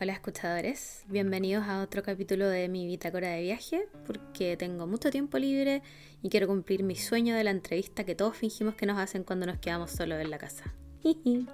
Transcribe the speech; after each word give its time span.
Hola 0.00 0.12
escuchadores, 0.12 1.04
bienvenidos 1.06 1.68
a 1.68 1.80
otro 1.80 2.02
capítulo 2.02 2.48
de 2.48 2.68
mi 2.68 2.84
bitácora 2.84 3.28
de 3.28 3.42
viaje 3.42 3.86
porque 4.08 4.56
tengo 4.56 4.88
mucho 4.88 5.08
tiempo 5.08 5.38
libre 5.38 5.82
y 6.20 6.30
quiero 6.30 6.48
cumplir 6.48 6.82
mi 6.82 6.96
sueño 6.96 7.36
de 7.36 7.44
la 7.44 7.52
entrevista 7.52 8.02
que 8.02 8.16
todos 8.16 8.36
fingimos 8.36 8.74
que 8.74 8.86
nos 8.86 8.98
hacen 8.98 9.22
cuando 9.22 9.46
nos 9.46 9.58
quedamos 9.60 9.92
solos 9.92 10.20
en 10.20 10.30
la 10.30 10.38
casa. 10.38 10.64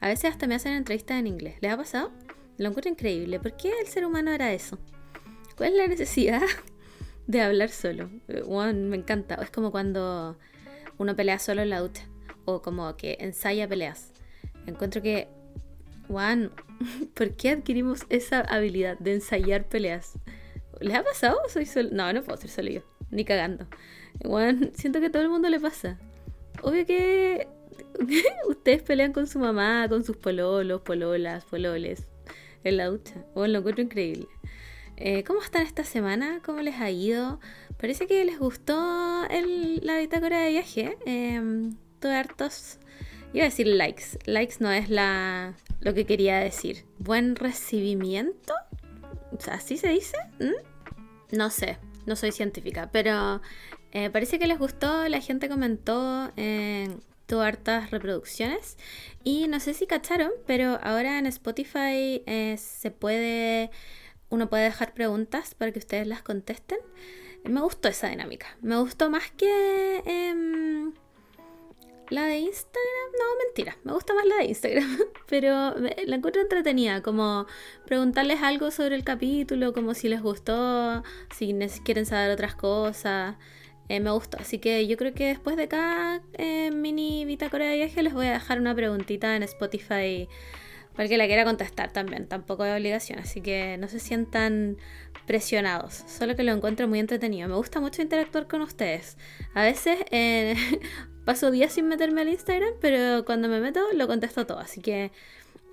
a 0.00 0.08
veces 0.08 0.32
hasta 0.32 0.48
me 0.48 0.56
hacen 0.56 0.72
entrevistas 0.72 1.20
en 1.20 1.28
inglés. 1.28 1.58
¿Les 1.60 1.72
ha 1.72 1.76
pasado? 1.76 2.10
Lo 2.58 2.70
encuentro 2.70 2.90
increíble. 2.90 3.38
¿Por 3.38 3.56
qué 3.56 3.72
el 3.80 3.86
ser 3.86 4.04
humano 4.04 4.32
era 4.32 4.52
eso? 4.52 4.76
¿Cuál 5.56 5.70
es 5.70 5.76
la 5.76 5.86
necesidad 5.86 6.42
de 7.28 7.40
hablar 7.40 7.68
solo? 7.68 8.10
me 8.26 8.96
encanta. 8.96 9.36
Es 9.36 9.50
como 9.52 9.70
cuando 9.70 10.36
uno 10.98 11.14
pelea 11.14 11.38
solo 11.38 11.62
en 11.62 11.70
la 11.70 11.78
ducha 11.78 12.02
o 12.46 12.62
como 12.62 12.96
que 12.96 13.16
ensaya 13.20 13.68
peleas. 13.68 14.10
Encuentro 14.66 15.02
que 15.02 15.28
Juan, 16.10 16.50
¿por 17.14 17.36
qué 17.36 17.50
adquirimos 17.50 18.04
esa 18.08 18.40
habilidad 18.40 18.98
de 18.98 19.14
ensayar 19.14 19.68
peleas? 19.68 20.14
¿Les 20.80 20.96
ha 20.96 21.04
pasado? 21.04 21.38
Soy 21.48 21.66
solo. 21.66 21.90
No, 21.92 22.12
no 22.12 22.22
puedo 22.22 22.36
ser 22.36 22.50
solo 22.50 22.70
yo. 22.70 22.80
Ni 23.10 23.24
cagando. 23.24 23.66
Juan, 24.24 24.72
siento 24.74 24.98
que 25.00 25.06
a 25.06 25.12
todo 25.12 25.22
el 25.22 25.28
mundo 25.28 25.48
le 25.48 25.60
pasa. 25.60 25.98
Obvio 26.62 26.84
que 26.84 27.46
ustedes 28.48 28.82
pelean 28.82 29.12
con 29.12 29.28
su 29.28 29.38
mamá, 29.38 29.86
con 29.88 30.04
sus 30.04 30.16
pololos, 30.16 30.80
pololas, 30.80 31.44
pololes 31.44 32.06
en 32.64 32.76
la 32.76 32.86
ducha. 32.86 33.24
Bueno, 33.34 33.52
lo 33.52 33.58
encuentro 33.60 33.84
increíble. 33.84 34.26
Eh, 34.96 35.22
¿Cómo 35.24 35.40
están 35.40 35.62
esta 35.62 35.84
semana? 35.84 36.40
¿Cómo 36.44 36.60
les 36.60 36.80
ha 36.80 36.90
ido? 36.90 37.40
Parece 37.78 38.06
que 38.06 38.24
les 38.24 38.38
gustó 38.38 39.26
el, 39.30 39.80
la 39.84 39.98
bitácora 39.98 40.40
de 40.40 40.50
viaje. 40.50 40.98
Eh, 41.06 41.70
tuve 42.00 42.14
hartos. 42.14 42.78
Iba 43.32 43.44
a 43.44 43.48
decir 43.48 43.68
likes. 43.68 44.18
Likes 44.26 44.56
no 44.58 44.72
es 44.72 44.90
la, 44.90 45.54
lo 45.80 45.94
que 45.94 46.06
quería 46.06 46.38
decir. 46.38 46.84
¿Buen 46.98 47.36
recibimiento? 47.36 48.54
¿así 49.50 49.76
se 49.76 49.88
dice? 49.88 50.16
¿Mm? 50.38 51.36
No 51.36 51.50
sé, 51.50 51.78
no 52.06 52.16
soy 52.16 52.32
científica, 52.32 52.90
pero 52.92 53.40
eh, 53.92 54.10
parece 54.10 54.38
que 54.38 54.46
les 54.46 54.58
gustó, 54.58 55.08
la 55.08 55.20
gente 55.20 55.48
comentó, 55.48 56.32
eh, 56.36 56.88
tuvo 57.26 57.42
hartas 57.42 57.90
reproducciones 57.90 58.76
y 59.22 59.46
no 59.48 59.60
sé 59.60 59.74
si 59.74 59.86
cacharon, 59.86 60.32
pero 60.46 60.78
ahora 60.82 61.18
en 61.18 61.26
Spotify 61.26 62.22
eh, 62.26 62.56
se 62.58 62.90
puede, 62.90 63.70
uno 64.28 64.50
puede 64.50 64.64
dejar 64.64 64.94
preguntas 64.94 65.54
para 65.54 65.72
que 65.72 65.78
ustedes 65.78 66.06
las 66.06 66.22
contesten. 66.22 66.78
Me 67.44 67.60
gustó 67.60 67.88
esa 67.88 68.08
dinámica, 68.08 68.48
me 68.60 68.76
gustó 68.76 69.08
más 69.08 69.30
que 69.30 70.02
em, 70.04 70.92
la 72.10 72.26
de 72.26 72.38
Instagram, 72.38 73.10
no, 73.18 73.44
mentira, 73.44 73.76
me 73.84 73.92
gusta 73.92 74.14
más 74.14 74.26
la 74.26 74.36
de 74.36 74.44
Instagram, 74.44 74.98
pero 75.28 75.74
la 75.76 76.16
encuentro 76.16 76.42
entretenida, 76.42 77.02
como 77.02 77.46
preguntarles 77.86 78.42
algo 78.42 78.70
sobre 78.70 78.96
el 78.96 79.04
capítulo, 79.04 79.72
como 79.72 79.94
si 79.94 80.08
les 80.08 80.20
gustó, 80.20 81.02
si 81.34 81.56
quieren 81.84 82.06
saber 82.06 82.30
otras 82.32 82.54
cosas, 82.54 83.36
eh, 83.88 84.00
me 84.00 84.10
gustó. 84.10 84.38
Así 84.38 84.58
que 84.58 84.86
yo 84.86 84.96
creo 84.96 85.14
que 85.14 85.26
después 85.26 85.56
de 85.56 85.68
cada 85.68 86.22
eh, 86.34 86.70
mini 86.70 87.24
bitácora 87.24 87.66
de 87.66 87.76
viaje 87.76 88.02
les 88.02 88.12
voy 88.12 88.26
a 88.26 88.32
dejar 88.32 88.60
una 88.60 88.74
preguntita 88.74 89.34
en 89.36 89.42
Spotify 89.42 90.28
para 90.94 91.08
que 91.08 91.16
la 91.16 91.26
quiera 91.26 91.44
contestar 91.44 91.92
también, 91.92 92.26
tampoco 92.26 92.64
hay 92.64 92.72
obligación, 92.72 93.20
así 93.20 93.40
que 93.40 93.78
no 93.78 93.88
se 93.88 94.00
sientan 94.00 94.76
presionados, 95.26 96.04
solo 96.06 96.36
que 96.36 96.42
lo 96.42 96.52
encuentro 96.52 96.88
muy 96.88 96.98
entretenido. 96.98 97.48
Me 97.48 97.54
gusta 97.54 97.80
mucho 97.80 98.02
interactuar 98.02 98.48
con 98.48 98.60
ustedes. 98.62 99.16
A 99.54 99.62
veces 99.62 99.98
eh, 100.10 100.56
paso 101.30 101.52
días 101.52 101.72
sin 101.72 101.86
meterme 101.86 102.22
al 102.22 102.28
Instagram, 102.28 102.74
pero 102.80 103.24
cuando 103.24 103.46
me 103.46 103.60
meto 103.60 103.80
lo 103.94 104.08
contesto 104.08 104.46
todo. 104.46 104.58
Así 104.58 104.80
que 104.80 105.12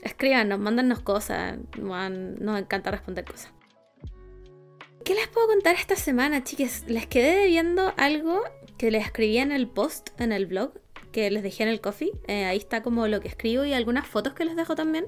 escríbanos, 0.03 0.59
mándanos 0.59 0.99
cosas. 0.99 1.58
Nos 1.80 2.59
encanta 2.59 2.91
responder 2.91 3.25
cosas. 3.25 3.52
¿Qué 5.03 5.16
les 5.16 5.27
puedo 5.30 5.47
contar 5.47 5.73
esta 5.73 5.95
semana, 5.95 6.44
chiques? 6.44 6.83
Les 6.86 7.08
quedé 7.08 7.36
debiendo 7.36 7.92
algo 7.98 8.43
que 8.77 8.92
les 8.92 9.04
escribí 9.04 9.39
en 9.39 9.52
el 9.52 9.67
post, 9.67 10.09
en 10.21 10.31
el 10.31 10.45
blog, 10.45 10.73
que 11.11 11.31
les 11.31 11.42
dejé 11.42 11.64
en 11.64 11.70
el 11.70 11.81
coffee. 11.81 12.11
Eh, 12.27 12.45
ahí 12.45 12.58
está 12.58 12.83
como 12.83 13.08
lo 13.08 13.20
que 13.20 13.27
escribo 13.27 13.65
y 13.65 13.73
algunas 13.73 14.05
fotos 14.05 14.33
que 14.33 14.45
les 14.45 14.55
dejo 14.55 14.76
también. 14.76 15.08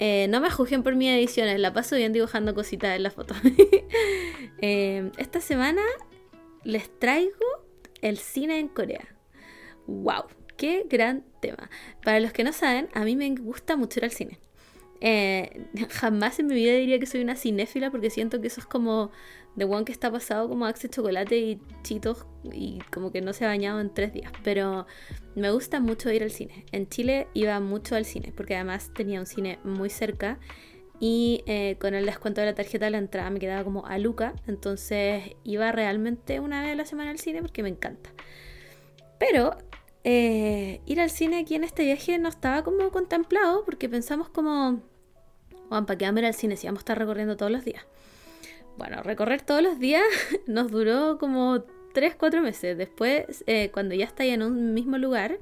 Eh, 0.00 0.26
no 0.28 0.42
me 0.42 0.50
juzguen 0.50 0.82
por 0.82 0.96
mis 0.96 1.08
ediciones, 1.08 1.58
la 1.58 1.72
paso 1.72 1.96
bien 1.96 2.12
dibujando 2.12 2.54
cositas 2.54 2.94
en 2.94 3.04
las 3.04 3.14
fotos. 3.14 3.38
Eh, 4.64 5.10
esta 5.16 5.40
semana 5.40 5.82
les 6.62 6.88
traigo 7.00 7.32
el 8.00 8.16
cine 8.18 8.60
en 8.60 8.68
Corea. 8.68 9.08
¡Wow! 9.92 10.24
¡Qué 10.56 10.86
gran 10.88 11.24
tema! 11.40 11.68
Para 12.04 12.18
los 12.20 12.32
que 12.32 12.44
no 12.44 12.52
saben, 12.52 12.88
a 12.94 13.04
mí 13.04 13.14
me 13.14 13.34
gusta 13.34 13.76
mucho 13.76 14.00
ir 14.00 14.04
al 14.04 14.10
cine. 14.10 14.38
Eh, 15.00 15.66
jamás 15.90 16.38
en 16.38 16.46
mi 16.46 16.54
vida 16.54 16.72
diría 16.74 16.98
que 16.98 17.06
soy 17.06 17.20
una 17.20 17.36
cinéfila 17.36 17.90
porque 17.90 18.08
siento 18.08 18.40
que 18.40 18.46
eso 18.46 18.60
es 18.60 18.66
como 18.66 19.10
de 19.56 19.64
one 19.64 19.84
que 19.84 19.92
está 19.92 20.10
pasado 20.10 20.48
como 20.48 20.64
Axe 20.64 20.88
Chocolate 20.88 21.36
y 21.36 21.60
Chitos 21.82 22.24
y 22.44 22.78
como 22.90 23.12
que 23.12 23.20
no 23.20 23.32
se 23.34 23.44
ha 23.44 23.48
bañado 23.48 23.80
en 23.80 23.92
tres 23.92 24.14
días. 24.14 24.32
Pero 24.42 24.86
me 25.34 25.50
gusta 25.50 25.78
mucho 25.80 26.10
ir 26.10 26.22
al 26.22 26.30
cine. 26.30 26.64
En 26.72 26.88
Chile 26.88 27.28
iba 27.34 27.60
mucho 27.60 27.94
al 27.94 28.06
cine 28.06 28.32
porque 28.34 28.54
además 28.54 28.92
tenía 28.94 29.20
un 29.20 29.26
cine 29.26 29.58
muy 29.64 29.90
cerca 29.90 30.38
y 31.00 31.42
eh, 31.46 31.76
con 31.80 31.94
el 31.94 32.06
descuento 32.06 32.40
de 32.40 32.46
la 32.46 32.54
tarjeta 32.54 32.86
de 32.86 32.92
la 32.92 32.98
entrada 32.98 33.28
me 33.28 33.40
quedaba 33.40 33.62
como 33.64 33.84
a 33.86 33.98
Luca. 33.98 34.34
Entonces 34.46 35.32
iba 35.44 35.70
realmente 35.70 36.40
una 36.40 36.62
vez 36.62 36.72
a 36.72 36.76
la 36.76 36.86
semana 36.86 37.10
al 37.10 37.18
cine 37.18 37.42
porque 37.42 37.62
me 37.62 37.68
encanta. 37.68 38.10
Pero 39.18 39.56
eh, 40.04 40.80
ir 40.86 41.00
al 41.00 41.10
cine 41.10 41.38
aquí 41.38 41.54
en 41.54 41.64
este 41.64 41.84
viaje 41.84 42.18
no 42.18 42.28
estaba 42.28 42.64
como 42.64 42.90
contemplado 42.90 43.64
porque 43.64 43.88
pensamos 43.88 44.28
como, 44.28 44.80
Juan, 45.68 45.86
¿para 45.86 45.98
qué 45.98 46.04
vamos 46.04 46.18
a 46.18 46.20
ir 46.20 46.26
al 46.26 46.34
cine 46.34 46.56
si 46.56 46.66
vamos 46.66 46.80
a 46.80 46.82
estar 46.82 46.98
recorriendo 46.98 47.36
todos 47.36 47.52
los 47.52 47.64
días? 47.64 47.84
Bueno, 48.76 49.02
recorrer 49.02 49.42
todos 49.42 49.62
los 49.62 49.78
días 49.78 50.04
nos 50.46 50.70
duró 50.70 51.18
como 51.18 51.64
3, 51.94 52.16
4 52.16 52.42
meses. 52.42 52.76
Después, 52.76 53.44
eh, 53.46 53.70
cuando 53.72 53.94
ya 53.94 54.04
estáis 54.04 54.32
en 54.32 54.42
un 54.42 54.74
mismo 54.74 54.98
lugar, 54.98 55.38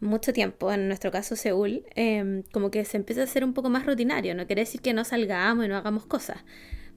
mucho 0.00 0.32
tiempo, 0.32 0.72
en 0.72 0.88
nuestro 0.88 1.10
caso 1.10 1.36
Seúl, 1.36 1.84
em, 1.94 2.42
como 2.52 2.70
que 2.70 2.84
se 2.84 2.96
empieza 2.96 3.22
a 3.22 3.24
hacer 3.24 3.44
un 3.44 3.54
poco 3.54 3.68
más 3.70 3.86
rutinario. 3.86 4.34
No 4.34 4.46
quiere 4.46 4.62
decir 4.62 4.80
que 4.80 4.92
no 4.92 5.04
salgamos 5.04 5.64
y 5.64 5.68
no 5.68 5.76
hagamos 5.76 6.06
cosas, 6.06 6.44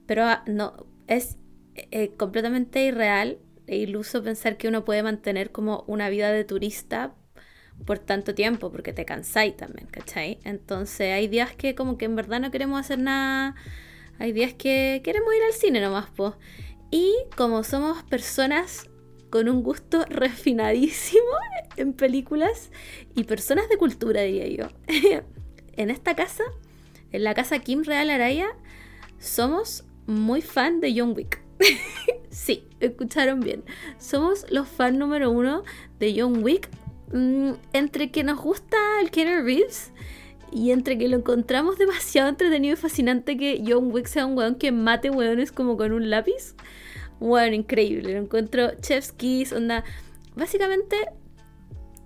pero 0.06 0.24
ah, 0.24 0.44
no 0.46 0.86
es 1.06 1.36
eh, 1.74 2.10
completamente 2.16 2.84
irreal 2.84 3.38
iluso 3.76 4.22
pensar 4.22 4.56
que 4.56 4.68
uno 4.68 4.84
puede 4.84 5.02
mantener 5.02 5.52
como 5.52 5.84
una 5.86 6.08
vida 6.08 6.32
de 6.32 6.44
turista 6.44 7.14
por 7.84 7.98
tanto 7.98 8.34
tiempo, 8.34 8.70
porque 8.70 8.92
te 8.92 9.04
cansáis 9.04 9.56
también, 9.56 9.86
¿cachai? 9.86 10.38
Entonces 10.44 11.12
hay 11.12 11.28
días 11.28 11.54
que 11.54 11.74
como 11.74 11.96
que 11.96 12.04
en 12.04 12.16
verdad 12.16 12.40
no 12.40 12.50
queremos 12.50 12.80
hacer 12.80 12.98
nada, 12.98 13.54
hay 14.18 14.32
días 14.32 14.52
que 14.54 15.00
queremos 15.02 15.34
ir 15.34 15.42
al 15.42 15.52
cine 15.52 15.80
nomás, 15.80 16.06
pues. 16.14 16.34
Y 16.90 17.14
como 17.36 17.64
somos 17.64 18.02
personas 18.02 18.90
con 19.30 19.48
un 19.48 19.62
gusto 19.62 20.04
refinadísimo 20.08 21.30
en 21.76 21.92
películas 21.92 22.70
y 23.14 23.24
personas 23.24 23.68
de 23.68 23.78
cultura, 23.78 24.22
diría 24.22 24.48
yo, 24.48 24.68
en 25.76 25.90
esta 25.90 26.14
casa, 26.14 26.44
en 27.12 27.24
la 27.24 27.34
casa 27.34 27.60
Kim 27.60 27.84
Real 27.84 28.10
Araya, 28.10 28.48
somos 29.18 29.84
muy 30.06 30.42
fan 30.42 30.80
de 30.80 30.94
John 30.96 31.14
Wick. 31.16 31.49
sí, 32.30 32.64
escucharon 32.80 33.40
bien. 33.40 33.64
Somos 33.98 34.46
los 34.50 34.68
fans 34.68 34.98
número 34.98 35.30
uno 35.30 35.62
de 35.98 36.14
John 36.18 36.42
Wick. 36.42 36.68
Mm, 37.12 37.52
entre 37.72 38.10
que 38.10 38.22
nos 38.22 38.40
gusta 38.40 38.76
el 39.02 39.10
Kenner 39.10 39.44
Reeves 39.44 39.90
y 40.52 40.70
entre 40.70 40.96
que 40.96 41.08
lo 41.08 41.16
encontramos 41.16 41.76
demasiado 41.78 42.28
entretenido 42.28 42.74
y 42.74 42.76
fascinante 42.76 43.36
que 43.36 43.62
John 43.66 43.92
Wick 43.92 44.06
sea 44.06 44.26
un 44.26 44.36
weón 44.36 44.54
que 44.56 44.72
mate 44.72 45.10
weones 45.10 45.52
como 45.52 45.76
con 45.76 45.92
un 45.92 46.10
lápiz. 46.10 46.54
Bueno, 47.18 47.54
increíble. 47.54 48.14
Lo 48.14 48.20
encuentro 48.20 48.70
Chef's 48.80 49.12
Kiss, 49.12 49.52
onda. 49.52 49.84
Básicamente, 50.36 50.96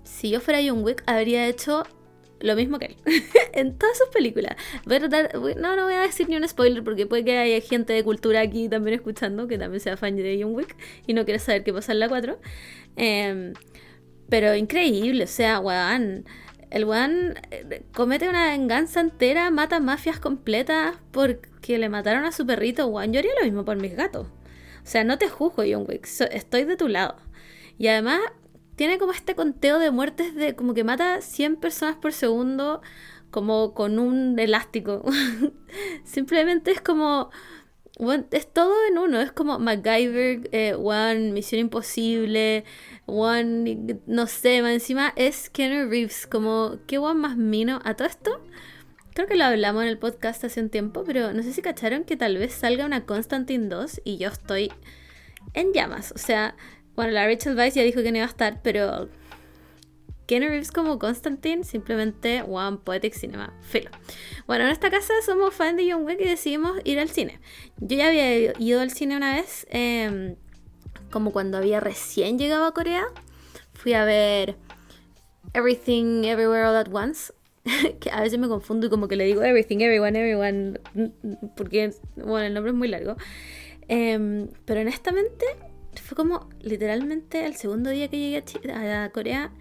si 0.02 0.30
yo 0.30 0.40
fuera 0.40 0.60
John 0.66 0.82
Wick, 0.82 1.02
habría 1.06 1.46
hecho 1.46 1.84
lo 2.44 2.54
mismo 2.56 2.78
que 2.78 2.86
él. 2.86 2.96
en 3.52 3.76
todas 3.78 3.96
sus 3.96 4.08
películas. 4.08 4.56
Voy 4.84 4.98
no, 5.00 5.76
no 5.76 5.84
voy 5.84 5.94
a 5.94 6.02
decir 6.02 6.28
ni 6.28 6.36
un 6.36 6.46
spoiler 6.46 6.84
porque 6.84 7.06
puede 7.06 7.24
que 7.24 7.38
haya 7.38 7.60
gente 7.60 7.92
de 7.92 8.04
cultura 8.04 8.40
aquí 8.40 8.68
también 8.68 8.94
escuchando 8.94 9.48
que 9.48 9.58
también 9.58 9.80
sea 9.80 9.96
fan 9.96 10.16
de 10.16 10.38
John 10.40 10.54
Wick 10.54 10.76
y 11.06 11.14
no 11.14 11.24
quiere 11.24 11.40
saber 11.40 11.64
qué 11.64 11.72
pasa 11.72 11.92
en 11.92 12.00
la 12.00 12.08
4. 12.08 12.38
Em, 12.96 13.54
pero 14.28 14.54
increíble, 14.54 15.24
o 15.24 15.28
sea, 15.28 15.58
weón. 15.60 16.26
El 16.70 16.84
weón 16.84 17.34
eh, 17.50 17.84
comete 17.94 18.28
una 18.28 18.50
venganza 18.50 19.00
entera, 19.00 19.50
mata 19.50 19.80
mafias 19.80 20.18
completas 20.18 20.96
porque 21.12 21.78
le 21.78 21.88
mataron 21.88 22.24
a 22.24 22.32
su 22.32 22.46
perrito, 22.46 22.86
weón. 22.88 23.12
Yo 23.12 23.20
haría 23.20 23.32
lo 23.38 23.44
mismo 23.44 23.64
por 23.64 23.76
mis 23.76 23.96
gatos. 23.96 24.26
O 24.26 24.86
sea, 24.86 25.02
no 25.02 25.16
te 25.16 25.28
juzgo, 25.28 25.62
John 25.66 25.86
Wick. 25.88 26.06
estoy 26.30 26.64
de 26.64 26.76
tu 26.76 26.88
lado. 26.88 27.16
Y 27.78 27.88
además, 27.88 28.20
tiene 28.76 28.98
como 28.98 29.12
este 29.12 29.34
conteo 29.34 29.78
de 29.78 29.90
muertes 29.90 30.34
de 30.34 30.54
como 30.54 30.74
que 30.74 30.84
mata 30.84 31.20
100 31.20 31.56
personas 31.56 31.96
por 31.96 32.12
segundo 32.12 32.82
como 33.30 33.74
con 33.74 33.98
un 33.98 34.38
elástico. 34.38 35.04
Simplemente 36.04 36.70
es 36.70 36.80
como... 36.80 37.30
es 38.30 38.52
todo 38.52 38.74
en 38.88 38.98
uno, 38.98 39.20
es 39.20 39.32
como 39.32 39.58
MacGyver, 39.58 40.48
eh, 40.52 40.74
One, 40.74 41.32
Misión 41.32 41.60
Imposible, 41.60 42.64
One, 43.06 43.98
no 44.06 44.26
sé, 44.26 44.62
más 44.62 44.72
encima 44.72 45.12
es 45.16 45.50
Kenny 45.50 45.84
Reeves, 45.84 46.26
como, 46.28 46.78
¿qué 46.86 46.98
One 46.98 47.18
más 47.18 47.36
mino? 47.36 47.80
A 47.84 47.94
todo 47.94 48.06
esto, 48.06 48.40
creo 49.14 49.26
que 49.26 49.36
lo 49.36 49.44
hablamos 49.44 49.82
en 49.82 49.88
el 49.88 49.98
podcast 49.98 50.44
hace 50.44 50.60
un 50.60 50.70
tiempo, 50.70 51.04
pero 51.04 51.32
no 51.32 51.42
sé 51.42 51.52
si 51.52 51.62
cacharon 51.62 52.04
que 52.04 52.16
tal 52.16 52.36
vez 52.36 52.52
salga 52.52 52.84
una 52.84 53.04
Constantine 53.04 53.68
2 53.68 54.02
y 54.04 54.18
yo 54.18 54.28
estoy 54.28 54.72
en 55.54 55.72
llamas. 55.72 56.12
O 56.12 56.18
sea, 56.18 56.56
bueno, 56.96 57.12
la 57.12 57.26
Rachel 57.26 57.56
Weisz 57.56 57.74
ya 57.74 57.82
dijo 57.82 58.02
que 58.02 58.10
no 58.12 58.18
iba 58.18 58.26
a 58.26 58.28
estar, 58.28 58.60
pero 58.62 59.08
Kenny 60.26 60.48
Reeves 60.48 60.72
como 60.72 60.98
Constantine, 60.98 61.64
simplemente 61.64 62.42
One 62.42 62.78
Poetic 62.82 63.14
Cinema. 63.14 63.52
Filo. 63.62 63.90
Bueno, 64.46 64.64
en 64.64 64.70
esta 64.70 64.90
casa 64.90 65.12
somos 65.24 65.54
fans 65.54 65.76
de 65.76 65.92
John 65.92 66.04
Wick 66.04 66.20
y 66.20 66.24
decidimos 66.24 66.78
ir 66.84 66.98
al 66.98 67.10
cine. 67.10 67.40
Yo 67.78 67.96
ya 67.96 68.08
había 68.08 68.58
ido 68.58 68.80
al 68.80 68.90
cine 68.90 69.16
una 69.16 69.34
vez, 69.34 69.66
em, 69.70 70.36
como 71.10 71.32
cuando 71.32 71.58
había 71.58 71.80
recién 71.80 72.38
llegado 72.38 72.64
a 72.64 72.72
Corea. 72.72 73.04
Fui 73.74 73.92
a 73.92 74.04
ver 74.04 74.56
Everything 75.52 76.24
Everywhere 76.24 76.66
All 76.66 76.76
at 76.76 76.92
Once. 76.92 77.32
que 78.00 78.10
a 78.10 78.20
veces 78.20 78.38
me 78.38 78.48
confundo 78.48 78.86
y 78.86 78.90
como 78.90 79.08
que 79.08 79.16
le 79.16 79.24
digo 79.24 79.42
Everything, 79.42 79.78
Everyone, 79.80 80.18
Everyone, 80.18 80.80
porque 81.56 81.94
bueno, 82.16 82.46
el 82.46 82.54
nombre 82.54 82.72
es 82.72 82.76
muy 82.76 82.88
largo. 82.88 83.16
Em, 83.88 84.48
pero 84.64 84.80
honestamente, 84.80 85.44
fue 86.04 86.16
como 86.16 86.48
literalmente 86.60 87.46
el 87.46 87.56
segundo 87.56 87.90
día 87.90 88.08
que 88.08 88.18
llegué 88.18 88.72
a, 88.72 89.04
a 89.04 89.10
Corea 89.10 89.52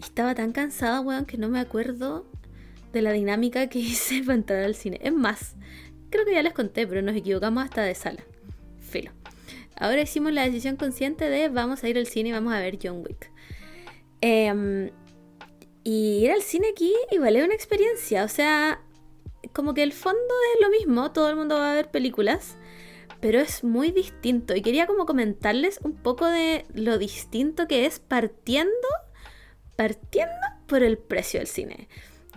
estaba 0.00 0.34
tan 0.34 0.52
cansada, 0.52 1.00
weón, 1.00 1.26
que 1.26 1.38
no 1.38 1.48
me 1.48 1.58
acuerdo 1.58 2.24
de 2.92 3.02
la 3.02 3.12
dinámica 3.12 3.68
que 3.68 3.78
hice 3.80 4.22
para 4.22 4.34
entrar 4.34 4.64
al 4.64 4.74
cine. 4.74 5.00
Es 5.02 5.12
más, 5.12 5.56
creo 6.10 6.24
que 6.24 6.32
ya 6.32 6.42
les 6.42 6.52
conté, 6.52 6.86
pero 6.86 7.02
nos 7.02 7.16
equivocamos 7.16 7.64
hasta 7.64 7.82
de 7.82 7.94
sala. 7.94 8.24
Filo. 8.80 9.10
Ahora 9.76 10.00
hicimos 10.00 10.32
la 10.32 10.44
decisión 10.44 10.76
consciente 10.76 11.28
de 11.28 11.48
vamos 11.48 11.84
a 11.84 11.88
ir 11.88 11.98
al 11.98 12.06
cine 12.06 12.30
y 12.30 12.32
vamos 12.32 12.52
a 12.52 12.60
ver 12.60 12.78
John 12.82 13.04
Wick. 13.04 13.30
Em, 14.20 14.90
y 15.84 16.24
ir 16.24 16.30
al 16.30 16.42
cine 16.42 16.68
aquí 16.72 16.92
igual 17.10 17.36
es 17.36 17.44
una 17.44 17.54
experiencia. 17.54 18.24
O 18.24 18.28
sea, 18.28 18.80
como 19.52 19.74
que 19.74 19.82
el 19.82 19.92
fondo 19.92 20.34
es 20.54 20.62
lo 20.62 20.70
mismo, 20.70 21.12
todo 21.12 21.28
el 21.28 21.36
mundo 21.36 21.56
va 21.56 21.72
a 21.72 21.74
ver 21.74 21.90
películas, 21.90 22.56
pero 23.20 23.40
es 23.40 23.64
muy 23.64 23.90
distinto. 23.90 24.54
Y 24.54 24.62
quería 24.62 24.86
como 24.86 25.06
comentarles 25.06 25.80
un 25.82 25.94
poco 25.94 26.26
de 26.26 26.64
lo 26.74 26.98
distinto 26.98 27.66
que 27.66 27.86
es 27.86 27.98
partiendo 27.98 28.88
partiendo 29.78 30.34
por 30.66 30.82
el 30.82 30.98
precio 30.98 31.38
del 31.38 31.46
cine. 31.46 31.88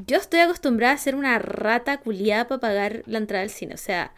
Yo 0.06 0.18
estoy 0.18 0.42
acostumbrada 0.42 0.94
a 0.94 0.98
ser 1.00 1.16
una 1.16 1.40
rata 1.40 1.98
culiada 1.98 2.48
para 2.48 2.62
pagar 2.62 3.02
la 3.08 3.18
entrada 3.18 3.42
al 3.42 3.50
cine. 3.50 3.74
O 3.74 3.80
sea, 3.80 4.14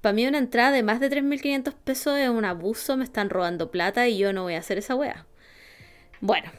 para 0.00 0.12
mí 0.12 0.26
una 0.26 0.38
entrada 0.38 0.72
de 0.72 0.82
más 0.82 0.98
de 0.98 1.08
3.500 1.08 1.74
pesos 1.74 2.18
es 2.18 2.28
un 2.28 2.44
abuso, 2.44 2.96
me 2.96 3.04
están 3.04 3.30
robando 3.30 3.70
plata 3.70 4.08
y 4.08 4.18
yo 4.18 4.32
no 4.32 4.42
voy 4.42 4.54
a 4.54 4.58
hacer 4.58 4.78
esa 4.78 4.96
wea. 4.96 5.26
Bueno, 6.20 6.50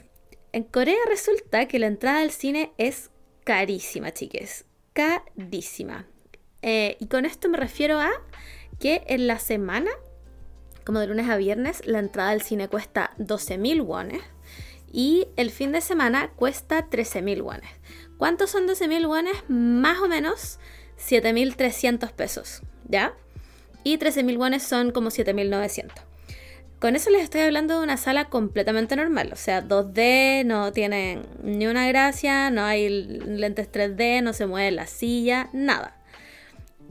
en 0.54 0.64
Corea 0.64 0.98
resulta 1.10 1.68
que 1.68 1.78
la 1.78 1.88
entrada 1.88 2.22
al 2.22 2.32
cine 2.32 2.72
es 2.78 3.12
carísima, 3.44 4.14
chiques. 4.14 4.64
Carísima. 4.94 6.08
Eh, 6.62 6.96
y 7.02 7.08
con 7.08 7.26
esto 7.26 7.50
me 7.50 7.58
refiero 7.58 8.00
a 8.00 8.12
que 8.80 9.04
en 9.08 9.28
la 9.28 9.40
semana, 9.40 9.92
como 10.86 11.00
de 11.00 11.08
lunes 11.08 11.30
a 11.30 11.38
viernes, 11.38 11.86
la 11.86 12.00
entrada 12.00 12.30
al 12.30 12.42
cine 12.42 12.68
cuesta 12.68 13.12
12.000 13.18 13.84
wones 13.84 14.22
y 14.92 15.28
el 15.36 15.52
fin 15.52 15.72
de 15.72 15.82
semana 15.82 16.32
cuesta 16.36 16.90
13.000 16.90 17.42
wones. 17.42 17.70
¿Cuántos 18.18 18.50
son 18.50 18.68
12.000 18.68 19.08
wones? 19.08 19.36
Más 19.50 20.00
o 20.00 20.08
menos 20.08 20.60
7.300 20.98 22.12
pesos, 22.12 22.62
¿ya? 22.88 23.14
Y 23.84 23.98
13.000 23.98 24.38
wones 24.38 24.64
son 24.64 24.92
como 24.92 25.10
7.900. 25.10 25.92
Con 26.80 26.96
eso 26.96 27.10
les 27.10 27.24
estoy 27.24 27.42
hablando 27.42 27.78
de 27.78 27.84
una 27.84 27.98
sala 27.98 28.30
completamente 28.30 28.96
normal, 28.96 29.32
o 29.34 29.36
sea, 29.36 29.64
2D, 29.64 30.46
no 30.46 30.72
tienen 30.72 31.26
ni 31.42 31.66
una 31.66 31.88
gracia, 31.88 32.52
no 32.52 32.64
hay 32.64 32.88
lentes 32.90 33.72
3D, 33.72 34.22
no 34.22 34.32
se 34.32 34.46
mueve 34.46 34.70
la 34.70 34.86
silla, 34.86 35.50
nada. 35.54 35.98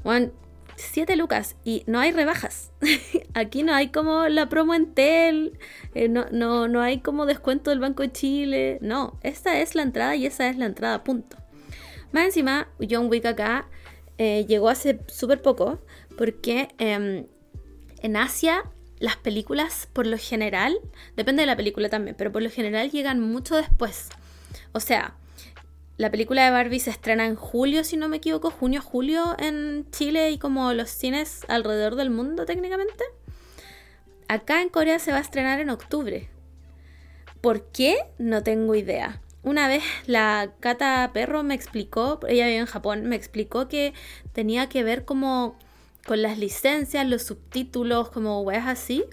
Bueno, 0.03 0.33
7 0.77 1.17
lucas 1.17 1.57
y 1.65 1.83
no 1.87 1.99
hay 1.99 2.13
rebajas. 2.13 2.73
Aquí 3.35 3.63
no 3.63 3.75
hay 3.75 3.89
como 3.89 4.29
la 4.29 4.49
promo 4.49 4.75
en 4.75 4.95
Tel, 4.95 5.59
eh, 5.95 6.09
no, 6.09 6.27
no, 6.31 6.81
hay 6.81 7.01
como 7.01 7.27
descuento 7.27 7.71
del 7.71 7.81
Banco 7.81 8.03
de 8.03 8.13
Chile. 8.13 8.79
No, 8.81 9.19
esta 9.23 9.59
es 9.59 9.75
la 9.75 9.83
entrada 9.83 10.17
y 10.17 10.27
esa 10.27 10.49
es 10.49 10.57
la 10.57 10.67
entrada, 10.67 11.03
punto. 11.05 11.37
Más 12.13 12.27
encima, 12.27 12.69
John 12.89 13.09
Wick 13.11 13.27
acá 13.27 13.69
eh, 14.19 14.47
llegó 14.47 14.69
hace 14.69 15.01
súper 15.09 15.43
poco 15.43 15.81
porque 16.17 16.69
em, 16.79 17.27
en 18.03 18.17
Asia 18.17 18.65
las 18.99 19.17
películas 19.17 19.89
por 19.93 20.07
lo 20.07 20.17
general, 20.19 20.79
depende 21.17 21.43
de 21.43 21.47
la 21.47 21.57
película 21.57 21.89
también, 21.89 22.17
pero 22.17 22.33
por 22.33 22.43
lo 22.43 22.51
general 22.51 22.91
llegan 22.91 23.21
mucho 23.21 23.57
después. 23.57 24.09
O 24.73 24.81
sea, 24.81 25.17
la 25.97 26.11
película 26.11 26.45
de 26.45 26.51
Barbie 26.51 26.81
se 26.81 26.91
estrena 26.91 27.27
en 27.27 27.37
julio, 27.37 27.83
si 27.83 27.97
no 27.97 28.09
me 28.09 28.19
equivoco, 28.19 28.51
junio, 28.51 28.83
julio 28.83 29.35
en 29.39 29.87
Chile 29.91 30.31
y 30.31 30.39
como 30.39 30.73
los 30.75 30.91
cines 30.91 31.43
alrededor 31.49 31.97
del 31.97 32.11
mundo 32.11 32.45
técnicamente. 32.45 33.05
Acá 34.29 34.61
en 34.61 34.69
Corea 34.69 34.99
se 34.99 35.13
va 35.13 35.19
a 35.19 35.23
estrenar 35.23 35.61
en 35.61 35.71
octubre. 35.71 36.29
¿Por 37.41 37.71
qué? 37.71 37.97
No 38.19 38.43
tengo 38.43 38.75
idea. 38.75 39.23
Una 39.43 39.69
vez 39.69 39.85
la 40.07 40.53
Cata 40.61 41.11
Perro 41.15 41.45
me 41.45 41.55
explicó, 41.55 42.19
ella 42.29 42.47
vive 42.47 42.59
en 42.59 42.67
Japón, 42.67 43.05
me 43.05 43.17
explicó 43.17 43.69
que 43.69 43.95
tenía 44.33 44.69
que 44.69 44.83
ver 44.83 45.05
como 45.05 45.57
con 46.05 46.21
las 46.21 46.39
licencias, 46.39 47.07
los 47.07 47.23
subtítulos, 47.23 48.11
como 48.11 48.43
weas 48.43 48.67
así. 48.67 49.05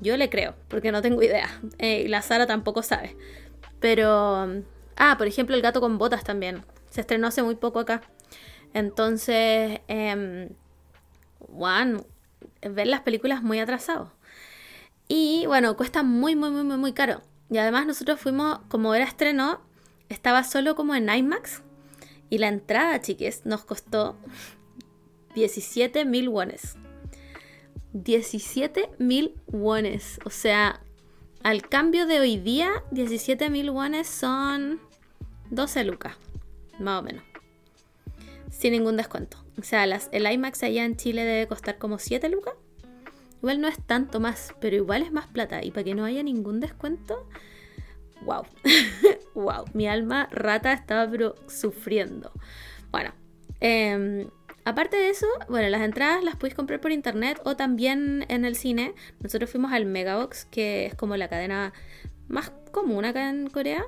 Yo 0.00 0.16
le 0.16 0.28
creo, 0.28 0.54
porque 0.68 0.92
no 0.92 1.02
tengo 1.02 1.22
idea. 1.22 1.48
Eh, 1.78 2.06
la 2.08 2.22
Sara 2.22 2.46
tampoco 2.46 2.82
sabe. 2.82 3.16
Pero 3.80 4.62
Ah, 4.96 5.16
por 5.18 5.26
ejemplo, 5.26 5.54
El 5.56 5.62
gato 5.62 5.80
con 5.80 5.98
botas 5.98 6.24
también. 6.24 6.64
Se 6.90 7.00
estrenó 7.00 7.28
hace 7.28 7.42
muy 7.42 7.56
poco 7.56 7.80
acá. 7.80 8.02
Entonces, 8.74 9.80
eh, 9.88 10.48
ver 12.62 12.86
las 12.86 13.00
películas 13.00 13.42
muy 13.42 13.58
atrasado. 13.60 14.12
Y 15.08 15.44
bueno, 15.46 15.76
cuesta 15.76 16.02
muy, 16.02 16.36
muy, 16.36 16.50
muy, 16.50 16.64
muy, 16.64 16.76
muy 16.76 16.92
caro. 16.92 17.22
Y 17.50 17.58
además 17.58 17.86
nosotros 17.86 18.20
fuimos, 18.20 18.60
como 18.68 18.94
era 18.94 19.04
estreno, 19.04 19.60
estaba 20.08 20.44
solo 20.44 20.74
como 20.74 20.94
en 20.94 21.08
IMAX. 21.08 21.62
Y 22.30 22.38
la 22.38 22.48
entrada, 22.48 23.00
chiques, 23.00 23.44
nos 23.44 23.64
costó 23.64 24.16
17 25.34 26.04
mil 26.06 26.28
wones. 26.28 26.76
17 27.92 28.90
mil 28.98 29.34
wones. 29.48 30.18
O 30.24 30.30
sea, 30.30 30.80
al 31.42 31.68
cambio 31.68 32.06
de 32.06 32.20
hoy 32.20 32.36
día, 32.38 32.70
17 32.90 33.50
mil 33.50 33.70
wones 33.70 34.06
son 34.06 34.80
12 35.50 35.84
lucas, 35.84 36.16
más 36.78 37.00
o 37.00 37.02
menos. 37.02 37.24
Sin 38.50 38.72
ningún 38.72 38.96
descuento. 38.96 39.38
O 39.58 39.62
sea, 39.62 39.84
el 39.84 40.32
IMAX 40.32 40.62
allá 40.62 40.84
en 40.84 40.96
Chile 40.96 41.24
debe 41.24 41.46
costar 41.46 41.78
como 41.78 41.98
7 41.98 42.28
lucas. 42.28 42.54
Igual 43.38 43.60
no 43.60 43.68
es 43.68 43.76
tanto 43.84 44.20
más, 44.20 44.54
pero 44.60 44.76
igual 44.76 45.02
es 45.02 45.10
más 45.10 45.26
plata. 45.26 45.64
Y 45.64 45.72
para 45.72 45.84
que 45.84 45.94
no 45.94 46.04
haya 46.04 46.22
ningún 46.22 46.60
descuento, 46.60 47.26
wow. 48.24 48.44
wow, 49.34 49.64
mi 49.74 49.88
alma 49.88 50.28
rata 50.30 50.72
estaba 50.72 51.10
pero 51.10 51.34
sufriendo. 51.48 52.30
Bueno, 52.92 53.12
eh, 53.60 54.28
aparte 54.64 54.96
de 54.96 55.10
eso, 55.10 55.26
bueno, 55.48 55.68
las 55.68 55.82
entradas 55.82 56.22
las 56.24 56.36
puedes 56.36 56.54
comprar 56.54 56.80
por 56.80 56.92
internet 56.92 57.40
o 57.44 57.56
también 57.56 58.24
en 58.28 58.44
el 58.44 58.56
cine. 58.56 58.94
Nosotros 59.20 59.50
fuimos 59.50 59.72
al 59.72 59.84
Megabox, 59.84 60.44
que 60.46 60.86
es 60.86 60.94
como 60.94 61.16
la 61.16 61.28
cadena 61.28 61.72
más 62.28 62.50
común 62.70 63.04
acá 63.04 63.28
en 63.28 63.48
Corea. 63.48 63.84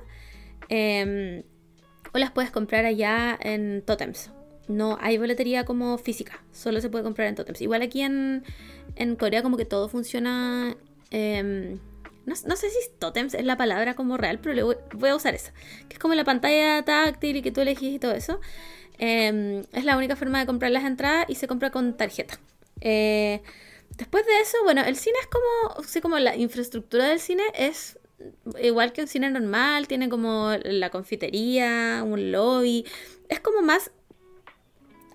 Eh, 0.69 1.43
o 2.15 2.17
las 2.17 2.31
puedes 2.31 2.49
comprar 2.49 2.85
allá 2.85 3.37
en 3.41 3.81
Totems. 3.81 4.31
No 4.69 4.97
hay 5.01 5.17
boletería 5.17 5.65
como 5.65 5.97
física, 5.97 6.41
solo 6.53 6.79
se 6.79 6.89
puede 6.89 7.03
comprar 7.03 7.27
en 7.27 7.35
Totems. 7.35 7.61
Igual 7.61 7.81
aquí 7.81 8.01
en, 8.01 8.43
Corea 9.19 9.43
como 9.43 9.57
que 9.57 9.65
todo 9.65 9.89
funciona... 9.89 10.75
Em, 11.11 11.77
no, 12.25 12.35
sé 12.35 12.69
si 12.69 12.89
Totems 12.97 13.33
es 13.35 13.45
la 13.45 13.57
palabra 13.57 13.93
como 13.93 14.17
real, 14.17 14.39
pero 14.41 14.73
voy, 14.93 15.09
a 15.09 15.15
usar 15.15 15.35
esa. 15.35 15.53
Que 15.89 15.95
es 15.95 15.99
como 15.99 16.15
la 16.15 16.23
pantalla 16.23 16.83
táctil 16.83 17.35
y 17.35 17.41
que 17.41 17.51
tú 17.51 17.61
elegís 17.61 17.95
y 17.95 17.99
todo 17.99 18.13
eso. 18.13 18.39
Em, 18.97 19.63
es 19.73 19.83
la 19.83 19.97
única 19.97 20.15
forma 20.15 20.39
de 20.39 20.45
comprar 20.45 20.71
las 20.71 20.85
entradas 20.85 21.25
y 21.29 21.35
se 21.35 21.47
compra 21.47 21.71
con 21.71 21.97
tarjeta. 21.97 22.39
Eh, 22.81 23.41
después 23.97 24.25
de 24.25 24.39
eso, 24.41 24.57
bueno, 24.63 24.83
el 24.83 24.95
cine 24.95 25.17
es 25.21 25.27
como, 25.27 25.83
sí, 25.83 26.01
como 26.01 26.19
la 26.19 26.35
infraestructura 26.35 27.07
del 27.07 27.19
cine 27.19 27.43
es 27.55 27.99
igual 28.61 28.93
que 28.93 29.01
un 29.01 29.07
cine 29.07 29.29
normal, 29.29 29.87
tiene 29.87 30.09
como 30.09 30.53
la 30.63 30.89
confitería, 30.89 32.03
un 32.05 32.31
lobby. 32.31 32.85
Es 33.29 33.39
como 33.39 33.61
más 33.61 33.91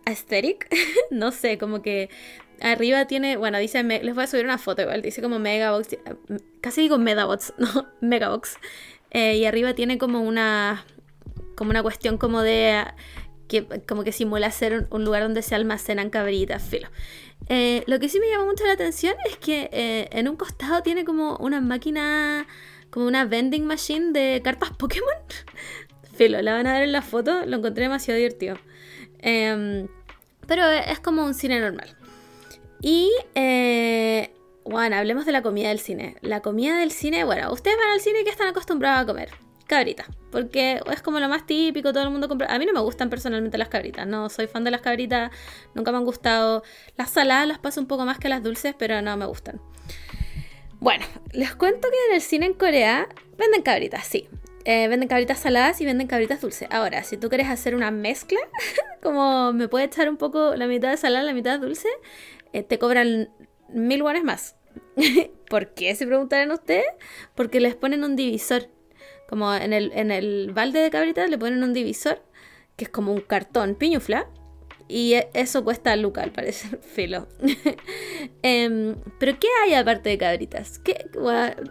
aesthetic, 0.04 0.68
no 1.10 1.32
sé, 1.32 1.58
como 1.58 1.82
que 1.82 2.10
arriba 2.60 3.06
tiene, 3.06 3.36
bueno, 3.36 3.58
dice, 3.58 3.82
les 3.82 4.14
voy 4.14 4.24
a 4.24 4.26
subir 4.26 4.44
una 4.44 4.58
foto 4.58 4.82
igual, 4.82 5.02
dice 5.02 5.22
como 5.22 5.38
Megabox, 5.38 5.96
casi 6.60 6.82
digo 6.82 6.98
Megabox, 6.98 7.54
no, 7.58 7.86
Megabox. 8.00 8.56
Eh, 9.12 9.38
y 9.38 9.44
arriba 9.44 9.74
tiene 9.74 9.98
como 9.98 10.20
una, 10.20 10.84
como 11.56 11.70
una 11.70 11.82
cuestión 11.82 12.16
como 12.16 12.42
de, 12.42 12.84
que 13.50 13.66
como 13.86 14.04
que 14.04 14.12
simula 14.12 14.50
ser 14.52 14.86
un, 14.90 15.04
lugar 15.04 15.24
donde 15.24 15.42
se 15.42 15.56
almacenan 15.56 16.08
cabritas, 16.08 16.62
filo. 16.62 16.88
Eh, 17.48 17.82
lo 17.86 17.98
que 17.98 18.08
sí 18.08 18.20
me 18.20 18.30
llama 18.30 18.44
mucho 18.46 18.64
la 18.64 18.72
atención 18.72 19.14
es 19.28 19.36
que 19.38 19.68
eh, 19.72 20.08
en 20.12 20.28
un 20.28 20.36
costado 20.36 20.82
tiene 20.82 21.04
como 21.04 21.36
una 21.38 21.60
máquina 21.60 22.46
como 22.90 23.06
una 23.06 23.24
vending 23.24 23.66
machine 23.66 24.12
de 24.12 24.40
cartas 24.42 24.70
Pokémon. 24.70 25.14
Filo, 26.14 26.40
la 26.42 26.54
van 26.54 26.66
a 26.66 26.74
ver 26.74 26.82
en 26.84 26.92
la 26.92 27.02
foto, 27.02 27.44
lo 27.46 27.56
encontré 27.56 27.84
demasiado 27.84 28.18
divertido. 28.18 28.56
Em, 29.18 29.88
pero 30.46 30.64
es 30.68 31.00
como 31.00 31.24
un 31.24 31.34
cine 31.34 31.60
normal. 31.60 31.96
Y, 32.80 33.10
eh, 33.34 34.32
bueno, 34.64 34.96
hablemos 34.96 35.26
de 35.26 35.32
la 35.32 35.42
comida 35.42 35.68
del 35.68 35.78
cine. 35.80 36.16
La 36.20 36.40
comida 36.40 36.78
del 36.78 36.90
cine, 36.90 37.24
bueno, 37.24 37.52
ustedes 37.52 37.76
van 37.78 37.90
al 37.90 38.00
cine 38.00 38.20
y 38.20 38.24
que 38.24 38.30
están 38.30 38.48
acostumbrados 38.48 39.02
a 39.02 39.06
comer 39.06 39.30
cabritas. 39.70 40.08
Porque 40.30 40.80
es 40.92 41.00
como 41.00 41.20
lo 41.20 41.28
más 41.28 41.46
típico, 41.46 41.92
todo 41.92 42.02
el 42.02 42.10
mundo 42.10 42.28
compra. 42.28 42.52
A 42.52 42.58
mí 42.58 42.66
no 42.66 42.72
me 42.72 42.80
gustan 42.80 43.08
personalmente 43.08 43.56
las 43.56 43.68
cabritas, 43.68 44.06
no 44.06 44.28
soy 44.28 44.46
fan 44.46 44.64
de 44.64 44.70
las 44.70 44.80
cabritas, 44.80 45.30
nunca 45.74 45.92
me 45.92 45.98
han 45.98 46.04
gustado. 46.04 46.62
Las 46.96 47.10
saladas 47.10 47.46
las 47.48 47.58
paso 47.58 47.80
un 47.80 47.86
poco 47.86 48.04
más 48.04 48.18
que 48.18 48.28
las 48.28 48.42
dulces, 48.42 48.74
pero 48.78 49.00
no 49.00 49.16
me 49.16 49.26
gustan. 49.26 49.60
Bueno, 50.80 51.04
les 51.32 51.54
cuento 51.54 51.88
que 51.88 51.96
en 52.08 52.14
el 52.16 52.20
cine 52.20 52.46
en 52.46 52.54
Corea 52.54 53.08
venden 53.38 53.62
cabritas, 53.62 54.06
sí. 54.06 54.28
Eh, 54.64 54.88
venden 54.88 55.08
cabritas 55.08 55.38
saladas 55.38 55.80
y 55.80 55.86
venden 55.86 56.06
cabritas 56.06 56.40
dulces. 56.40 56.68
Ahora, 56.70 57.02
si 57.02 57.16
tú 57.16 57.28
quieres 57.28 57.48
hacer 57.48 57.74
una 57.74 57.90
mezcla, 57.90 58.40
como 59.02 59.52
me 59.52 59.68
puede 59.68 59.86
echar 59.86 60.08
un 60.08 60.16
poco 60.16 60.54
la 60.56 60.66
mitad 60.66 60.90
de 60.90 60.96
salada, 60.96 61.24
la 61.24 61.32
mitad 61.32 61.58
dulce, 61.60 61.88
eh, 62.52 62.62
te 62.62 62.78
cobran 62.78 63.30
mil 63.68 64.02
guanes 64.02 64.24
más. 64.24 64.56
¿Por 65.48 65.74
qué? 65.74 65.94
Se 65.94 66.06
preguntarán 66.06 66.50
ustedes. 66.50 66.86
Porque 67.34 67.60
les 67.60 67.74
ponen 67.74 68.04
un 68.04 68.16
divisor. 68.16 68.68
Como 69.30 69.54
en 69.54 69.72
el, 69.72 69.92
en 69.94 70.10
el 70.10 70.50
balde 70.52 70.80
de 70.80 70.90
cabritas 70.90 71.30
le 71.30 71.38
ponen 71.38 71.62
un 71.62 71.72
divisor, 71.72 72.20
que 72.74 72.86
es 72.86 72.90
como 72.90 73.12
un 73.12 73.20
cartón 73.20 73.76
piñufla. 73.76 74.28
Y 74.88 75.14
e, 75.14 75.30
eso 75.34 75.62
cuesta 75.62 75.94
lucas, 75.94 76.24
al 76.24 76.32
parecer, 76.32 76.80
filo. 76.82 77.28
Em, 78.42 78.96
Pero 79.20 79.38
¿qué 79.38 79.46
hay 79.62 79.74
aparte 79.74 80.08
de 80.08 80.18
cabritas? 80.18 80.80
¿Qué? 80.80 81.06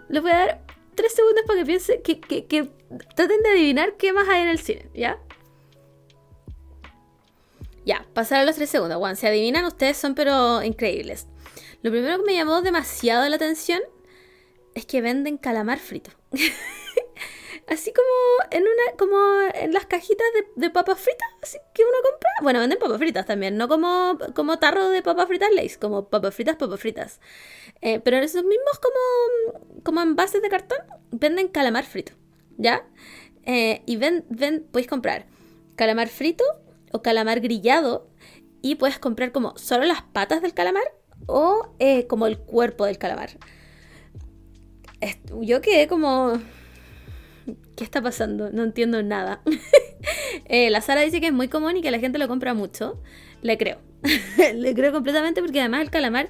les 0.08 0.22
voy 0.22 0.32
a 0.32 0.38
dar 0.38 0.62
tres 0.96 1.13
segundos 1.13 1.44
para 1.46 1.60
que 1.60 1.66
piensen, 1.66 2.01
que, 2.01 2.22
que, 2.22 2.72
traten 3.13 3.44
de 3.44 3.50
adivinar 3.50 3.98
qué 3.98 4.13
más 4.13 4.30
hay 4.30 4.44
en 4.44 4.48
el 4.48 4.60
cine, 4.60 4.89
¿ya? 4.94 5.20
Ya, 7.86 8.06
pasaron 8.13 8.46
los 8.46 8.56
tres 8.56 8.70
segundos. 8.70 9.20
Si 9.20 9.28
adivinan, 9.28 9.66
ustedes 9.66 9.98
son 9.98 10.16
pero 10.16 10.63
increíbles. 10.63 11.28
Lo 11.82 11.92
primero 11.92 12.20
que 12.20 12.24
me 12.24 12.36
llamó 12.36 12.62
demasiado 12.62 13.28
la 13.28 13.36
atención 13.36 13.82
es 14.75 14.86
que 14.86 15.01
venden 15.01 15.38
calamar 15.38 15.80
frito. 15.80 16.12
así 17.70 17.94
como 17.94 18.52
en 18.52 18.64
una 18.64 18.98
como 18.98 19.18
en 19.54 19.74
las 19.74 19.86
cajitas 19.86 20.28
de, 20.56 20.70
papas 20.70 21.00
fritas 21.00 21.62
que 21.74 21.84
uno 21.84 21.98
compra. 22.04 22.30
Bueno 22.42 22.60
venden 22.60 22.80
papas 22.80 22.98
fritas 22.98 23.26
también 23.26 23.58
no 23.58 23.68
como 23.68 24.18
como 24.36 24.60
tarro 24.60 24.90
de 24.90 25.02
papas 25.02 25.28
fritas 25.28 25.50
Lays 25.54 25.78
como 25.78 26.10
papas 26.10 26.36
fritas 26.36 26.56
papas 26.56 26.80
fritas. 26.80 27.22
Eh, 27.82 28.00
pero 28.00 28.18
en 28.18 28.24
esos 28.24 28.44
mismos 28.44 28.80
como 28.82 29.82
como 29.84 30.02
envases 30.02 30.42
de 30.42 30.50
cartón 30.50 30.80
venden 31.12 31.48
calamar 31.48 31.86
frito 31.86 32.14
ya 32.58 32.88
eh, 33.46 33.84
y 33.86 33.98
ven 33.98 34.26
ven 34.30 34.68
podéis 34.72 34.90
comprar 34.90 35.28
calamar 35.76 36.10
frito 36.10 36.44
o 36.92 37.02
calamar 37.02 37.40
grillado 37.40 38.10
y 38.62 38.76
puedes 38.76 39.00
comprar 39.00 39.32
como 39.32 39.58
solo 39.58 39.86
las 39.86 40.02
patas 40.02 40.42
del 40.42 40.54
calamar 40.54 40.84
o 41.28 41.74
eh, 41.80 42.08
como 42.08 42.28
el 42.28 42.38
cuerpo 42.40 42.86
del 42.86 42.98
calamar. 42.98 43.38
Yo 45.40 45.62
quedé 45.62 45.88
como 45.88 46.34
¿Qué 47.75 47.84
está 47.84 48.01
pasando? 48.01 48.50
No 48.51 48.63
entiendo 48.63 49.01
nada. 49.03 49.41
Eh, 50.51 50.72
la 50.72 50.82
Sara 50.82 51.01
dice 51.01 51.22
que 51.22 51.27
es 51.27 51.34
muy 51.34 51.48
común 51.48 51.77
y 51.77 51.82
que 51.82 51.91
la 51.91 52.00
gente 52.00 52.18
lo 52.18 52.27
compra 52.27 52.56
mucho. 52.56 53.00
Le 53.44 53.58
creo. 53.58 53.77
Le 54.56 54.74
creo 54.74 54.91
completamente 54.91 55.41
porque 55.41 55.60
además 55.60 55.82
el 55.82 55.91
calamar 55.91 56.29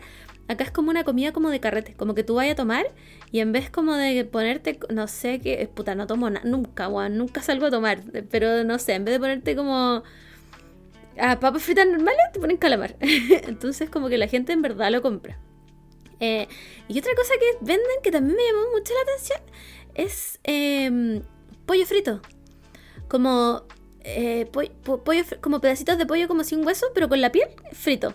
acá 0.50 0.64
es 0.64 0.72
como 0.72 0.90
una 0.90 1.04
comida 1.06 1.32
como 1.32 1.50
de 1.50 1.62
carrete. 1.62 1.94
Como 1.94 2.16
que 2.16 2.24
tú 2.24 2.36
vayas 2.36 2.54
a 2.54 2.56
tomar 2.58 2.88
y 3.32 3.40
en 3.40 3.54
vez 3.54 3.70
como 3.70 3.96
de 3.96 4.26
ponerte, 4.26 4.80
no 4.90 5.08
sé 5.08 5.40
qué, 5.40 5.70
puta, 5.74 5.96
no 5.96 6.08
tomo 6.08 6.30
nada, 6.30 6.46
nunca, 6.46 6.88
guau, 6.88 7.08
nunca 7.10 7.42
salgo 7.42 7.68
a 7.68 7.72
tomar. 7.72 8.02
Pero 8.30 8.64
no 8.66 8.80
sé, 8.80 8.96
en 8.96 9.06
vez 9.06 9.14
de 9.14 9.20
ponerte 9.20 9.56
como 9.56 10.04
a 11.18 11.40
papas 11.40 11.64
fritas 11.64 11.88
normales, 11.88 12.20
te 12.34 12.40
ponen 12.40 12.58
calamar. 12.58 12.98
Entonces 13.00 13.90
como 13.90 14.10
que 14.10 14.18
la 14.18 14.28
gente 14.28 14.52
en 14.52 14.62
verdad 14.62 14.92
lo 14.92 15.02
compra. 15.02 15.40
Eh, 16.20 16.48
y 16.90 17.00
otra 17.00 17.14
cosa 17.16 17.34
que 17.40 17.66
venden 17.66 18.02
que 18.04 18.12
también 18.12 18.36
me 18.36 18.44
llamó 18.44 18.72
mucho 18.74 18.94
la 18.94 19.02
atención 19.02 19.40
es 19.96 20.40
em, 20.44 21.22
pollo 21.66 21.86
frito. 21.86 22.22
Como, 23.08 23.64
eh, 24.02 24.48
pollo, 24.52 24.72
como 25.42 25.62
pedacitos 25.62 25.98
de 25.98 26.06
pollo 26.06 26.28
como 26.28 26.44
sin 26.44 26.66
hueso, 26.66 26.88
pero 26.94 27.10
con 27.10 27.22
la 27.22 27.32
piel 27.32 27.50
frito. 27.74 28.14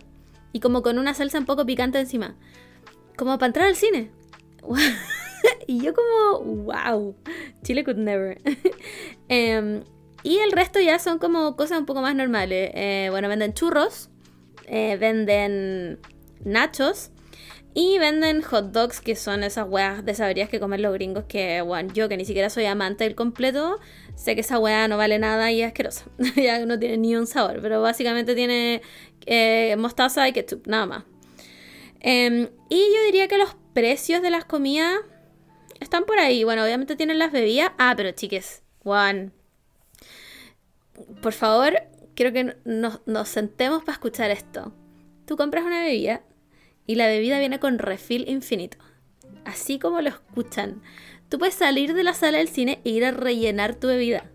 Y 0.53 0.61
como 0.61 0.83
con 0.83 0.99
una 0.99 1.15
salsa 1.15 1.39
un 1.39 1.47
poco 1.47 1.67
picante 1.67 1.99
encima. 1.99 2.37
Como 3.17 3.39
para 3.39 3.49
entrar 3.49 3.67
al 3.67 3.77
cine. 3.77 4.11
y 5.67 5.83
yo 5.83 5.93
como, 5.95 6.65
wow, 6.65 7.17
Chile 7.63 7.85
could 7.85 7.99
never. 7.99 8.41
Em, 9.29 9.83
y 10.23 10.39
el 10.39 10.53
resto 10.53 10.81
ya 10.81 10.99
son 10.99 11.19
como 11.19 11.57
cosas 11.57 11.79
un 11.79 11.87
poco 11.87 12.01
más 12.03 12.15
normales. 12.15 12.71
Eh, 12.75 13.09
bueno, 13.11 13.29
venden 13.29 13.53
churros, 13.53 14.11
eh, 14.67 14.97
venden 14.99 15.99
nachos, 16.45 17.11
y 17.75 17.99
venden 17.99 18.41
hot 18.43 18.67
dogs, 18.67 19.01
que 19.01 19.17
son 19.17 19.43
esas 19.43 19.69
weas 19.69 20.05
de 20.05 20.15
saberías 20.15 20.49
que 20.49 20.61
comen 20.61 20.81
los 20.81 20.95
gringos, 20.95 21.25
que 21.25 21.61
bueno, 21.61 21.93
yo 21.93 22.09
que 22.09 22.17
ni 22.17 22.25
siquiera 22.25 22.49
soy 22.49 22.67
amante 22.67 23.03
del 23.03 23.17
completo, 23.17 23.81
sé 24.15 24.37
que 24.37 24.43
esa 24.43 24.61
wea 24.61 24.87
no 24.87 24.97
vale 24.97 25.19
nada 25.19 25.51
y 25.51 25.61
es 25.61 25.67
asquerosa. 25.67 26.05
ya 26.37 26.65
no 26.65 26.79
tiene 26.79 26.99
ni 26.99 27.17
un 27.17 27.27
sabor, 27.27 27.59
pero 27.61 27.83
básicamente 27.83 28.37
tiene 28.37 28.81
eh, 29.27 29.75
mostaza 29.77 30.29
y 30.29 30.33
ketchup, 30.33 30.69
nada 30.69 30.87
más. 30.87 31.05
Em, 31.99 32.49
y 32.69 32.77
yo 32.77 33.05
diría 33.07 33.27
que 33.27 33.39
los 33.39 33.57
precios 33.73 34.23
de 34.23 34.31
las 34.31 34.45
comidas 34.45 35.01
están 35.81 36.05
por 36.05 36.21
ahí. 36.21 36.45
Bueno, 36.45 36.63
obviamente 36.63 36.95
tienen 36.95 37.19
las 37.19 37.33
bebidas. 37.33 37.73
Ah, 37.79 37.95
pero 37.97 38.13
chiques, 38.13 38.63
Juan. 38.85 39.33
Por 41.21 41.33
favor, 41.33 41.75
quiero 42.15 42.33
que 42.33 42.57
nos, 42.65 43.01
nos 43.07 43.29
sentemos 43.29 43.83
para 43.83 43.95
escuchar 43.95 44.31
esto. 44.31 44.73
Tú 45.27 45.37
compras 45.37 45.65
una 45.65 45.83
bebida 45.83 46.23
y 46.87 46.97
la 46.97 47.07
bebida 47.07 47.39
viene 47.39 47.61
con 47.61 47.79
refill 47.79 48.29
infinito. 48.29 48.79
Así 49.45 49.79
como 49.79 50.01
lo 50.01 50.09
escuchan. 50.09 50.83
Tú 51.29 51.39
puedes 51.39 51.55
salir 51.55 51.95
de 51.95 52.03
la 52.03 52.15
sala 52.15 52.39
del 52.39 52.49
cine 52.49 52.81
e 52.85 52.91
ir 52.91 53.05
a 53.05 53.11
rellenar 53.11 53.75
tu 53.75 53.87
bebida. 53.87 54.31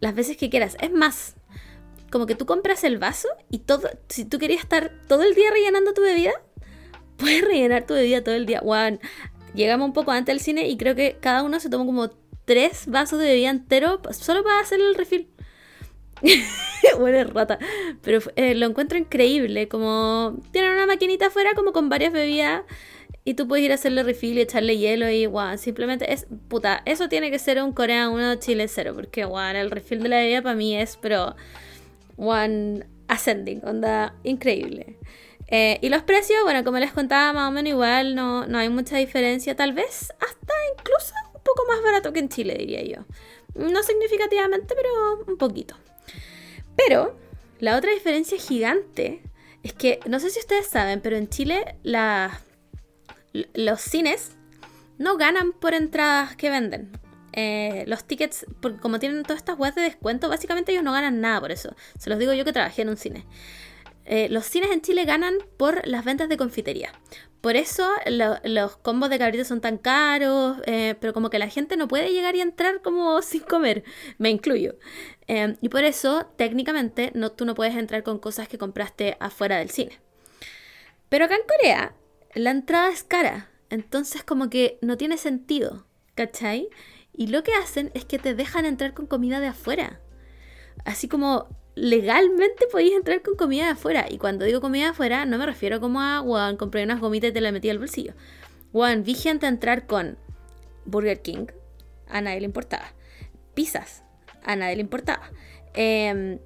Las 0.00 0.14
veces 0.14 0.36
que 0.36 0.50
quieras. 0.50 0.76
Es 0.80 0.92
más, 0.92 1.36
como 2.10 2.26
que 2.26 2.34
tú 2.34 2.46
compras 2.46 2.84
el 2.84 2.98
vaso 2.98 3.28
y 3.50 3.58
todo. 3.60 3.88
Si 4.08 4.24
tú 4.24 4.38
querías 4.38 4.62
estar 4.62 4.92
todo 5.08 5.22
el 5.22 5.34
día 5.34 5.50
rellenando 5.50 5.92
tu 5.92 6.02
bebida, 6.02 6.32
puedes 7.16 7.42
rellenar 7.42 7.86
tu 7.86 7.94
bebida 7.94 8.22
todo 8.22 8.34
el 8.34 8.46
día. 8.46 8.60
Wow. 8.60 8.98
Llegamos 9.54 9.86
un 9.86 9.92
poco 9.92 10.12
antes 10.12 10.32
del 10.32 10.40
cine 10.40 10.68
y 10.68 10.76
creo 10.76 10.94
que 10.94 11.18
cada 11.20 11.42
uno 11.42 11.58
se 11.60 11.68
tomó 11.68 11.86
como 11.86 12.10
tres 12.44 12.86
vasos 12.86 13.18
de 13.18 13.26
bebida 13.26 13.50
entero 13.50 14.00
solo 14.12 14.42
para 14.42 14.60
hacer 14.60 14.80
el 14.80 14.94
refill. 16.22 16.98
Buena 16.98 17.24
rata. 17.24 17.58
Pero 18.02 18.20
eh, 18.36 18.54
lo 18.54 18.66
encuentro 18.66 18.98
increíble. 18.98 19.68
Como 19.68 20.38
tienen 20.52 20.72
una 20.72 20.86
maquinita 20.86 21.26
afuera 21.26 21.50
como 21.54 21.72
con 21.72 21.88
varias 21.88 22.12
bebidas. 22.12 22.62
Y 23.24 23.34
tú 23.34 23.46
puedes 23.46 23.64
ir 23.64 23.72
a 23.72 23.74
hacerle 23.74 24.02
refill 24.02 24.38
y 24.38 24.40
echarle 24.40 24.78
hielo 24.78 25.08
y 25.10 25.26
guau, 25.26 25.58
simplemente 25.58 26.10
es 26.12 26.26
puta. 26.48 26.82
Eso 26.86 27.08
tiene 27.10 27.30
que 27.30 27.38
ser 27.38 27.62
un 27.62 27.72
Corea 27.72 28.08
1 28.08 28.36
Chile 28.36 28.66
0. 28.66 28.92
Porque 28.94 29.24
guau, 29.24 29.54
el 29.54 29.70
refill 29.70 30.02
de 30.02 30.08
la 30.08 30.16
bebida 30.16 30.42
para 30.42 30.54
mí 30.54 30.74
es, 30.74 30.96
pero 30.96 31.36
one 32.16 32.86
ascending, 33.08 33.60
onda 33.64 34.14
increíble. 34.24 34.96
Eh, 35.48 35.78
y 35.82 35.88
los 35.88 36.02
precios, 36.02 36.40
bueno, 36.44 36.64
como 36.64 36.78
les 36.78 36.92
contaba, 36.92 37.32
más 37.32 37.48
o 37.48 37.52
menos 37.52 37.70
igual, 37.70 38.14
no, 38.14 38.46
no 38.46 38.58
hay 38.58 38.68
mucha 38.68 38.96
diferencia. 38.96 39.54
Tal 39.56 39.72
vez 39.72 40.12
hasta 40.20 40.54
incluso 40.78 41.12
un 41.34 41.42
poco 41.42 41.64
más 41.68 41.82
barato 41.82 42.12
que 42.12 42.20
en 42.20 42.28
Chile, 42.28 42.54
diría 42.58 42.82
yo. 42.84 43.04
No 43.54 43.82
significativamente, 43.82 44.74
pero 44.74 45.24
un 45.26 45.36
poquito. 45.36 45.76
Pero 46.86 47.16
la 47.58 47.76
otra 47.76 47.92
diferencia 47.92 48.38
gigante 48.38 49.22
es 49.62 49.72
que, 49.72 50.00
no 50.06 50.18
sé 50.20 50.30
si 50.30 50.38
ustedes 50.38 50.66
saben, 50.66 51.00
pero 51.00 51.16
en 51.16 51.28
Chile 51.28 51.76
los 53.54 53.80
cines 53.80 54.32
no 54.98 55.16
ganan 55.16 55.52
por 55.52 55.74
entradas 55.74 56.36
que 56.36 56.50
venden. 56.50 56.90
Eh, 57.32 57.84
los 57.86 58.04
tickets, 58.04 58.44
como 58.80 58.98
tienen 58.98 59.22
todas 59.22 59.38
estas 59.38 59.58
webs 59.58 59.76
de 59.76 59.82
descuento, 59.82 60.28
básicamente 60.28 60.72
ellos 60.72 60.84
no 60.84 60.92
ganan 60.92 61.20
nada 61.20 61.40
por 61.40 61.52
eso. 61.52 61.74
Se 61.98 62.10
los 62.10 62.18
digo 62.18 62.32
yo 62.32 62.44
que 62.44 62.52
trabajé 62.52 62.82
en 62.82 62.88
un 62.88 62.96
cine. 62.96 63.24
Eh, 64.12 64.28
los 64.28 64.44
cines 64.44 64.72
en 64.72 64.80
Chile 64.80 65.04
ganan 65.04 65.34
por 65.56 65.86
las 65.86 66.04
ventas 66.04 66.28
de 66.28 66.36
confitería. 66.36 66.90
Por 67.40 67.54
eso 67.54 67.88
los 68.06 68.76
combos 68.78 69.08
de 69.08 69.20
cabritos 69.20 69.46
son 69.46 69.60
tan 69.60 69.78
caros, 69.78 70.56
eh, 70.66 70.96
pero 71.00 71.12
como 71.12 71.30
que 71.30 71.38
la 71.38 71.48
gente 71.48 71.76
no 71.76 71.86
puede 71.86 72.12
llegar 72.12 72.34
y 72.34 72.40
entrar 72.40 72.82
como 72.82 73.22
sin 73.22 73.42
comer, 73.42 73.84
me 74.18 74.28
incluyo. 74.28 74.74
Em, 75.28 75.56
y 75.60 75.68
por 75.68 75.84
eso, 75.84 76.26
técnicamente, 76.36 77.12
no, 77.14 77.30
tú 77.30 77.44
no 77.44 77.54
puedes 77.54 77.76
entrar 77.76 78.02
con 78.02 78.18
cosas 78.18 78.48
que 78.48 78.58
compraste 78.58 79.16
afuera 79.20 79.58
del 79.58 79.70
cine. 79.70 80.00
Pero 81.08 81.26
acá 81.26 81.36
en 81.36 81.46
Corea, 81.46 81.94
la 82.34 82.50
entrada 82.50 82.90
es 82.90 83.04
cara, 83.04 83.48
entonces 83.70 84.24
como 84.24 84.50
que 84.50 84.76
no 84.82 84.96
tiene 84.96 85.18
sentido, 85.18 85.86
¿cachai? 86.16 86.68
Y 87.12 87.28
lo 87.28 87.44
que 87.44 87.54
hacen 87.54 87.92
es 87.94 88.04
que 88.06 88.18
te 88.18 88.34
dejan 88.34 88.64
entrar 88.64 88.92
con 88.92 89.06
comida 89.06 89.38
de 89.38 89.46
afuera. 89.46 90.00
Así 90.84 91.06
como 91.06 91.59
legalmente 91.80 92.66
podéis 92.70 92.92
entrar 92.92 93.22
con 93.22 93.36
comida 93.36 93.64
de 93.64 93.70
afuera. 93.70 94.06
Y 94.08 94.18
cuando 94.18 94.44
digo 94.44 94.60
comida 94.60 94.84
de 94.84 94.90
afuera, 94.90 95.24
no 95.24 95.38
me 95.38 95.46
refiero 95.46 95.80
como 95.80 96.00
a, 96.00 96.18
Juan, 96.18 96.56
compré 96.56 96.84
unas 96.84 97.00
gomitas 97.00 97.30
y 97.30 97.32
te 97.32 97.40
las 97.40 97.52
metí 97.52 97.70
al 97.70 97.78
bolsillo. 97.78 98.12
Juan, 98.72 99.02
vi 99.02 99.14
gente 99.14 99.46
entrar 99.46 99.86
con 99.86 100.18
Burger 100.84 101.22
King, 101.22 101.46
a 102.08 102.20
nadie 102.20 102.40
le 102.40 102.46
importaba. 102.46 102.92
Pizzas, 103.54 104.04
a 104.44 104.56
nadie 104.56 104.76
le 104.76 104.82
importaba. 104.82 105.30
Em, 105.72 106.38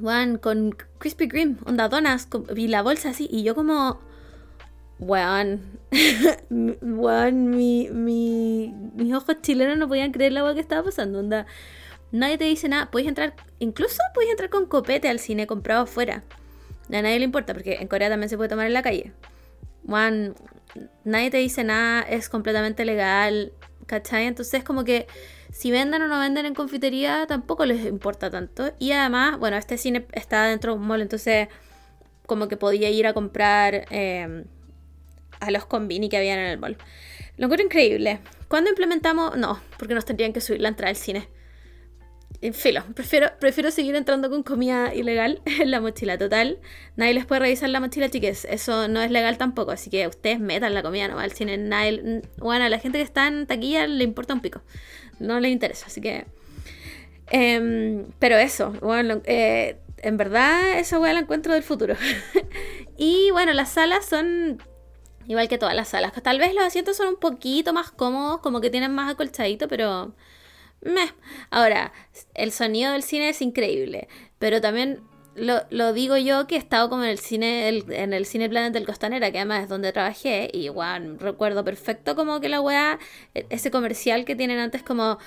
Juan, 0.00 0.38
con 0.38 0.74
Krispy 0.98 1.28
Kreme, 1.28 1.56
onda 1.66 1.88
donas, 1.88 2.28
y 2.56 2.68
la 2.68 2.82
bolsa 2.82 3.10
así, 3.10 3.28
y 3.30 3.42
yo 3.42 3.54
como, 3.54 4.00
weón, 4.98 5.78
weón, 6.50 7.50
mi, 7.50 7.88
mi, 7.90 8.74
mis 8.94 9.14
ojos 9.14 9.36
chilenos 9.42 9.76
no 9.76 9.88
podían 9.88 10.12
creer 10.12 10.32
la 10.32 10.40
agua 10.40 10.54
que 10.54 10.60
estaba 10.60 10.84
pasando, 10.84 11.18
onda. 11.18 11.46
Nadie 12.12 12.38
te 12.38 12.44
dice 12.44 12.68
nada, 12.68 12.90
puedes 12.90 13.08
entrar, 13.08 13.34
incluso 13.58 14.02
puedes 14.14 14.30
entrar 14.30 14.50
con 14.50 14.66
copete 14.66 15.08
al 15.08 15.20
cine 15.20 15.46
comprado 15.46 15.82
afuera. 15.82 16.24
A 16.88 17.02
nadie 17.02 17.18
le 17.18 17.24
importa, 17.24 17.54
porque 17.54 17.74
en 17.74 17.88
Corea 17.88 18.08
también 18.08 18.28
se 18.28 18.36
puede 18.36 18.48
tomar 18.48 18.66
en 18.66 18.74
la 18.74 18.82
calle. 18.82 19.12
Juan, 19.86 20.34
nadie 21.04 21.30
te 21.30 21.36
dice 21.36 21.64
nada, 21.64 22.02
es 22.02 22.28
completamente 22.28 22.84
legal, 22.84 23.52
¿cachai? 23.86 24.26
Entonces 24.26 24.64
como 24.64 24.84
que 24.84 25.06
si 25.52 25.70
venden 25.70 26.02
o 26.02 26.08
no 26.08 26.18
venden 26.18 26.46
en 26.46 26.54
confitería 26.54 27.26
tampoco 27.26 27.64
les 27.64 27.84
importa 27.86 28.30
tanto. 28.30 28.72
Y 28.78 28.92
además, 28.92 29.38
bueno, 29.38 29.56
este 29.56 29.78
cine 29.78 30.06
está 30.12 30.44
dentro 30.46 30.72
de 30.72 30.80
un 30.80 30.86
mall, 30.86 31.02
entonces 31.02 31.48
como 32.26 32.48
que 32.48 32.56
podía 32.56 32.90
ir 32.90 33.06
a 33.06 33.12
comprar 33.12 33.86
em, 33.90 34.44
a 35.40 35.50
los 35.50 35.66
combini 35.66 36.08
que 36.08 36.16
habían 36.16 36.38
en 36.38 36.46
el 36.46 36.58
mall. 36.58 36.76
Lo 37.36 37.46
encuentro 37.46 37.66
increíble. 37.66 38.20
¿Cuándo 38.48 38.70
implementamos? 38.70 39.36
No, 39.36 39.60
porque 39.78 39.94
nos 39.94 40.04
tendrían 40.04 40.32
que 40.32 40.40
subir 40.40 40.60
la 40.60 40.68
entrada 40.68 40.90
al 40.90 40.96
cine. 40.96 41.28
En 42.42 42.54
filo, 42.54 42.82
prefiero, 42.94 43.28
prefiero 43.38 43.70
seguir 43.70 43.94
entrando 43.96 44.30
con 44.30 44.42
comida 44.42 44.94
ilegal 44.94 45.42
en 45.60 45.70
la 45.70 45.80
mochila. 45.80 46.16
Total, 46.16 46.58
nadie 46.96 47.14
les 47.14 47.26
puede 47.26 47.40
revisar 47.40 47.68
la 47.68 47.80
mochila, 47.80 48.08
chiques. 48.08 48.46
Eso 48.46 48.88
no 48.88 49.02
es 49.02 49.10
legal 49.10 49.36
tampoco. 49.36 49.72
Así 49.72 49.90
que 49.90 50.06
ustedes 50.06 50.40
metan 50.40 50.72
la 50.72 50.82
comida 50.82 51.06
nomás 51.08 51.24
al 51.24 51.32
cine. 51.32 51.58
Nadie, 51.58 52.22
bueno, 52.38 52.64
a 52.64 52.68
la 52.70 52.78
gente 52.78 52.98
que 52.98 53.04
está 53.04 53.26
en 53.26 53.46
taquilla 53.46 53.86
le 53.86 54.04
importa 54.04 54.32
un 54.32 54.40
pico. 54.40 54.62
No 55.18 55.38
les 55.38 55.52
interesa. 55.52 55.86
Así 55.86 56.00
que. 56.00 56.26
Em, 57.32 58.06
pero 58.18 58.36
eso, 58.38 58.72
bueno, 58.80 59.20
eh, 59.24 59.76
en 59.98 60.16
verdad, 60.16 60.78
esa 60.78 60.98
weá 60.98 61.12
la 61.12 61.20
encuentro 61.20 61.52
del 61.52 61.62
futuro. 61.62 61.94
y 62.96 63.30
bueno, 63.32 63.52
las 63.52 63.70
salas 63.70 64.06
son 64.06 64.62
igual 65.28 65.46
que 65.48 65.58
todas 65.58 65.74
las 65.74 65.88
salas. 65.88 66.12
Tal 66.22 66.38
vez 66.38 66.54
los 66.54 66.64
asientos 66.64 66.96
son 66.96 67.08
un 67.08 67.16
poquito 67.16 67.72
más 67.72 67.90
cómodos, 67.90 68.40
como 68.40 68.60
que 68.60 68.70
tienen 68.70 68.92
más 68.92 69.12
acolchadito, 69.12 69.68
pero 69.68 70.14
Meh. 70.82 71.12
Ahora, 71.50 71.92
el 72.34 72.52
sonido 72.52 72.92
del 72.92 73.02
cine 73.02 73.30
es 73.30 73.42
increíble, 73.42 74.08
pero 74.38 74.60
también 74.60 75.02
lo, 75.36 75.92
digo 75.92 76.16
yo 76.16 76.46
que 76.46 76.56
he 76.56 76.58
estado 76.58 76.88
como 76.90 77.04
en 77.04 77.10
el 77.10 77.18
cine, 77.18 77.68
en 77.68 78.12
el 78.12 78.26
Cine 78.26 78.48
Planet 78.48 78.72
del 78.72 78.84
Costanera, 78.84 79.30
que 79.30 79.38
además 79.38 79.62
es 79.64 79.68
donde 79.68 79.92
trabajé, 79.92 80.50
y 80.52 80.64
igual 80.64 81.18
recuerdo 81.18 81.64
perfecto 81.64 82.16
como 82.16 82.40
que 82.40 82.48
la 82.48 82.60
weá, 82.60 82.98
e, 83.34 83.46
ese 83.50 83.70
comercial 83.70 84.24
que 84.24 84.36
tienen 84.36 84.58
antes 84.58 84.82
como 84.82 85.18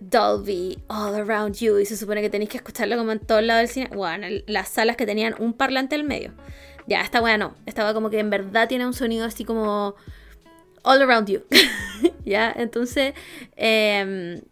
Dolby, 0.00 0.78
All 0.88 1.14
Around 1.14 1.56
You, 1.56 1.78
y 1.78 1.86
se 1.86 1.96
supone 1.96 2.22
que 2.22 2.30
tenéis 2.30 2.50
que 2.50 2.56
escucharlo 2.56 2.96
como 2.96 3.12
en 3.12 3.20
todos 3.20 3.42
lados 3.42 3.60
del 3.60 3.68
cine. 3.68 3.90
Bueno, 3.94 4.26
las 4.46 4.68
salas 4.68 4.96
que 4.96 5.06
tenían 5.06 5.34
un 5.38 5.52
parlante 5.52 5.94
al 5.94 6.04
medio. 6.04 6.32
Ya, 6.86 7.02
esta 7.02 7.20
weá 7.20 7.36
no. 7.36 7.54
Estaba 7.66 7.94
como 7.94 8.10
que 8.10 8.18
en 8.18 8.30
verdad 8.30 8.68
tiene 8.68 8.86
un 8.86 8.94
sonido 8.94 9.26
así 9.26 9.44
como 9.44 9.94
All 10.82 11.02
Around 11.02 11.28
You. 11.28 11.42
ya, 12.24 12.52
entonces, 12.56 13.14
eh, 13.56 14.42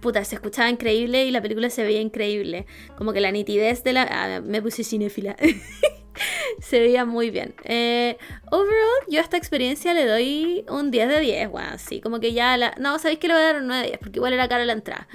puta, 0.00 0.24
se 0.24 0.36
escuchaba 0.36 0.68
increíble 0.68 1.24
y 1.24 1.30
la 1.30 1.42
película 1.42 1.70
se 1.70 1.82
veía 1.84 2.00
increíble. 2.00 2.66
Como 2.96 3.12
que 3.12 3.20
la 3.20 3.30
nitidez 3.30 3.84
de 3.84 3.92
la... 3.92 4.08
Ah, 4.10 4.40
me 4.40 4.62
puse 4.62 4.84
cinéfila. 4.84 5.36
se 6.60 6.80
veía 6.80 7.04
muy 7.04 7.30
bien. 7.30 7.54
Eh, 7.64 8.16
overall, 8.50 9.06
yo 9.08 9.20
a 9.20 9.22
esta 9.22 9.36
experiencia 9.36 9.94
le 9.94 10.06
doy 10.06 10.64
un 10.68 10.90
10 10.90 11.08
de 11.08 11.20
10, 11.20 11.50
bueno, 11.50 11.78
sí, 11.78 12.00
como 12.00 12.20
que 12.20 12.32
ya 12.32 12.56
la... 12.56 12.74
No, 12.78 12.98
sabéis 12.98 13.18
que 13.18 13.28
le 13.28 13.34
voy 13.34 13.42
a 13.42 13.46
dar 13.46 13.56
un 13.56 13.66
9 13.68 13.82
de 13.82 13.88
10, 13.88 13.98
porque 13.98 14.18
igual 14.18 14.32
era 14.32 14.48
cara 14.48 14.64
la 14.64 14.72
entrada. 14.72 15.08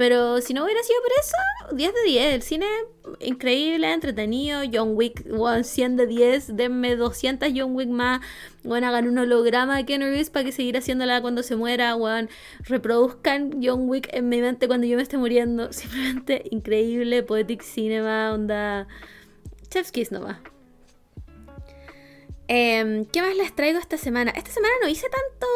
Pero 0.00 0.40
si 0.40 0.54
no 0.54 0.64
hubiera 0.64 0.82
sido 0.82 0.98
por 1.02 1.12
eso, 1.20 1.76
10 1.76 1.92
de 1.92 2.02
10. 2.04 2.34
El 2.34 2.40
cine 2.40 2.66
increíble, 3.18 3.92
entretenido. 3.92 4.62
John 4.72 4.92
Wick, 4.94 5.26
100 5.62 5.96
de 5.98 6.06
10. 6.06 6.56
Denme 6.56 6.96
200 6.96 7.50
John 7.54 7.76
Wick 7.76 7.90
más. 7.90 8.22
Bueno, 8.64 8.86
hagan 8.86 9.06
un 9.06 9.18
holograma 9.18 9.76
de 9.76 9.84
Ken 9.84 10.00
Reeves 10.00 10.30
para 10.30 10.46
que 10.46 10.52
seguir 10.52 10.78
haciéndola 10.78 11.20
cuando 11.20 11.42
se 11.42 11.54
muera. 11.54 11.96
Bueno, 11.96 12.28
reproduzcan 12.60 13.60
John 13.62 13.90
Wick 13.90 14.08
en 14.14 14.30
mi 14.30 14.40
mente 14.40 14.68
cuando 14.68 14.86
yo 14.86 14.96
me 14.96 15.02
esté 15.02 15.18
muriendo. 15.18 15.70
Simplemente 15.74 16.44
increíble. 16.50 17.22
Poetic 17.22 17.60
Cinema, 17.60 18.32
onda. 18.32 18.88
Chef's 19.68 19.92
Kiss 19.92 20.12
nomás. 20.12 20.38
Em, 22.48 23.04
¿Qué 23.04 23.20
más 23.20 23.36
les 23.36 23.54
traigo 23.54 23.78
esta 23.78 23.98
semana? 23.98 24.30
Esta 24.30 24.50
semana 24.50 24.72
no 24.82 24.88
hice 24.88 25.08
tanto... 25.10 25.46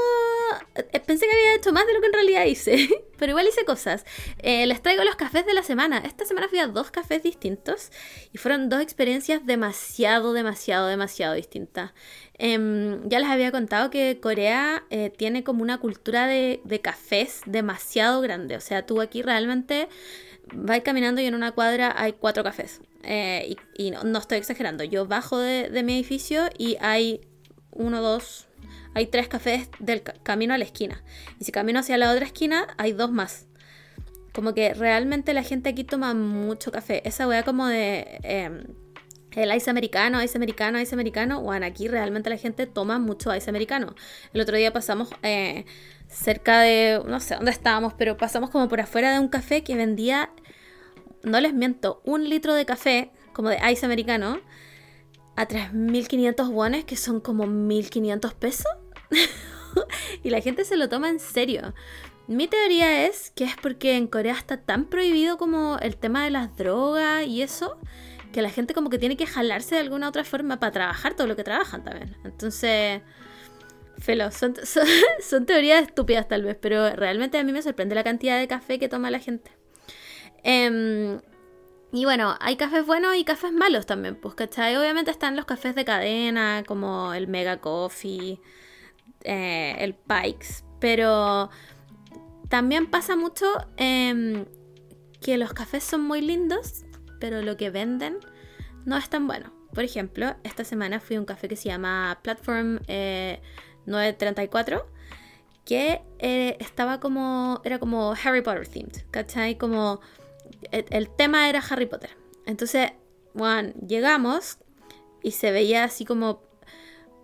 Eh, 0.74 1.00
pensé 1.00 1.26
que 1.26 1.32
había 1.32 1.56
hecho 1.56 1.72
más 1.72 1.86
de 1.86 1.94
lo 1.94 2.00
que 2.00 2.06
en 2.06 2.12
realidad 2.12 2.44
hice, 2.46 2.88
pero 3.18 3.30
igual 3.30 3.46
hice 3.46 3.64
cosas. 3.64 4.04
Eh, 4.38 4.66
les 4.66 4.82
traigo 4.82 5.04
los 5.04 5.16
cafés 5.16 5.46
de 5.46 5.54
la 5.54 5.62
semana. 5.62 5.98
Esta 5.98 6.24
semana 6.24 6.48
fui 6.48 6.58
a 6.58 6.66
dos 6.66 6.90
cafés 6.90 7.22
distintos 7.22 7.90
y 8.32 8.38
fueron 8.38 8.68
dos 8.68 8.80
experiencias 8.80 9.46
demasiado, 9.46 10.32
demasiado, 10.32 10.86
demasiado 10.88 11.34
distintas. 11.34 11.92
Em, 12.36 13.08
ya 13.08 13.20
les 13.20 13.28
había 13.28 13.52
contado 13.52 13.90
que 13.90 14.18
Corea 14.20 14.84
eh, 14.90 15.10
tiene 15.16 15.44
como 15.44 15.62
una 15.62 15.78
cultura 15.78 16.26
de, 16.26 16.60
de 16.64 16.80
cafés 16.80 17.42
demasiado 17.46 18.20
grande. 18.20 18.56
O 18.56 18.60
sea, 18.60 18.86
tú 18.86 19.00
aquí 19.00 19.22
realmente 19.22 19.88
vais 20.52 20.82
caminando 20.82 21.20
y 21.20 21.26
en 21.26 21.34
una 21.34 21.52
cuadra 21.52 21.94
hay 21.96 22.12
cuatro 22.12 22.42
cafés. 22.42 22.80
Eh, 23.02 23.56
y, 23.76 23.90
no, 23.90 24.18
estoy 24.18 24.38
exagerando, 24.38 24.84
yo 24.84 25.06
bajo 25.06 25.38
de, 25.38 25.82
mi 25.82 25.94
edificio 25.94 26.48
y 26.56 26.76
hay 26.80 27.20
uno, 27.70 28.00
dos, 28.00 28.48
hay 28.94 29.06
tres 29.06 29.28
cafés 29.28 29.68
del 29.78 30.02
camino 30.02 30.54
a 30.54 30.58
la 30.58 30.64
esquina. 30.64 31.02
Y 31.38 31.44
si 31.44 31.52
camino 31.52 31.80
hacia 31.80 31.98
la 31.98 32.10
otra 32.12 32.24
esquina, 32.24 32.66
hay 32.76 32.92
dos 32.92 33.10
más. 33.10 33.46
Como 34.32 34.54
que 34.54 34.74
realmente 34.74 35.34
la 35.34 35.42
gente 35.42 35.70
aquí 35.70 35.84
toma 35.84 36.14
mucho 36.14 36.72
café. 36.72 37.06
Esa 37.06 37.28
wea 37.28 37.42
como 37.42 37.66
de... 37.66 38.18
Em, 38.22 38.64
el 39.32 39.52
ice 39.52 39.68
americano, 39.68 40.22
ice 40.22 40.38
americano, 40.38 40.80
ice 40.80 40.94
americano. 40.94 41.42
Bueno, 41.42 41.66
aquí 41.66 41.88
realmente 41.88 42.30
la 42.30 42.36
gente 42.36 42.66
toma 42.66 43.00
mucho 43.00 43.34
ice 43.34 43.50
americano. 43.50 43.94
El 44.32 44.40
otro 44.40 44.56
día 44.56 44.72
pasamos 44.72 45.08
eh, 45.24 45.64
cerca 46.06 46.60
de, 46.60 47.02
no 47.04 47.18
sé 47.18 47.34
dónde 47.34 47.50
estábamos, 47.50 47.94
pero 47.94 48.16
pasamos 48.16 48.50
como 48.50 48.68
por 48.68 48.80
afuera 48.80 49.12
de 49.12 49.18
un 49.18 49.26
café 49.26 49.64
que 49.64 49.74
vendía 49.74 50.30
no 51.24 51.40
les 51.40 51.54
miento, 51.54 52.00
un 52.04 52.28
litro 52.28 52.54
de 52.54 52.64
café, 52.64 53.10
como 53.32 53.48
de 53.48 53.58
ice 53.72 53.84
americano, 53.84 54.40
a 55.36 55.48
3.500 55.48 56.50
wones, 56.50 56.84
que 56.84 56.96
son 56.96 57.20
como 57.20 57.46
1.500 57.46 58.34
pesos. 58.34 58.66
y 60.22 60.30
la 60.30 60.40
gente 60.40 60.64
se 60.64 60.76
lo 60.76 60.88
toma 60.88 61.08
en 61.08 61.20
serio. 61.20 61.74
Mi 62.26 62.48
teoría 62.48 63.06
es 63.06 63.30
que 63.30 63.44
es 63.44 63.56
porque 63.60 63.96
en 63.96 64.06
Corea 64.06 64.34
está 64.34 64.56
tan 64.56 64.86
prohibido 64.86 65.36
como 65.36 65.78
el 65.80 65.96
tema 65.96 66.24
de 66.24 66.30
las 66.30 66.56
drogas 66.56 67.26
y 67.26 67.42
eso, 67.42 67.78
que 68.32 68.40
la 68.40 68.50
gente 68.50 68.72
como 68.72 68.88
que 68.88 68.98
tiene 68.98 69.16
que 69.16 69.26
jalarse 69.26 69.74
de 69.74 69.82
alguna 69.82 70.08
otra 70.08 70.24
forma 70.24 70.58
para 70.58 70.72
trabajar 70.72 71.14
todo 71.14 71.26
lo 71.26 71.36
que 71.36 71.44
trabajan 71.44 71.84
también. 71.84 72.16
Entonces, 72.24 73.02
felo, 73.98 74.30
son, 74.30 74.54
teorías 75.46 75.82
estúpidas 75.82 76.26
tal 76.26 76.44
vez, 76.44 76.56
pero 76.60 76.90
realmente 76.96 77.38
a 77.38 77.44
mí 77.44 77.52
me 77.52 77.62
sorprende 77.62 77.94
la 77.94 78.04
cantidad 78.04 78.38
de 78.38 78.48
café 78.48 78.78
que 78.78 78.88
toma 78.88 79.10
la 79.10 79.18
gente. 79.18 79.50
Em, 80.42 81.20
y 81.92 82.04
bueno, 82.06 82.36
hay 82.40 82.56
cafés 82.56 82.86
buenos 82.86 83.16
y 83.16 83.24
cafés 83.24 83.52
malos 83.52 83.86
también, 83.86 84.16
pues, 84.16 84.34
¿cachai? 84.34 84.76
Obviamente 84.76 85.10
están 85.10 85.36
los 85.36 85.44
cafés 85.44 85.74
de 85.74 85.84
cadena, 85.84 86.64
como 86.66 87.14
el 87.14 87.28
Mega 87.28 87.58
Coffee, 87.60 88.40
eh, 89.24 89.76
el 89.78 89.94
Pikes, 89.94 90.64
pero 90.80 91.50
también 92.48 92.90
pasa 92.90 93.16
mucho 93.16 93.46
em, 93.76 94.44
que 95.20 95.36
los 95.38 95.52
cafés 95.52 95.82
son 95.82 96.02
muy 96.02 96.20
lindos, 96.20 96.84
pero 97.20 97.42
lo 97.42 97.56
que 97.56 97.70
venden 97.70 98.18
no 98.84 98.96
es 98.96 99.08
tan 99.08 99.26
bueno. 99.26 99.52
Por 99.72 99.82
ejemplo, 99.82 100.36
esta 100.44 100.62
semana 100.62 101.00
fui 101.00 101.16
a 101.16 101.20
un 101.20 101.26
café 101.26 101.48
que 101.48 101.56
se 101.56 101.68
llama 101.68 102.20
Platform 102.22 102.78
934 103.86 104.76
eh, 104.76 104.80
que 105.64 106.02
eh, 106.18 106.56
estaba 106.60 107.00
como, 107.00 107.60
era 107.64 107.78
como 107.78 108.14
Harry 108.22 108.42
Potter 108.42 108.68
themed, 108.68 108.92
¿cachai? 109.10 109.56
Como 109.56 110.00
el, 110.70 111.08
tema 111.08 111.48
era 111.48 111.60
Harry 111.60 111.86
Potter. 111.86 112.10
Entonces, 112.46 112.92
bueno, 113.32 113.72
llegamos 113.86 114.58
y 115.22 115.32
se 115.32 115.50
veía 115.50 115.84
así 115.84 116.04
como, 116.04 116.42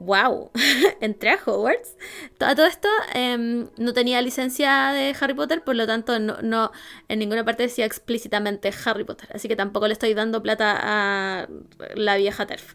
wow, 0.00 0.50
entré 1.00 1.30
a 1.30 1.38
Hogwarts. 1.44 1.96
Todo, 2.38 2.54
todo 2.56 2.66
esto 2.66 2.88
em, 3.14 3.68
no 3.76 3.92
tenía 3.92 4.20
licencia 4.20 4.92
de 4.92 5.14
Harry 5.20 5.34
Potter, 5.34 5.62
por 5.62 5.76
lo 5.76 5.86
tanto 5.86 6.18
no, 6.18 6.72
en 7.08 7.18
ninguna 7.18 7.44
parte 7.44 7.62
decía 7.62 7.84
explícitamente 7.84 8.72
Harry 8.84 9.04
Potter. 9.04 9.28
Así 9.32 9.46
que 9.46 9.56
tampoco 9.56 9.86
le 9.86 9.92
estoy 9.92 10.14
dando 10.14 10.42
plata 10.42 10.76
a 10.80 11.48
la 11.94 12.16
vieja 12.16 12.46
TERF. 12.46 12.74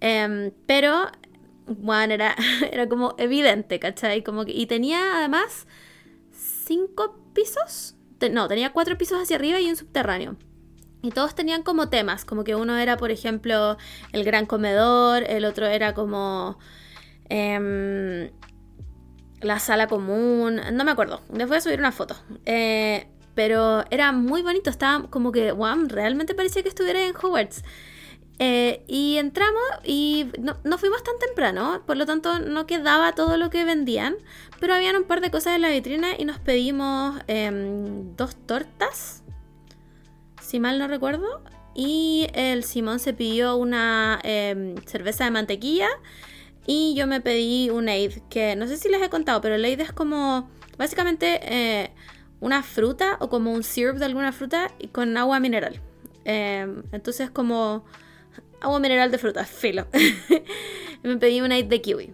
Em, 0.00 0.52
pero, 0.66 1.10
bueno, 1.66 2.12
era, 2.12 2.36
era 2.70 2.88
como 2.88 3.14
evidente, 3.16 3.78
¿cachai? 3.78 4.22
Como 4.22 4.44
y 4.46 4.66
tenía 4.66 5.16
además 5.16 5.66
cinco 6.32 7.18
pisos 7.32 7.96
no, 8.30 8.48
tenía 8.48 8.72
cuatro 8.72 8.96
pisos 8.96 9.20
hacia 9.20 9.36
arriba 9.36 9.60
y 9.60 9.68
un 9.68 9.76
subterráneo. 9.76 10.36
Y 11.06 11.10
todos 11.12 11.36
tenían 11.36 11.62
como 11.62 11.88
temas, 11.88 12.24
como 12.24 12.42
que 12.42 12.56
uno 12.56 12.76
era, 12.76 12.96
por 12.96 13.12
ejemplo, 13.12 13.76
el 14.10 14.24
gran 14.24 14.44
comedor, 14.44 15.22
el 15.22 15.44
otro 15.44 15.66
era 15.66 15.94
como 15.94 16.58
em, 17.28 18.32
la 19.40 19.60
sala 19.60 19.86
común, 19.86 20.60
no 20.72 20.84
me 20.84 20.90
acuerdo, 20.90 21.20
les 21.32 21.46
voy 21.46 21.58
a 21.58 21.60
subir 21.60 21.78
una 21.78 21.92
foto. 21.92 22.16
Eh, 22.44 23.06
pero 23.36 23.84
era 23.90 24.10
muy 24.10 24.42
bonito, 24.42 24.68
estaba 24.68 25.08
como 25.08 25.30
que, 25.30 25.52
wow, 25.52 25.86
realmente 25.86 26.34
parecía 26.34 26.64
que 26.64 26.70
estuviera 26.70 27.00
en 27.00 27.14
Hogwarts. 27.14 27.62
Eh, 28.40 28.82
y 28.88 29.18
entramos 29.18 29.62
y 29.84 30.26
no, 30.40 30.76
fuimos 30.76 31.04
tan 31.04 31.20
temprano, 31.20 31.84
por 31.86 31.96
lo 31.96 32.04
tanto 32.04 32.40
no 32.40 32.66
quedaba 32.66 33.12
todo 33.12 33.36
lo 33.36 33.48
que 33.48 33.64
vendían, 33.64 34.16
pero 34.58 34.74
habían 34.74 34.96
un 34.96 35.04
par 35.04 35.20
de 35.20 35.30
cosas 35.30 35.54
en 35.54 35.62
la 35.62 35.68
vitrina 35.68 36.08
y 36.18 36.24
nos 36.24 36.40
pedimos 36.40 37.16
em, 37.28 38.16
dos 38.16 38.34
tortas, 38.34 39.22
si 40.46 40.60
mal 40.60 40.78
no 40.78 40.86
recuerdo, 40.86 41.42
y 41.74 42.28
el 42.32 42.62
Simón 42.62 43.00
se 43.00 43.12
pidió 43.12 43.56
una 43.56 44.20
em, 44.22 44.76
cerveza 44.86 45.24
de 45.24 45.30
mantequilla 45.30 45.88
y 46.66 46.94
yo 46.94 47.06
me 47.06 47.20
pedí 47.20 47.68
un 47.70 47.88
Aid, 47.88 48.12
que 48.30 48.56
no 48.56 48.66
sé 48.68 48.76
si 48.76 48.88
les 48.88 49.02
he 49.02 49.10
contado, 49.10 49.40
pero 49.40 49.56
el 49.56 49.64
Aid 49.64 49.80
es 49.80 49.92
como 49.92 50.48
básicamente 50.78 51.40
eh, 51.42 51.90
una 52.40 52.62
fruta 52.62 53.16
o 53.20 53.28
como 53.28 53.52
un 53.52 53.64
syrup 53.64 53.96
de 53.96 54.04
alguna 54.04 54.32
fruta 54.32 54.70
y 54.78 54.88
con 54.88 55.16
agua 55.16 55.40
mineral. 55.40 55.80
Em, 56.24 56.82
entonces 56.92 57.28
como 57.30 57.84
agua 58.60 58.78
mineral 58.78 59.10
de 59.10 59.18
fruta, 59.18 59.44
filo. 59.44 59.86
me 61.02 61.16
pedí 61.16 61.40
un 61.40 61.50
Aid 61.50 61.66
de 61.66 61.82
kiwi. 61.82 62.12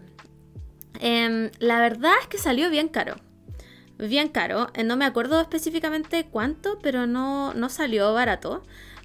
Em, 1.00 1.50
la 1.58 1.78
verdad 1.80 2.14
es 2.22 2.28
que 2.28 2.38
salió 2.38 2.70
bien 2.70 2.88
caro. 2.88 3.16
Bien 4.08 4.28
caro. 4.28 4.68
Eh, 4.74 4.82
no 4.82 4.96
me 4.96 5.04
acuerdo 5.04 5.40
específicamente 5.40 6.26
cuánto, 6.28 6.80
pero 6.82 7.06
no, 7.06 7.54
no 7.54 7.68
salió 7.68 8.12
barato 8.12 8.64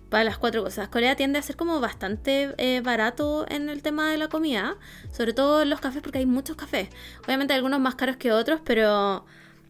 para 0.10 0.24
las 0.24 0.40
cuatro 0.40 0.64
cosas. 0.64 0.88
Corea 0.88 1.16
tiende 1.16 1.38
a 1.38 1.44
ser 1.44 1.56
como 1.56 1.80
bastante 1.80 2.56
eh, 2.58 2.82
barato 2.82 3.46
en 3.48 3.70
el 3.70 3.84
tema 3.84 4.10
de 4.10 4.18
la 4.18 4.28
comida, 4.28 4.76
sobre 5.12 5.34
todo 5.34 5.62
en 5.62 5.70
los 5.70 5.82
cafés 5.82 6.02
porque 6.02 6.18
hay 6.18 6.26
muchos 6.26 6.56
cafés. 6.56 6.90
Obviamente 7.26 7.54
algunos 7.54 7.80
más 7.80 7.94
caros 7.94 8.18
que 8.18 8.32
otros, 8.32 8.60
pero 8.64 9.24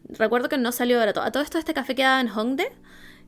recuerdo 0.08 0.48
que 0.48 0.58
no 0.58 0.72
salió 0.72 0.98
barato. 0.98 1.22
A 1.22 1.32
todo 1.32 1.44
esto 1.44 1.58
este 1.58 1.74
café 1.74 1.94
quedaba 1.94 2.22
en 2.22 2.30
Hongdae, 2.30 2.72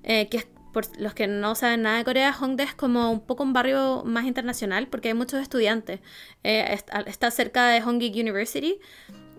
eh, 0.03 0.29
que 0.29 0.37
es 0.37 0.47
por 0.71 0.85
los 0.99 1.13
que 1.13 1.27
no 1.27 1.55
saben 1.55 1.81
nada 1.81 1.97
de 1.97 2.03
Corea, 2.05 2.35
Hongdae 2.39 2.67
es 2.67 2.75
como 2.75 3.11
un 3.11 3.21
poco 3.21 3.43
un 3.43 3.53
barrio 3.53 4.03
más 4.05 4.25
internacional 4.25 4.87
porque 4.87 5.09
hay 5.09 5.13
muchos 5.15 5.41
estudiantes. 5.41 5.99
Eh, 6.43 6.79
está, 7.07 7.31
cerca 7.31 7.67
de 7.67 7.81
Hongik 7.81 8.15
University 8.15 8.79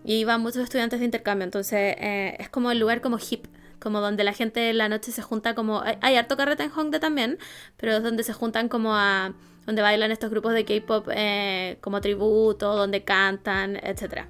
y 0.04 0.24
van 0.24 0.40
muchos 0.40 0.62
estudiantes 0.62 1.00
de 1.00 1.04
intercambio, 1.04 1.44
entonces 1.44 1.96
es 1.98 2.48
como 2.48 2.70
el 2.70 2.78
lugar 2.78 3.00
como 3.00 3.18
hip 3.18 3.46
como 3.80 4.00
donde 4.00 4.22
la 4.22 4.32
gente 4.32 4.70
en 4.70 4.78
la 4.78 4.88
noche 4.88 5.10
se 5.10 5.22
junta 5.22 5.54
como... 5.54 5.82
Hay, 6.00 6.16
harto 6.16 6.36
carrete 6.36 6.62
en 6.62 6.70
Hongdae 6.70 7.00
también, 7.00 7.38
pero 7.76 7.96
es 7.96 8.02
donde 8.02 8.22
se 8.22 8.32
juntan 8.32 8.68
como 8.68 8.94
a... 8.94 9.32
donde 9.66 9.82
bailan 9.82 10.12
estos 10.12 10.30
grupos 10.30 10.52
de 10.52 10.64
K-pop 10.64 11.08
eh, 11.10 11.78
como 11.80 12.00
tributo, 12.00 12.76
donde 12.76 13.02
cantan, 13.02 13.76
etc. 13.76 14.26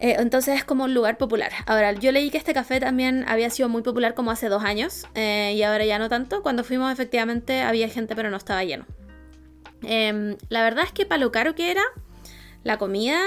Eh, 0.00 0.16
entonces 0.18 0.54
es 0.56 0.64
como 0.64 0.84
un 0.84 0.94
lugar 0.94 1.18
popular. 1.18 1.50
Ahora, 1.66 1.92
yo 1.92 2.12
leí 2.12 2.30
que 2.30 2.38
este 2.38 2.54
café 2.54 2.80
también 2.80 3.24
había 3.26 3.50
sido 3.50 3.68
muy 3.68 3.82
popular 3.82 4.14
como 4.14 4.30
hace 4.30 4.48
dos 4.48 4.62
años 4.62 5.06
eh, 5.14 5.52
y 5.56 5.62
ahora 5.62 5.84
ya 5.84 5.98
no 5.98 6.08
tanto. 6.08 6.42
Cuando 6.42 6.64
fuimos 6.64 6.92
efectivamente 6.92 7.60
había 7.62 7.88
gente 7.88 8.14
pero 8.14 8.30
no 8.30 8.36
estaba 8.36 8.64
lleno. 8.64 8.86
Em, 9.82 10.36
la 10.48 10.62
verdad 10.62 10.84
es 10.84 10.92
que 10.92 11.06
para 11.06 11.20
lo 11.20 11.30
caro 11.32 11.54
que 11.54 11.70
era, 11.70 11.82
la 12.64 12.78
comida 12.78 13.20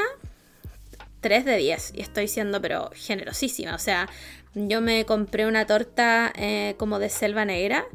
3 1.21 1.45
de 1.45 1.57
10 1.57 1.93
y 1.95 2.01
estoy 2.01 2.27
siendo 2.27 2.61
pero 2.61 2.91
generosísima. 2.93 3.75
O 3.75 3.79
sea, 3.79 4.09
yo 4.53 4.81
me 4.81 5.05
compré 5.05 5.45
una 5.47 5.65
torta 5.65 6.33
eh, 6.35 6.75
como 6.77 6.99
de 6.99 7.09
selva 7.09 7.45
negra, 7.45 7.85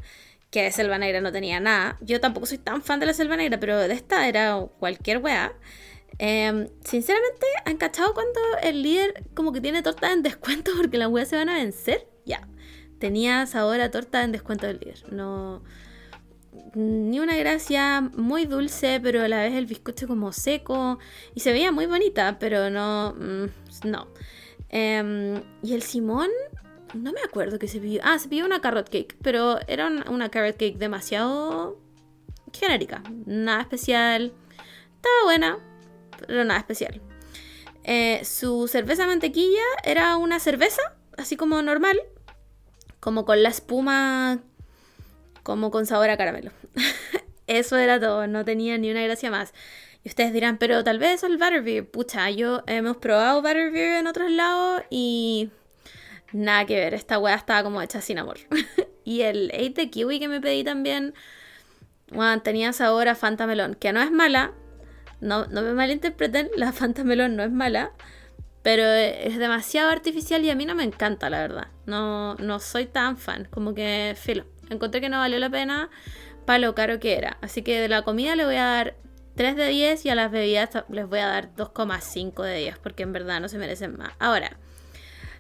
que 0.51 0.63
de 0.63 0.73
selva 0.73 0.99
negra 0.99 1.21
no 1.21 1.33
tenía 1.33 1.61
nada. 1.61 1.99
Yo 2.01 2.21
tampoco 2.21 2.47
soy 2.47 2.59
tan 2.59 2.83
fan 2.83 3.01
de 3.01 3.07
la 3.07 3.13
selva 3.13 3.37
negra, 3.37 3.61
pero 3.61 3.77
de 3.77 3.93
esta 3.93 4.27
era 4.29 4.59
cualquier 4.79 5.19
weá. 5.19 5.53
Em, 6.19 6.69
sinceramente, 6.85 7.47
¿han 7.67 7.77
cachado 7.77 8.15
cuando 8.15 8.41
el 8.63 8.83
líder 8.83 9.25
como 9.35 9.53
que 9.53 9.61
tiene 9.61 9.83
torta 9.83 10.13
en 10.13 10.23
descuento 10.23 10.71
porque 10.77 10.97
las 10.99 11.09
weas 11.09 11.29
se 11.29 11.37
van 11.37 11.49
a 11.49 11.55
vencer? 11.55 12.09
Ya. 12.25 12.49
Tenía 12.99 13.45
sabor 13.47 13.81
a 13.83 13.91
torta 13.91 14.23
en 14.23 14.33
descuento 14.33 14.67
del 14.67 14.79
líder. 14.79 15.13
No. 15.13 15.63
Ni 16.75 17.21
una 17.21 17.37
gracia, 17.37 18.01
muy 18.01 18.47
dulce, 18.47 19.01
pero 19.03 19.23
a 19.23 19.29
la 19.29 19.43
vez 19.43 19.55
el 19.55 19.67
bizcocho 19.67 20.07
como 20.07 20.33
seco. 20.33 20.99
Y 21.35 21.41
se 21.41 21.53
veía 21.53 21.73
muy 21.73 21.87
bonita, 21.87 22.39
pero 22.39 22.71
no. 22.71 23.15
Mm, 23.15 23.89
no. 23.89 24.09
Em, 24.69 25.43
y 25.63 25.75
el 25.75 25.83
Simón, 25.83 26.31
no 26.95 27.13
me 27.13 27.21
acuerdo 27.21 27.59
que 27.59 27.69
se 27.69 27.81
pidió. 27.81 28.01
Ah, 28.05 28.19
se 28.19 28.29
pidió 28.29 28.45
una 28.45 28.61
carrot 28.61 28.89
cake, 28.89 29.17
pero 29.23 29.59
era 29.69 29.87
una, 29.87 30.29
carrot 30.29 30.57
cake 30.57 30.79
demasiado 30.79 31.79
genérica. 32.53 33.03
Nada 33.27 33.63
especial. 33.63 34.33
Estaba 34.97 35.25
buena, 35.25 35.59
pero 36.27 36.45
nada 36.45 36.61
especial. 36.61 37.01
Eh, 37.85 38.25
su 38.25 38.67
cerveza 38.69 39.07
mantequilla 39.07 39.63
era 39.85 40.17
una 40.17 40.41
cerveza, 40.41 40.83
así 41.17 41.37
como 41.37 41.63
normal, 41.63 42.01
como 42.99 43.25
con 43.25 43.43
la 43.43 43.51
espuma, 43.51 44.43
como 45.47 45.71
con 45.71 45.87
sabor 45.87 46.11
a 46.11 46.17
caramelo. 46.17 46.51
Eso 47.47 47.77
era 47.77 48.01
todo, 48.01 48.27
no 48.27 48.45
tenía 48.45 48.77
ni 48.79 48.91
una 48.91 49.03
gracia 49.03 49.31
más. 49.31 49.55
Y 50.03 50.09
ustedes 50.09 50.33
dirán, 50.33 50.59
pero 50.59 50.83
tal 50.83 50.99
vez 50.99 51.23
el 51.23 51.37
Butterbeer. 51.37 51.89
Pucha, 51.89 52.29
yo 52.31 52.65
hemos 52.67 52.97
probado 52.97 53.43
Butterbeer 53.43 53.99
en 53.99 54.09
otros 54.09 54.29
lados 54.33 54.83
y 54.91 55.51
nada 56.33 56.67
que 56.67 56.75
ver. 56.75 56.95
Esta 56.95 57.21
weá 57.21 57.37
estaba 57.37 57.63
como 57.63 57.81
hecha 57.81 58.01
sin 58.01 58.19
amor. 58.19 58.39
y 59.05 59.21
el 59.21 59.53
8 59.55 59.73
de 59.75 59.89
kiwi 59.89 60.19
que 60.19 60.27
me 60.27 60.41
pedí 60.41 60.65
también, 60.65 61.15
tenía 62.43 62.73
sabor 62.73 63.07
a 63.07 63.15
Fanta 63.15 63.47
Melón, 63.47 63.77
que 63.77 63.93
no 63.93 64.03
es 64.03 64.11
mala. 64.11 64.53
No, 65.21 65.47
no 65.47 65.63
me 65.63 65.75
malinterpreten, 65.75 66.51
la 66.57 66.73
Fanta 66.73 67.05
Melón 67.05 67.37
no 67.37 67.45
es 67.45 67.53
mala. 67.53 67.93
Pero 68.65 68.83
es 68.83 69.39
demasiado 69.39 69.91
artificial 69.91 70.45
y 70.45 70.51
a 70.51 70.57
mí 70.57 70.67
no 70.67 70.75
me 70.75 70.83
encanta, 70.83 71.31
la 71.31 71.39
verdad. 71.39 71.69
No, 71.87 72.35
no 72.35 72.59
soy 72.59 72.87
tan 72.87 73.17
fan. 73.17 73.47
Como 73.53 73.75
que, 73.75 74.17
filo. 74.21 74.45
Encontré 74.71 75.01
que 75.01 75.09
no 75.09 75.19
valió 75.19 75.39
la 75.39 75.51
pena 75.51 75.91
para 76.45 76.59
lo 76.59 76.75
caro 76.75 77.01
que 77.01 77.17
era. 77.17 77.39
Así 77.41 77.63
que 77.63 77.81
de 77.81 77.89
la 77.89 78.03
comida 78.03 78.37
le 78.37 78.45
voy 78.45 78.57
a 78.57 78.65
dar 78.65 78.97
3 79.37 79.57
de 79.57 79.69
10 79.69 80.07
y 80.07 80.11
a 80.11 80.15
las 80.15 80.31
bebidas 80.31 80.71
les 80.89 81.07
voy 81.07 81.19
a 81.19 81.27
dar 81.27 81.55
2,5 81.55 82.43
de 82.43 82.59
10 82.59 82.79
porque 82.79 83.03
en 83.03 83.13
verdad 83.13 83.41
no 83.41 83.49
se 83.49 83.59
merecen 83.59 83.97
más. 83.97 84.13
Ahora, 84.19 84.57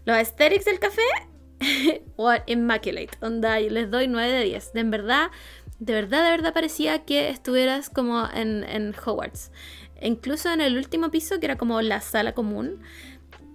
los 0.05 0.17
aesthetics 0.17 0.65
del 0.67 0.79
café, 0.79 1.03
what 2.17 2.43
immaculate. 2.47 3.11
Onda, 3.21 3.59
les 3.59 3.91
doy 3.91 4.09
9 4.09 4.31
de 4.31 4.45
10. 4.45 4.73
De 4.73 4.81
en 4.81 4.91
verdad, 4.91 5.31
de 5.79 5.93
verdad, 5.93 6.25
de 6.25 6.31
verdad 6.31 6.55
parecía 6.55 7.05
que 7.05 7.31
estuvieras 7.31 7.91
como 7.91 8.29
en, 8.33 8.65
en 8.65 8.95
Hogwarts. 8.95 9.51
Incluso 10.01 10.53
en 10.53 10.61
el 10.61 10.77
último 10.77 11.11
piso, 11.11 11.41
que 11.41 11.47
era 11.47 11.57
como 11.57 11.81
la 11.81 12.01
sala 12.01 12.35
común, 12.35 12.83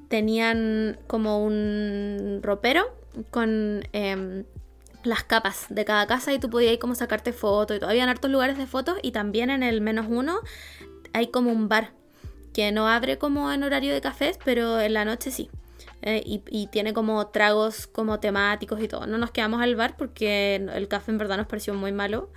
tenían 0.09 0.99
como 1.07 1.43
un 1.43 2.39
ropero 2.41 2.95
con 3.29 3.83
em, 3.93 4.45
las 5.03 5.23
capas 5.23 5.65
de 5.69 5.85
cada 5.85 6.07
casa 6.07 6.33
y 6.33 6.39
tú 6.39 6.49
podías 6.49 6.77
como 6.77 6.95
sacarte 6.95 7.33
fotos 7.33 7.77
y 7.77 7.79
todavía 7.79 8.03
en 8.03 8.09
hartos 8.09 8.31
lugares 8.31 8.57
de 8.57 8.67
fotos 8.67 8.97
y 9.01 9.11
también 9.11 9.49
en 9.49 9.63
el 9.63 9.81
menos 9.81 10.07
uno 10.09 10.39
hay 11.13 11.27
como 11.27 11.51
un 11.51 11.67
bar 11.67 11.93
que 12.53 12.71
no 12.71 12.87
abre 12.87 13.17
como 13.17 13.51
en 13.51 13.63
horario 13.63 13.93
de 13.93 14.01
cafés, 14.01 14.37
pero 14.43 14.79
en 14.79 14.93
la 14.93 15.05
noche 15.05 15.31
sí. 15.31 15.49
Eh, 16.03 16.23
y, 16.25 16.67
tiene 16.67 16.93
como 16.93 17.27
tragos 17.27 17.85
como 17.85 18.19
temáticos 18.19 18.81
y 18.81 18.87
todo. 18.87 19.05
No 19.05 19.17
nos 19.17 19.31
quedamos 19.31 19.61
al 19.61 19.75
bar 19.75 19.95
porque 19.97 20.55
el 20.55 20.87
café 20.87 21.11
en 21.11 21.17
verdad 21.19 21.37
nos 21.37 21.47
pareció 21.47 21.73
muy 21.73 21.91
malo. 21.91 22.31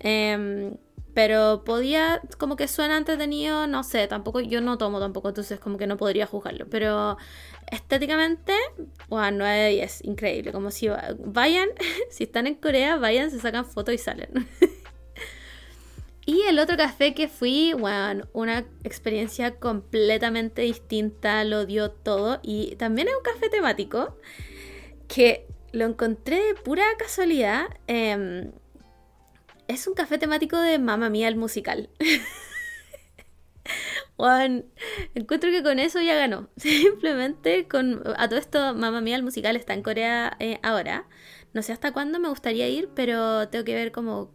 Em, 0.00 0.76
pero 1.14 1.62
podía, 1.64 2.20
como 2.38 2.56
que 2.56 2.66
suena 2.66 2.96
entretenido, 2.96 3.66
no 3.66 3.84
sé, 3.84 4.08
tampoco, 4.08 4.40
yo 4.40 4.60
no 4.60 4.78
tomo 4.78 5.00
tampoco, 5.00 5.28
entonces 5.28 5.60
como 5.60 5.78
que 5.78 5.86
no 5.86 5.96
podría 5.96 6.26
juzgarlo. 6.26 6.66
Pero 6.70 7.18
estéticamente, 7.70 8.52
wow, 9.08 9.30
9 9.32 9.58
de 9.58 9.70
10, 9.70 10.04
increíble. 10.04 10.52
Como 10.52 10.70
si 10.70 10.88
vayan, 11.18 11.68
si 12.10 12.24
están 12.24 12.46
en 12.46 12.54
Corea, 12.54 12.96
vayan, 12.96 13.30
se 13.30 13.40
sacan 13.40 13.64
fotos 13.64 13.94
y 13.94 13.98
salen. 13.98 14.48
y 16.26 16.42
el 16.42 16.58
otro 16.58 16.76
café 16.76 17.14
que 17.14 17.28
fui, 17.28 17.72
wow, 17.72 18.26
una 18.32 18.64
experiencia 18.84 19.56
completamente 19.56 20.62
distinta, 20.62 21.44
lo 21.44 21.66
dio 21.66 21.90
todo. 21.90 22.40
Y 22.42 22.76
también 22.76 23.08
es 23.08 23.14
un 23.14 23.22
café 23.22 23.48
temático 23.48 24.18
que 25.08 25.46
lo 25.72 25.84
encontré 25.84 26.42
de 26.42 26.54
pura 26.54 26.84
casualidad. 26.98 27.66
Eh, 27.88 28.50
es 29.68 29.86
un 29.86 29.94
café 29.94 30.18
temático 30.18 30.58
de 30.58 30.78
Mamma 30.78 31.08
Mía 31.08 31.28
el 31.28 31.36
musical. 31.36 31.88
Encuentro 35.14 35.50
que 35.50 35.62
con 35.62 35.78
eso 35.78 36.00
ya 36.00 36.14
ganó. 36.14 36.48
Simplemente 36.56 37.66
con. 37.68 38.02
A 38.16 38.28
todo 38.28 38.38
esto, 38.38 38.74
Mamma 38.74 39.00
Mía 39.00 39.16
el 39.16 39.22
musical 39.22 39.56
está 39.56 39.74
en 39.74 39.82
Corea 39.82 40.36
eh, 40.40 40.58
ahora. 40.62 41.06
No 41.52 41.62
sé 41.62 41.72
hasta 41.72 41.92
cuándo 41.92 42.18
me 42.18 42.28
gustaría 42.28 42.68
ir, 42.68 42.88
pero 42.94 43.48
tengo 43.48 43.64
que 43.64 43.74
ver 43.74 43.92
cómo, 43.92 44.32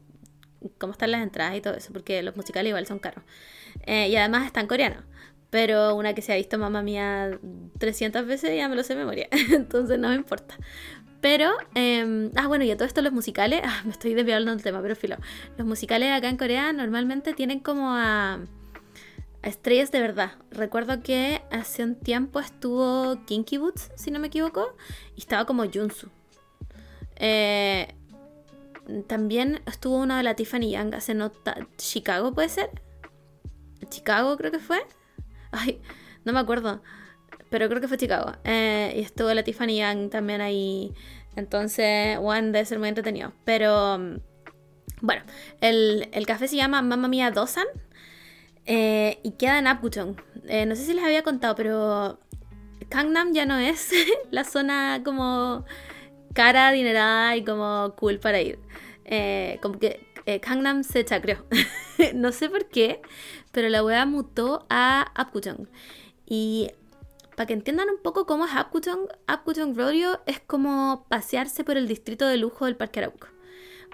cómo 0.78 0.94
están 0.94 1.12
las 1.12 1.22
entradas 1.22 1.58
y 1.58 1.62
todo 1.62 1.74
eso, 1.74 1.92
porque 1.92 2.24
los 2.24 2.36
musicales 2.36 2.70
igual 2.70 2.86
son 2.86 3.00
caros. 3.00 3.24
Eh, 3.86 4.08
y 4.10 4.16
además 4.16 4.46
está 4.46 4.62
en 4.62 4.68
coreano. 4.68 5.04
Pero 5.50 5.96
una 5.96 6.14
que 6.14 6.22
se 6.22 6.32
ha 6.32 6.36
visto 6.36 6.60
Mamma 6.60 6.84
Mía 6.84 7.40
300 7.80 8.26
veces 8.26 8.56
ya 8.56 8.70
me 8.70 8.76
lo 8.76 8.84
sé 8.84 8.94
de 8.94 9.00
memoria. 9.00 9.28
Entonces 9.52 10.00
no 10.00 10.10
me 10.10 10.16
importa. 10.16 10.56
Pero, 11.22 11.52
eh, 11.76 12.32
ah, 12.36 12.48
bueno, 12.48 12.64
y 12.64 12.72
a 12.72 12.78
todo 12.78 12.86
esto 12.88 13.02
los 13.02 13.12
musicales, 13.12 13.62
ah, 13.64 13.82
me 13.84 13.92
estoy 13.92 14.14
desviando 14.14 14.52
del 14.52 14.64
tema, 14.64 14.82
pero 14.82 14.96
filo. 14.96 15.18
Los 15.58 15.68
musicales 15.68 16.14
acá 16.14 16.30
en 16.30 16.38
Corea 16.38 16.72
normalmente 16.72 17.34
tienen 17.34 17.60
como 17.60 17.94
a, 17.94 18.40
estrellas 19.44 19.92
de 19.92 20.02
verdad. 20.02 20.32
Recuerdo 20.52 21.02
que 21.02 21.42
hace 21.52 21.84
un 21.84 21.96
tiempo 21.96 22.40
estuvo 22.40 23.24
Kinky 23.26 23.58
Boots, 23.58 23.92
si 23.96 24.12
no 24.12 24.20
me 24.20 24.28
equivoco, 24.28 24.76
y 25.16 25.20
estaba 25.20 25.46
como 25.46 25.66
Junsu. 25.72 26.10
Eh, 27.16 27.94
también 29.08 29.62
estuvo 29.66 29.98
uno 29.98 30.18
de 30.18 30.24
la 30.24 30.36
Tiffany 30.36 30.72
Young 30.72 30.96
hace 30.96 31.14
nota. 31.14 31.68
Chicago, 31.78 32.34
¿puede 32.34 32.50
ser? 32.50 32.70
Chicago 33.90 34.36
creo 34.38 34.52
que 34.52 34.60
fue. 34.60 34.80
Ay, 35.52 35.82
no 36.26 36.34
me 36.34 36.40
acuerdo. 36.40 36.82
Pero 37.50 37.68
creo 37.68 37.82
que 37.82 37.88
fue 37.88 37.98
Chicago. 37.98 38.34
Eh, 38.44 38.94
y 38.96 39.02
estuvo 39.02 39.34
la 39.34 39.44
Tiffany 39.44 39.78
Young 39.78 40.10
también 40.10 40.42
ahí. 40.42 40.94
Entonces, 41.36 42.18
one 42.20 42.52
debe 42.52 42.66
ser 42.66 42.80
muy 42.80 42.90
entretenido. 42.90 43.34
Pero, 43.46 43.98
mm, 43.98 44.18
bueno, 45.02 45.24
el, 45.62 46.26
café 46.26 46.48
se 46.48 46.56
llama 46.56 46.82
Mamma 46.82 47.08
Mia 47.08 47.32
Dosan. 47.32 47.68
Eh, 48.72 49.20
y 49.24 49.32
queda 49.32 49.58
en 49.58 49.66
Apgujeong. 49.66 50.16
Eh, 50.48 50.68
no 50.68 50.76
sé 50.76 50.86
si 50.86 50.94
les 50.94 51.04
había 51.04 51.24
contado, 51.24 51.56
pero 51.56 52.20
Gangnam 52.88 53.34
ya 53.34 53.48
no 53.48 53.58
es 53.58 53.92
la 54.32 54.44
zona 54.44 55.02
como 55.04 55.66
cara, 56.34 56.68
adinerada 56.68 57.36
y 57.36 57.44
como 57.44 57.96
cool 57.98 58.20
para 58.20 58.40
ir. 58.42 58.60
como 59.62 59.80
que 59.80 60.06
Gangnam 60.44 60.84
se 60.84 61.04
chacreó. 61.04 61.46
no 62.14 62.32
sé 62.32 62.48
por 62.48 62.70
qué, 62.70 63.02
pero 63.52 63.70
la 63.70 63.84
wea 63.84 64.06
mutó 64.06 64.68
a 64.70 65.02
Apgujeong. 65.16 65.68
Y 66.28 66.70
para 67.36 67.48
que 67.48 67.54
entiendan 67.54 67.90
un 67.90 67.98
poco 68.04 68.28
cómo 68.28 68.46
es 68.46 68.52
Apgujeong, 68.54 69.08
Apgujeong 69.26 69.76
Rodeo 69.76 70.22
es 70.28 70.40
como 70.42 71.08
pasearse 71.10 71.64
por 71.64 71.76
el 71.76 71.88
distrito 71.88 72.28
de 72.28 72.38
lujo 72.38 72.66
del 72.66 72.76
Parque 72.76 73.00
Arauco. 73.00 73.30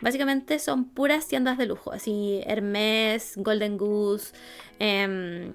Básicamente 0.01 0.60
son 0.60 0.86
puras 0.89 1.27
tiendas 1.27 1.58
de 1.58 1.65
lujo, 1.65 1.91
así 1.91 2.41
Hermes, 2.45 3.34
Golden 3.38 3.77
Goose, 3.77 4.34
em, 4.79 5.53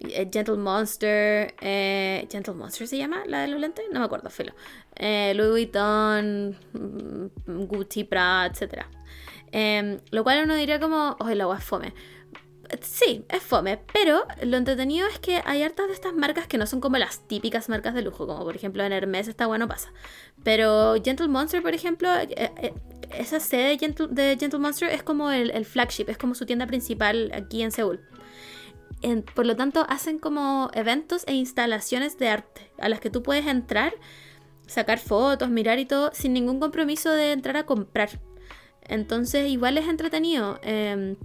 eh, 0.00 0.28
Gentle 0.32 0.56
Monster, 0.56 1.54
eh, 1.60 2.26
Gentle 2.30 2.54
Monster 2.54 2.88
se 2.88 2.98
llama 2.98 3.22
la 3.26 3.42
de 3.42 3.48
los 3.48 3.60
lentes, 3.60 3.84
no 3.92 4.00
me 4.00 4.06
acuerdo, 4.06 4.28
filo. 4.30 4.54
Eh, 4.96 5.32
Louis 5.36 5.50
Vuitton, 5.50 6.56
mm, 6.72 7.64
Gucci, 7.66 8.04
Prada, 8.04 8.46
etc. 8.46 8.86
Em, 9.52 9.98
lo 10.10 10.24
cual 10.24 10.44
uno 10.44 10.56
diría 10.56 10.80
como, 10.80 11.16
oye, 11.20 11.36
la 11.36 11.44
agua 11.44 11.58
es 11.58 11.64
fome 11.64 11.94
sí, 12.80 13.24
es 13.28 13.42
fome, 13.42 13.78
pero 13.92 14.26
lo 14.42 14.56
entretenido 14.56 15.06
es 15.08 15.18
que 15.18 15.42
hay 15.44 15.62
hartas 15.62 15.88
de 15.88 15.94
estas 15.94 16.14
marcas 16.14 16.46
que 16.46 16.58
no 16.58 16.66
son 16.66 16.80
como 16.80 16.98
las 16.98 17.26
típicas 17.26 17.68
marcas 17.68 17.94
de 17.94 18.02
lujo, 18.02 18.26
como 18.26 18.44
por 18.44 18.56
ejemplo 18.56 18.82
en 18.84 18.92
Hermes 18.92 19.28
está 19.28 19.46
bueno 19.46 19.68
pasa. 19.68 19.92
Pero 20.42 20.94
Gentle 21.02 21.28
Monster, 21.28 21.62
por 21.62 21.74
ejemplo, 21.74 22.08
esa 23.12 23.40
sede 23.40 23.76
de 23.76 24.36
Gentle, 24.38 24.58
Monster 24.58 24.88
es 24.90 25.02
como 25.02 25.30
el, 25.30 25.64
flagship, 25.64 26.08
es 26.08 26.18
como 26.18 26.34
su 26.34 26.46
tienda 26.46 26.66
principal 26.66 27.30
aquí 27.34 27.62
en 27.62 27.72
Seúl. 27.72 28.00
por 29.34 29.46
lo 29.46 29.56
tanto, 29.56 29.86
hacen 29.88 30.18
como 30.18 30.70
eventos 30.74 31.24
e 31.26 31.34
instalaciones 31.34 32.18
de 32.18 32.28
arte 32.28 32.70
a 32.78 32.88
las 32.88 33.00
que 33.00 33.10
tú 33.10 33.22
puedes 33.22 33.46
entrar, 33.46 33.94
sacar 34.66 34.98
fotos, 34.98 35.48
mirar 35.48 35.78
y 35.78 35.86
todo, 35.86 36.10
sin 36.12 36.32
ningún 36.32 36.60
compromiso 36.60 37.10
de 37.10 37.32
entrar 37.32 37.56
a 37.56 37.66
comprar. 37.66 38.20
Entonces, 38.88 39.48
igual 39.48 39.78
es 39.78 39.88
entretenido. 39.88 40.58
Em, 40.62 41.16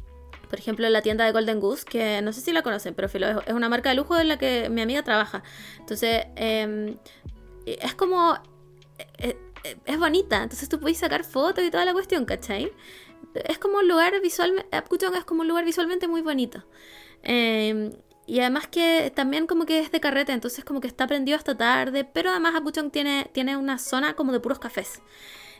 por 0.50 0.60
ejemplo, 0.60 0.88
la 0.89 1.02
tienda 1.02 1.26
de 1.26 1.32
Golden 1.32 1.60
Goose, 1.60 1.86
que 1.86 2.22
no 2.22 2.34
sé 2.34 2.41
si 2.41 2.52
la 2.52 2.62
conocen, 2.62 2.94
pero 2.94 3.08
es 3.08 3.54
una 3.54 3.70
marca 3.70 3.89
de 3.89 3.96
lujo 3.96 4.17
en 4.20 4.28
la 4.28 4.38
que 4.38 4.70
mi 4.70 4.82
amiga 4.82 5.04
trabaja. 5.04 5.44
Entonces, 5.80 6.26
em, 6.36 6.98
es 7.65 7.94
como... 7.96 8.36
E, 8.98 9.30
e, 9.30 9.50
es 9.86 10.00
bonita, 10.00 10.43
entonces 10.43 10.69
tú 10.69 10.80
puedes 10.80 10.97
sacar 10.97 11.24
fotos 11.24 11.63
y 11.63 11.71
toda 11.71 11.86
la 11.86 11.93
cuestión, 11.93 12.26
¿cachai? 12.26 12.71
Es 13.34 13.58
como 13.60 13.78
un 13.78 13.88
lugar 13.88 14.13
visualmente... 14.21 14.67
es 14.71 15.26
como 15.26 15.41
un 15.41 15.47
lugar 15.47 15.65
visualmente 15.65 16.08
muy 16.08 16.21
bonito. 16.21 16.63
Em, 17.24 17.91
y 18.26 18.39
además 18.39 18.67
que 18.67 19.12
también 19.15 19.47
como 19.47 19.65
que 19.65 19.80
es 19.80 19.91
de 19.91 20.00
carrete, 20.00 20.32
entonces 20.32 20.63
como 20.65 20.82
que 20.82 20.88
está 20.88 21.08
prendido 21.08 21.38
hasta 21.38 21.58
tarde, 21.58 22.04
pero 22.06 22.30
además 22.32 22.56
Apgujeong 22.56 22.91
tiene, 22.91 23.30
tiene 23.34 23.58
una 23.58 23.78
zona 23.78 24.15
como 24.15 24.32
de 24.32 24.39
puros 24.39 24.60
cafés. 24.60 25.02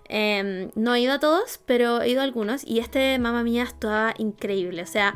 Em, 0.10 0.72
no 0.76 0.94
he 0.96 1.02
ido 1.02 1.14
a 1.14 1.20
todos, 1.20 1.60
pero 1.66 2.02
he 2.02 2.10
ido 2.10 2.22
a 2.22 2.24
algunos. 2.24 2.66
Y 2.66 2.80
este, 2.80 3.18
mamá 3.20 3.44
mía, 3.44 3.64
estaba 3.64 4.14
increíble. 4.18 4.82
O 4.82 4.88
sea, 4.88 5.16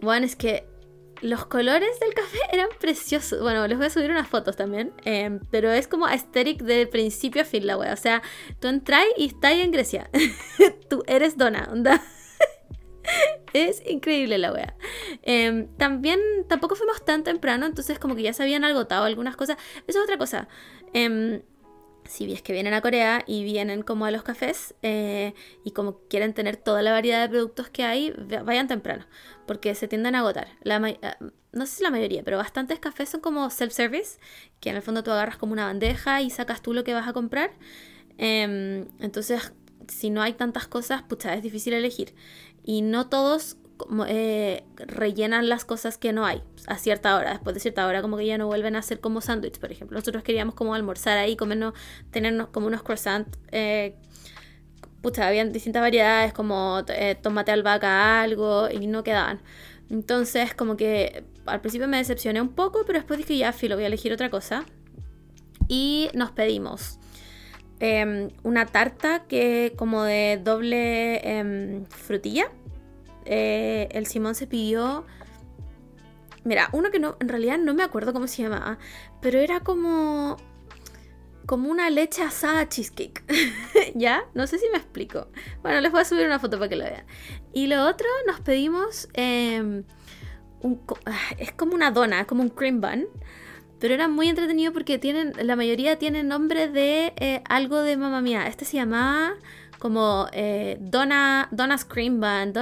bueno, 0.00 0.26
es 0.26 0.36
que 0.36 0.66
los 1.24 1.46
colores 1.46 1.98
del 2.00 2.14
café 2.14 2.38
eran 2.52 2.68
preciosos. 2.78 3.40
Bueno, 3.40 3.66
les 3.66 3.76
voy 3.76 3.86
a 3.86 3.90
subir 3.90 4.10
unas 4.10 4.28
fotos 4.28 4.56
también. 4.56 4.92
Em, 5.04 5.40
pero 5.50 5.72
es 5.72 5.88
como 5.88 6.06
aesthetic 6.06 6.62
de 6.62 6.86
principio 6.86 7.42
a 7.42 7.44
fin 7.44 7.66
la 7.66 7.76
wea. 7.76 7.92
O 7.92 7.96
sea, 7.96 8.22
tú 8.60 8.68
entras 8.68 9.04
y 9.16 9.26
estás 9.26 9.54
en 9.54 9.70
Grecia. 9.70 10.10
tú 10.88 11.02
eres 11.06 11.36
dona, 11.36 11.68
es 13.52 13.82
increíble 13.86 14.38
la 14.38 14.52
wea. 14.52 14.76
Em, 15.22 15.68
también 15.76 16.20
tampoco 16.48 16.74
fuimos 16.74 17.04
tan 17.04 17.24
temprano, 17.24 17.66
entonces 17.66 17.98
como 17.98 18.14
que 18.14 18.22
ya 18.22 18.32
se 18.32 18.42
habían 18.42 18.64
agotado 18.64 19.04
algunas 19.04 19.36
cosas. 19.36 19.56
Eso 19.86 19.98
es 19.98 20.04
otra 20.04 20.18
cosa 20.18 20.48
si 22.06 22.30
es 22.32 22.42
que 22.42 22.52
vienen 22.52 22.74
a 22.74 22.80
Corea 22.80 23.24
y 23.26 23.44
vienen 23.44 23.82
como 23.82 24.04
a 24.04 24.10
los 24.10 24.22
cafés 24.22 24.74
eh, 24.82 25.34
y 25.64 25.72
como 25.72 26.00
quieren 26.08 26.34
tener 26.34 26.56
toda 26.56 26.82
la 26.82 26.92
variedad 26.92 27.22
de 27.22 27.28
productos 27.28 27.70
que 27.70 27.84
hay, 27.84 28.14
vayan 28.44 28.68
temprano, 28.68 29.06
porque 29.46 29.74
se 29.74 29.88
tienden 29.88 30.14
a 30.14 30.20
agotar. 30.20 30.48
La 30.62 30.76
eh, 30.88 30.98
no 31.52 31.66
sé 31.66 31.76
si 31.76 31.82
la 31.82 31.90
mayoría, 31.90 32.22
pero 32.22 32.36
bastantes 32.36 32.78
cafés 32.80 33.08
son 33.08 33.20
como 33.20 33.48
self-service, 33.48 34.18
que 34.60 34.70
en 34.70 34.76
el 34.76 34.82
fondo 34.82 35.02
tú 35.02 35.10
agarras 35.10 35.36
como 35.36 35.52
una 35.52 35.66
bandeja 35.66 36.20
y 36.20 36.30
sacas 36.30 36.62
tú 36.62 36.74
lo 36.74 36.84
que 36.84 36.94
vas 36.94 37.08
a 37.08 37.12
comprar. 37.12 37.52
Em, 38.18 38.86
entonces, 39.00 39.52
si 39.88 40.10
no 40.10 40.22
hay 40.22 40.34
tantas 40.34 40.66
cosas, 40.66 41.02
pucha, 41.02 41.34
es 41.34 41.42
difícil 41.42 41.72
elegir. 41.74 42.14
Y 42.64 42.82
no 42.82 43.08
todos 43.08 43.56
eh, 44.06 44.64
rellenan 44.76 45.48
las 45.48 45.64
cosas 45.64 45.98
que 45.98 46.12
no 46.12 46.24
hay 46.24 46.42
a 46.66 46.78
cierta 46.78 47.16
hora. 47.16 47.30
Después 47.32 47.54
de 47.54 47.60
cierta 47.60 47.86
hora, 47.86 48.02
como 48.02 48.16
que 48.16 48.26
ya 48.26 48.38
no 48.38 48.46
vuelven 48.46 48.76
a 48.76 48.80
hacer 48.80 49.00
como 49.00 49.20
sándwich, 49.20 49.58
por 49.58 49.72
ejemplo. 49.72 49.98
Nosotros 49.98 50.22
queríamos 50.22 50.54
como 50.54 50.74
almorzar 50.74 51.18
ahí, 51.18 51.36
comernos, 51.36 51.74
tenernos 52.10 52.48
como 52.48 52.66
unos 52.66 52.82
croissants. 52.82 53.38
Eh, 53.52 53.96
pucha, 55.02 55.26
habían 55.28 55.52
distintas 55.52 55.82
variedades, 55.82 56.32
como 56.32 56.82
eh, 56.88 57.16
tomate 57.20 57.52
albahaca, 57.52 58.22
algo, 58.22 58.68
y 58.70 58.86
no 58.86 59.04
quedaban. 59.04 59.40
Entonces, 59.90 60.54
como 60.54 60.76
que 60.76 61.24
al 61.46 61.60
principio 61.60 61.88
me 61.88 61.98
decepcioné 61.98 62.40
un 62.40 62.54
poco, 62.54 62.84
pero 62.86 62.98
después 62.98 63.18
dije, 63.18 63.36
ya, 63.36 63.52
filo, 63.52 63.76
voy 63.76 63.84
a 63.84 63.88
elegir 63.88 64.12
otra 64.12 64.30
cosa. 64.30 64.64
Y 65.68 66.08
nos 66.14 66.30
pedimos 66.30 66.98
em, 67.80 68.30
una 68.42 68.66
tarta 68.66 69.24
que 69.28 69.72
como 69.76 70.04
de 70.04 70.40
doble 70.42 71.38
em, 71.38 71.86
frutilla 71.86 72.50
eh, 73.24 73.88
el 73.92 74.06
Simón 74.06 74.34
se 74.34 74.46
pidió. 74.46 75.04
Mira, 76.44 76.68
uno 76.72 76.90
que 76.90 76.98
no, 76.98 77.16
en 77.20 77.28
realidad 77.28 77.58
no 77.58 77.74
me 77.74 77.82
acuerdo 77.82 78.12
cómo 78.12 78.26
se 78.26 78.42
llamaba, 78.42 78.78
pero 79.20 79.38
era 79.38 79.60
como. 79.60 80.36
como 81.46 81.70
una 81.70 81.90
leche 81.90 82.22
asada 82.22 82.68
cheesecake. 82.68 83.24
¿Ya? 83.94 84.24
No 84.34 84.46
sé 84.46 84.58
si 84.58 84.68
me 84.70 84.78
explico. 84.78 85.28
Bueno, 85.62 85.80
les 85.80 85.90
voy 85.90 86.02
a 86.02 86.04
subir 86.04 86.26
una 86.26 86.38
foto 86.38 86.58
para 86.58 86.68
que 86.68 86.76
lo 86.76 86.84
vean. 86.84 87.06
Y 87.52 87.66
lo 87.66 87.86
otro, 87.86 88.06
nos 88.26 88.40
pedimos. 88.40 89.08
Em, 89.14 89.84
ah, 91.06 91.18
es 91.38 91.52
como 91.52 91.74
una 91.74 91.90
dona, 91.90 92.26
como 92.26 92.42
un 92.42 92.50
cream 92.50 92.80
bun. 92.80 93.06
Pero 93.80 93.94
era 93.94 94.08
muy 94.08 94.28
entretenido 94.28 94.72
porque 94.72 94.98
tienen, 94.98 95.34
la 95.42 95.56
mayoría 95.56 95.98
tienen 95.98 96.28
nombre 96.28 96.68
de 96.68 97.12
eh, 97.16 97.42
algo 97.48 97.82
de 97.82 97.96
mamá 97.96 98.20
mía. 98.20 98.46
Este 98.46 98.64
se 98.64 98.76
llamaba 98.76 99.34
como 99.84 100.28
eh, 100.32 100.78
Donna, 100.80 101.46
Donna's 101.50 101.84
Cream 101.84 102.18
Bun, 102.18 102.54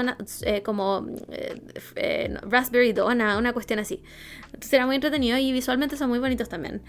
eh, 0.45 0.63
como 0.65 1.07
eh, 1.31 2.35
Raspberry 2.43 2.93
Donna, 2.93 3.39
una 3.39 3.53
cuestión 3.53 3.79
así. 3.79 4.03
Entonces 4.47 4.73
era 4.73 4.87
muy 4.87 4.97
entretenido 4.97 5.39
y 5.39 5.53
visualmente 5.53 5.97
son 5.97 6.09
muy 6.09 6.19
bonitos 6.19 6.49
también. 6.49 6.83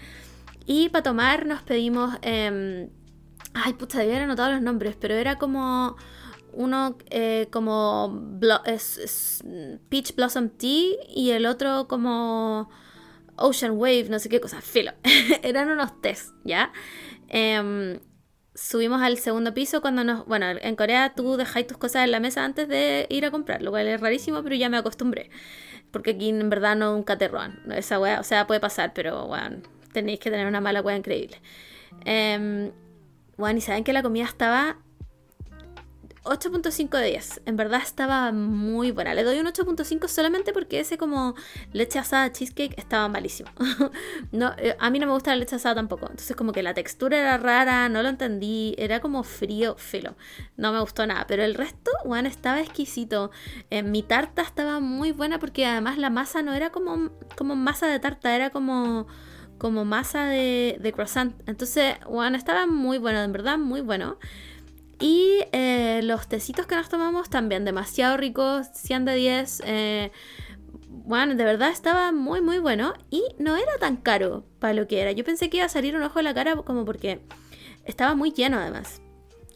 Y 0.66 0.88
para 0.88 1.04
tomar 1.04 1.46
nos 1.46 1.62
pedimos... 1.62 2.16
Em, 2.22 2.88
ay, 3.52 3.74
puta, 3.74 3.98
debía 3.98 4.14
haber 4.14 4.24
anotado 4.24 4.50
los 4.50 4.60
nombres, 4.60 4.96
pero 4.98 5.14
era 5.14 5.38
como 5.38 5.94
uno 6.52 6.98
como 7.52 8.20
Peach 9.88 10.16
Blossom 10.16 10.48
Tea 10.48 10.96
y 11.14 11.30
el 11.30 11.46
otro 11.46 11.86
como 11.86 12.68
Ocean 13.36 13.76
Wave, 13.76 14.08
no 14.10 14.18
sé 14.18 14.28
qué 14.28 14.40
cosa, 14.40 14.60
filo. 14.60 14.90
Eran 15.44 15.70
unos 15.70 16.00
tés, 16.00 16.32
¿ya? 16.42 16.72
Em, 17.28 18.00
subimos 18.54 19.02
al 19.02 19.18
segundo 19.18 19.54
piso 19.54 19.80
cuando 19.80 20.04
nos... 20.04 20.26
Bueno, 20.26 20.46
en 20.48 20.76
Corea 20.76 21.14
tú 21.14 21.36
dejáis 21.36 21.66
tus 21.66 21.76
cosas 21.76 22.04
en 22.04 22.12
la 22.12 22.20
mesa 22.20 22.44
antes 22.44 22.68
de 22.68 23.06
ir 23.10 23.24
a 23.24 23.30
comprar, 23.30 23.62
lo 23.62 23.70
cual 23.70 23.86
es 23.88 24.00
rarísimo, 24.00 24.42
pero 24.42 24.54
ya 24.54 24.68
me 24.68 24.76
acostumbré. 24.76 25.30
Porque 25.90 26.12
aquí 26.12 26.28
en 26.28 26.48
verdad 26.50 26.76
no 26.76 26.94
nunca 26.94 27.18
te 27.18 27.28
roban. 27.28 27.60
Esa 27.72 27.98
wea, 27.98 28.20
o 28.20 28.24
sea, 28.24 28.46
puede 28.46 28.60
pasar, 28.60 28.92
pero 28.94 29.26
bueno, 29.26 29.58
tenéis 29.92 30.20
que 30.20 30.30
tener 30.30 30.46
una 30.46 30.60
mala 30.60 30.80
wea 30.80 30.96
increíble. 30.96 31.40
Eh, 32.04 32.70
bueno, 33.36 33.58
y 33.58 33.60
saben 33.60 33.84
que 33.84 33.92
la 33.92 34.02
comida 34.02 34.24
estaba 34.24 34.78
8.5 36.24 36.98
de 36.98 37.06
10. 37.10 37.42
En 37.44 37.56
verdad 37.56 37.82
estaba 37.82 38.32
muy 38.32 38.90
buena. 38.90 39.12
Le 39.14 39.24
doy 39.24 39.38
un 39.38 39.46
8.5 39.46 40.08
solamente 40.08 40.54
porque 40.54 40.80
ese 40.80 40.96
como 40.96 41.34
leche 41.72 41.98
asada 41.98 42.32
cheesecake 42.32 42.74
estaba 42.78 43.08
malísimo. 43.08 43.50
no, 44.32 44.52
eh, 44.56 44.74
a 44.80 44.88
mí 44.88 44.98
no 44.98 45.06
me 45.06 45.12
gusta 45.12 45.30
la 45.32 45.36
leche 45.36 45.56
asada 45.56 45.74
tampoco. 45.74 46.06
Entonces 46.06 46.34
como 46.34 46.52
que 46.52 46.62
la 46.62 46.72
textura 46.72 47.18
era 47.18 47.36
rara, 47.36 47.88
no 47.90 48.02
lo 48.02 48.08
entendí. 48.08 48.74
Era 48.78 49.00
como 49.00 49.22
frío, 49.22 49.76
filo. 49.76 50.16
No 50.56 50.72
me 50.72 50.80
gustó 50.80 51.06
nada. 51.06 51.26
Pero 51.26 51.44
el 51.44 51.54
resto, 51.54 51.90
bueno, 52.06 52.28
estaba 52.28 52.60
exquisito. 52.60 53.30
Eh, 53.68 53.82
mi 53.82 54.02
tarta 54.02 54.40
estaba 54.40 54.80
muy 54.80 55.12
buena 55.12 55.38
porque 55.38 55.66
además 55.66 55.98
la 55.98 56.08
masa 56.08 56.42
no 56.42 56.54
era 56.54 56.70
como, 56.70 57.10
como 57.36 57.54
masa 57.54 57.86
de 57.86 58.00
tarta, 58.00 58.34
era 58.34 58.50
como 58.50 59.06
como 59.58 59.84
masa 59.84 60.26
de, 60.26 60.76
de 60.80 60.92
croissant. 60.92 61.34
Entonces, 61.48 61.94
bueno, 62.08 62.36
estaba 62.36 62.66
muy 62.66 62.98
bueno, 62.98 63.22
en 63.22 63.32
verdad, 63.32 63.56
muy 63.56 63.80
bueno. 63.80 64.18
Y 65.00 65.40
eh, 65.52 66.00
los 66.02 66.28
tecitos 66.28 66.66
que 66.66 66.76
nos 66.76 66.88
tomamos 66.88 67.28
también 67.30 67.64
demasiado 67.64 68.16
ricos, 68.16 68.68
100 68.74 69.04
de 69.04 69.14
10. 69.14 69.62
Eh, 69.66 70.12
bueno, 70.88 71.34
de 71.34 71.44
verdad 71.44 71.70
estaba 71.70 72.12
muy 72.12 72.40
muy 72.40 72.58
bueno 72.58 72.94
y 73.10 73.22
no 73.38 73.56
era 73.56 73.76
tan 73.78 73.96
caro 73.96 74.44
para 74.58 74.72
lo 74.74 74.86
que 74.86 75.00
era. 75.00 75.12
Yo 75.12 75.24
pensé 75.24 75.50
que 75.50 75.58
iba 75.58 75.66
a 75.66 75.68
salir 75.68 75.96
un 75.96 76.02
ojo 76.02 76.18
de 76.18 76.22
la 76.22 76.34
cara 76.34 76.56
como 76.56 76.84
porque 76.84 77.20
estaba 77.84 78.14
muy 78.14 78.30
lleno 78.32 78.58
además. 78.58 79.02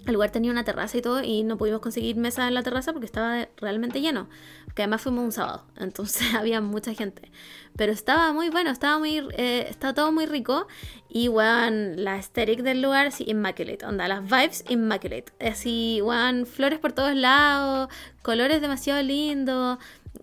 El 0.08 0.14
lugar 0.14 0.30
tenía 0.30 0.50
una 0.50 0.64
terraza 0.64 0.96
y 0.96 1.02
todo 1.02 1.22
y 1.22 1.42
no 1.42 1.58
pudimos 1.58 1.80
conseguir 1.82 2.16
mesas 2.16 2.48
en 2.48 2.54
la 2.54 2.62
terraza 2.62 2.94
porque 2.94 3.04
estaba 3.04 3.46
realmente 3.58 4.00
lleno. 4.00 4.26
Que 4.74 4.80
además 4.82 5.02
fuimos 5.02 5.22
un 5.22 5.32
sábado, 5.32 5.66
entonces 5.76 6.32
había 6.34 6.62
mucha 6.62 6.94
gente. 6.94 7.30
Pero 7.76 7.92
estaba 7.92 8.32
muy 8.32 8.48
bueno, 8.48 8.70
estaba 8.70 8.98
muy, 8.98 9.18
eh, 9.36 9.66
estaba 9.68 9.92
todo 9.92 10.10
muy 10.10 10.24
rico 10.24 10.66
y 11.10 11.28
bueno, 11.28 11.94
la 11.96 12.14
aesthetic 12.14 12.62
del 12.62 12.80
lugar 12.80 13.12
sí 13.12 13.24
immaculate, 13.28 13.84
onda, 13.84 14.08
las 14.08 14.22
vibes 14.24 14.64
immaculate. 14.70 15.30
Así, 15.46 16.00
bueno, 16.02 16.46
flores 16.46 16.78
por 16.78 16.94
todos 16.94 17.14
lados, 17.14 17.90
colores 18.22 18.62
demasiado 18.62 19.02
lindos. 19.02 19.76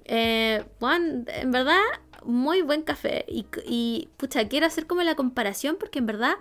Eh, 0.06 0.66
en 0.82 1.52
verdad, 1.52 1.80
muy 2.24 2.64
buen 2.64 2.82
café. 2.82 3.24
Y, 3.28 3.46
y 3.68 4.10
pucha, 4.18 4.48
quiero 4.48 4.66
hacer 4.66 4.88
como 4.88 5.04
la 5.04 5.14
comparación 5.14 5.78
porque 5.80 6.00
en 6.00 6.08
verdad 6.08 6.34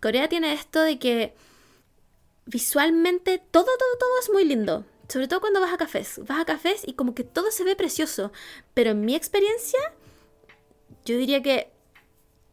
Corea 0.00 0.28
tiene 0.28 0.52
esto 0.52 0.80
de 0.82 0.98
que 0.98 1.32
visualmente 2.46 3.38
todo, 3.38 3.64
todo, 3.64 3.98
todo 3.98 4.20
es 4.20 4.30
muy 4.30 4.44
lindo. 4.44 4.84
Sobre 5.08 5.28
todo 5.28 5.40
cuando 5.40 5.60
vas 5.60 5.72
a 5.72 5.76
cafés. 5.76 6.20
Vas 6.26 6.40
a 6.40 6.44
cafés 6.44 6.82
y 6.86 6.94
como 6.94 7.14
que 7.14 7.24
todo 7.24 7.50
se 7.50 7.64
ve 7.64 7.76
precioso. 7.76 8.32
Pero 8.74 8.90
en 8.90 9.04
mi 9.04 9.14
experiencia, 9.14 9.80
yo 11.04 11.16
diría 11.16 11.42
que 11.42 11.70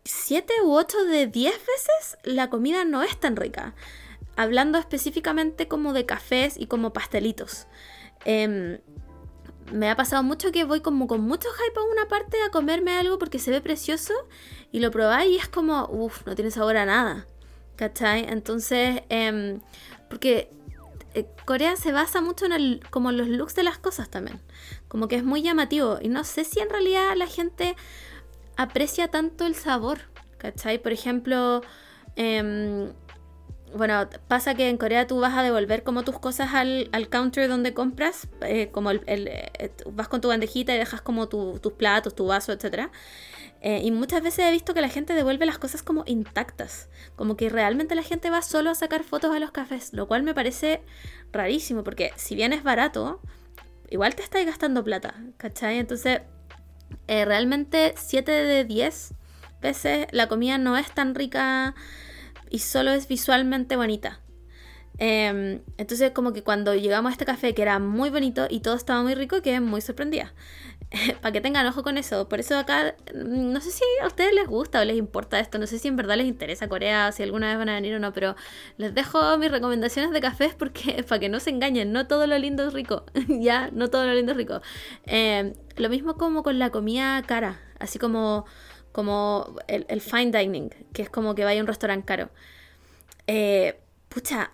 7 0.03 0.53
u 0.63 0.73
8 0.73 1.05
de 1.05 1.27
10 1.27 1.53
veces 1.53 2.17
la 2.23 2.49
comida 2.49 2.83
no 2.85 3.03
es 3.03 3.19
tan 3.19 3.35
rica. 3.35 3.75
Hablando 4.35 4.77
específicamente 4.77 5.67
como 5.67 5.93
de 5.93 6.05
cafés 6.05 6.55
y 6.57 6.67
como 6.67 6.93
pastelitos. 6.93 7.67
Em, 8.25 8.79
me 9.71 9.89
ha 9.89 9.95
pasado 9.95 10.23
mucho 10.23 10.51
que 10.51 10.63
voy 10.63 10.81
como 10.81 11.07
con 11.07 11.21
mucho 11.21 11.47
hype 11.49 11.79
a 11.79 11.83
una 11.83 12.07
parte 12.07 12.37
a 12.41 12.49
comerme 12.49 12.97
algo 12.97 13.19
porque 13.19 13.39
se 13.39 13.51
ve 13.51 13.61
precioso 13.61 14.13
y 14.71 14.79
lo 14.79 14.91
probáis 14.91 15.31
y 15.31 15.37
es 15.37 15.47
como, 15.47 15.87
uff, 15.91 16.25
no 16.25 16.35
tiene 16.35 16.51
sabor 16.51 16.77
a 16.77 16.85
nada. 16.85 17.27
¿Cachai? 17.79 18.25
Entonces, 18.27 19.03
em, 19.07 19.61
porque 20.09 20.49
eh, 21.13 21.25
Corea 21.45 21.77
se 21.77 21.93
basa 21.93 22.19
mucho 22.19 22.45
en 22.45 22.51
el, 22.51 22.81
como 22.89 23.13
los 23.13 23.29
looks 23.29 23.55
de 23.55 23.63
las 23.63 23.77
cosas 23.77 24.09
también. 24.09 24.41
Como 24.89 25.07
que 25.07 25.15
es 25.15 25.23
muy 25.23 25.41
llamativo. 25.41 25.97
Y 26.01 26.09
no 26.09 26.25
sé 26.25 26.43
si 26.43 26.59
en 26.59 26.69
realidad 26.69 27.15
la 27.15 27.25
gente 27.25 27.77
aprecia 28.57 29.07
tanto 29.07 29.45
el 29.45 29.55
sabor. 29.55 29.99
¿Cachai? 30.39 30.79
Por 30.79 30.91
ejemplo, 30.91 31.61
em, 32.17 32.91
bueno, 33.73 34.09
pasa 34.27 34.55
que 34.55 34.67
en 34.67 34.75
Corea 34.75 35.07
tú 35.07 35.21
vas 35.21 35.37
a 35.37 35.41
devolver 35.41 35.83
como 35.83 36.03
tus 36.03 36.19
cosas 36.19 36.53
al, 36.53 36.89
counter 37.09 37.47
donde 37.47 37.73
compras, 37.73 38.27
eh, 38.41 38.71
como 38.73 38.91
el, 38.91 39.01
eh, 39.07 39.71
vas 39.93 40.09
con 40.09 40.19
tu 40.19 40.27
bandejita 40.27 40.75
y 40.75 40.79
dejas 40.79 40.99
como 40.99 41.29
tus 41.29 41.73
platos, 41.77 42.13
tu 42.13 42.25
vaso, 42.25 42.51
etcétera. 42.51 42.91
Eh, 43.61 43.81
y 43.83 43.91
muchas 43.91 44.21
veces 44.21 44.45
he 44.45 44.51
visto 44.51 44.73
que 44.73 44.81
la 44.81 44.87
gente 44.87 45.13
devuelve 45.13 45.45
las 45.45 45.57
cosas 45.57 45.83
como 45.83 46.03
intactas, 46.05 46.87
como 47.15 47.35
que 47.35 47.49
realmente 47.49 47.93
la 47.93 48.03
gente 48.03 48.29
va 48.29 48.41
solo 48.41 48.69
a 48.69 48.75
sacar 48.75 49.03
fotos 49.03 49.35
a 49.35 49.39
los 49.39 49.51
cafés, 49.51 49.91
lo 49.93 50.07
cual 50.07 50.23
me 50.23 50.33
parece 50.33 50.81
rarísimo, 51.33 51.83
porque 51.83 52.11
si 52.15 52.35
bien 52.35 52.53
es 52.53 52.63
barato, 52.63 53.21
igual 53.89 54.15
te 54.15 54.23
estáis 54.23 54.45
gastando 54.45 54.83
plata, 54.83 55.13
¿cachai? 55.37 55.77
Entonces, 55.77 56.21
eh, 57.07 57.25
realmente 57.25 57.93
7 57.97 58.31
de 58.31 58.63
10 58.63 59.13
veces 59.61 60.07
la 60.11 60.27
comida 60.27 60.57
no 60.57 60.77
es 60.77 60.89
tan 60.91 61.13
rica 61.13 61.75
y 62.49 62.59
solo 62.59 62.91
es 62.91 63.07
visualmente 63.07 63.75
bonita. 63.75 64.21
Em, 64.97 65.61
entonces 65.77 66.11
como 66.11 66.33
que 66.33 66.43
cuando 66.43 66.75
llegamos 66.75 67.09
a 67.09 67.13
este 67.13 67.25
café 67.25 67.53
que 67.53 67.61
era 67.61 67.79
muy 67.79 68.09
bonito 68.09 68.47
y 68.49 68.59
todo 68.59 68.75
estaba 68.75 69.01
muy 69.01 69.15
rico, 69.15 69.41
quedé 69.41 69.59
muy 69.59 69.81
sorprendida. 69.81 70.33
para 71.21 71.31
que 71.31 71.41
tengan 71.41 71.65
ojo 71.67 71.83
con 71.83 71.97
eso. 71.97 72.27
Por 72.27 72.39
eso 72.39 72.57
acá, 72.57 72.95
mm, 73.13 73.51
no 73.51 73.61
sé 73.61 73.71
si 73.71 73.83
a 74.01 74.07
ustedes 74.07 74.33
les 74.33 74.47
gusta 74.47 74.81
o 74.81 74.85
les 74.85 74.97
importa 74.97 75.39
esto, 75.39 75.59
no 75.59 75.67
sé 75.67 75.79
si 75.79 75.87
en 75.87 75.95
verdad 75.95 76.17
les 76.17 76.27
interesa 76.27 76.67
Corea, 76.67 77.11
si 77.11 77.23
alguna 77.23 77.49
vez 77.49 77.57
van 77.57 77.69
a 77.69 77.75
venir 77.75 77.95
o 77.95 77.99
no, 77.99 78.13
pero 78.13 78.35
les 78.77 78.93
dejo 78.93 79.37
mis 79.37 79.51
recomendaciones 79.51 80.11
de 80.11 80.21
cafés 80.21 80.55
porque 80.55 81.03
para 81.07 81.19
que 81.19 81.29
no 81.29 81.39
se 81.39 81.51
engañen, 81.51 81.91
no 81.91 82.07
todo 82.07 82.27
lo 82.27 82.37
lindo 82.37 82.67
es 82.67 82.73
rico, 82.73 83.03
ya, 83.27 83.69
no 83.71 83.89
todo 83.89 84.05
lo 84.05 84.13
lindo 84.13 84.31
es 84.31 84.37
rico. 84.37 84.61
Em, 85.05 85.53
lo 85.77 85.89
mismo 85.89 86.15
como 86.17 86.43
con 86.43 86.59
la 86.59 86.71
comida 86.71 87.21
cara, 87.23 87.59
así 87.79 87.99
como, 87.99 88.45
como 88.91 89.55
el, 89.67 90.01
fine 90.01 90.31
dining, 90.31 90.69
que 90.93 91.03
es 91.03 91.09
como 91.09 91.35
que 91.35 91.45
vaya 91.45 91.59
a 91.59 91.63
un 91.63 91.67
restaurante 91.67 92.05
caro. 92.05 92.29
Eh, 93.27 93.79
pucha, 94.09 94.51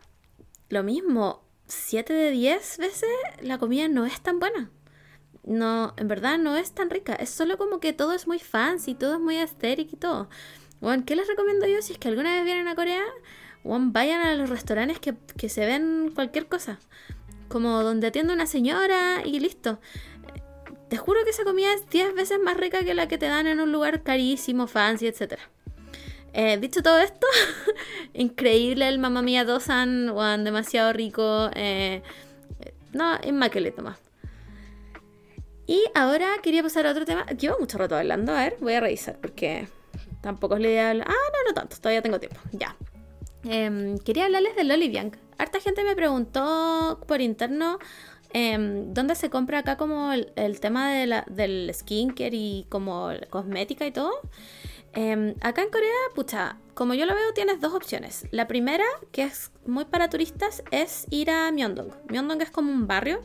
lo 0.70 0.84
mismo, 0.84 1.44
7 1.68 2.14
de 2.14 2.32
10 2.32 2.78
veces 2.78 3.10
la 3.42 3.58
comida 3.58 3.88
no 3.88 4.06
es 4.06 4.22
tan 4.22 4.40
buena 4.40 4.70
no, 5.46 5.94
en 5.98 6.08
verdad 6.08 6.38
no 6.38 6.58
es 6.58 6.72
tan 6.72 6.90
rica. 6.90 7.14
Es 7.14 7.30
solo 7.30 7.58
como 7.58 7.80
que 7.80 7.94
todo 7.94 8.14
es 8.14 8.28
muy 8.28 8.40
fancy, 8.40 8.96
todo 8.96 9.16
es 9.16 9.20
muy 9.20 9.38
estéril 9.38 9.90
y 9.92 9.96
todo. 9.96 10.28
¿qué 11.06 11.16
les 11.16 11.28
recomiendo 11.28 11.66
yo 11.66 11.82
si 11.82 11.94
es 11.94 12.00
que 12.00 12.10
alguna 12.10 12.36
vez 12.36 12.46
vienen 12.46 12.68
a 12.68 12.76
Corea? 12.76 13.04
Bueno, 13.64 13.88
vayan 13.92 14.22
a 14.22 14.36
los 14.36 14.50
restaurantes 14.50 15.00
que, 15.00 15.16
que 15.38 15.50
se 15.50 15.66
ven 15.66 16.12
cualquier 16.14 16.48
cosa. 16.48 16.80
Como 17.48 17.84
donde 17.84 18.08
atiende 18.08 18.34
una 18.34 18.48
señora 18.48 19.22
y 19.24 19.40
listo. 19.40 19.80
Te 20.90 20.98
juro 20.98 21.24
que 21.24 21.32
esa 21.32 21.44
comida 21.44 21.74
es 21.74 21.90
10 21.90 22.14
veces 22.14 22.40
más 22.40 22.58
rica 22.58 22.84
que 22.84 22.94
la 22.94 23.08
que 23.08 23.18
te 23.18 23.28
dan 23.28 23.48
en 23.48 23.60
un 23.60 23.72
lugar 23.72 24.04
carísimo, 24.04 24.68
fancy, 24.68 25.08
etc. 25.08 25.40
Eh, 26.34 26.58
dicho 26.58 26.84
todo 26.84 27.00
esto, 27.00 27.26
increíble 28.14 28.88
el 28.88 29.00
Mamma 29.00 29.22
Mía 29.22 29.46
Dosan, 29.46 30.14
demasiado 30.44 30.94
rico. 30.94 31.50
Eh, 31.56 32.04
no, 32.94 33.18
inmaculate 33.24 33.82
más. 33.82 34.05
Y 35.68 35.84
ahora 35.96 36.28
quería 36.44 36.62
pasar 36.62 36.86
a 36.88 36.92
otro 36.92 37.06
tema. 37.06 37.26
Llevo 37.28 37.58
mucho 37.60 37.78
rato 37.78 37.96
hablando, 37.96 38.34
a 38.34 38.44
ver, 38.44 38.58
voy 38.60 38.74
a 38.74 38.80
revisar 38.80 39.18
porque 39.20 39.68
tampoco 40.22 40.56
es 40.56 40.62
la 40.62 40.68
idea. 40.68 40.92
Ah, 40.92 40.96
no, 40.96 41.50
no 41.50 41.54
tanto, 41.54 41.78
todavía 41.78 42.02
tengo 42.02 42.20
tiempo. 42.20 42.40
Ya. 42.52 42.76
Em, 43.44 43.98
quería 44.00 44.26
hablarles 44.26 44.56
del 44.56 44.72
Oliviank. 44.72 45.18
Harta 45.38 45.60
gente 45.60 45.84
me 45.84 45.96
preguntó 45.96 47.02
por 47.08 47.22
interno 47.22 47.80
em, 48.34 48.94
dónde 48.94 49.16
se 49.16 49.30
compra 49.30 49.60
acá 49.60 49.78
como 49.78 50.14
el, 50.14 50.60
tema 50.60 50.92
de 50.92 51.08
la, 51.08 51.26
del 51.30 51.72
skincare 51.74 52.36
y 52.36 52.66
como 52.70 53.10
cosmética 53.30 53.86
y 53.86 53.92
todo. 53.92 54.12
Em, 54.94 55.36
acá 55.42 55.62
en 55.62 55.70
Corea, 55.70 55.92
pucha, 56.16 56.58
como 56.74 56.94
yo 56.94 57.06
lo 57.06 57.14
veo, 57.14 57.34
tienes 57.34 57.60
dos 57.60 57.74
opciones. 57.74 58.28
La 58.32 58.48
primera, 58.48 58.86
que 59.12 59.24
es 59.24 59.52
muy 59.66 59.86
para 59.86 60.10
turistas, 60.10 60.64
es 60.72 61.06
ir 61.10 61.30
a 61.30 61.52
Myeongdong. 61.52 61.92
Myeongdong 62.10 62.42
es 62.42 62.50
como 62.50 62.72
un 62.72 62.88
barrio 62.88 63.22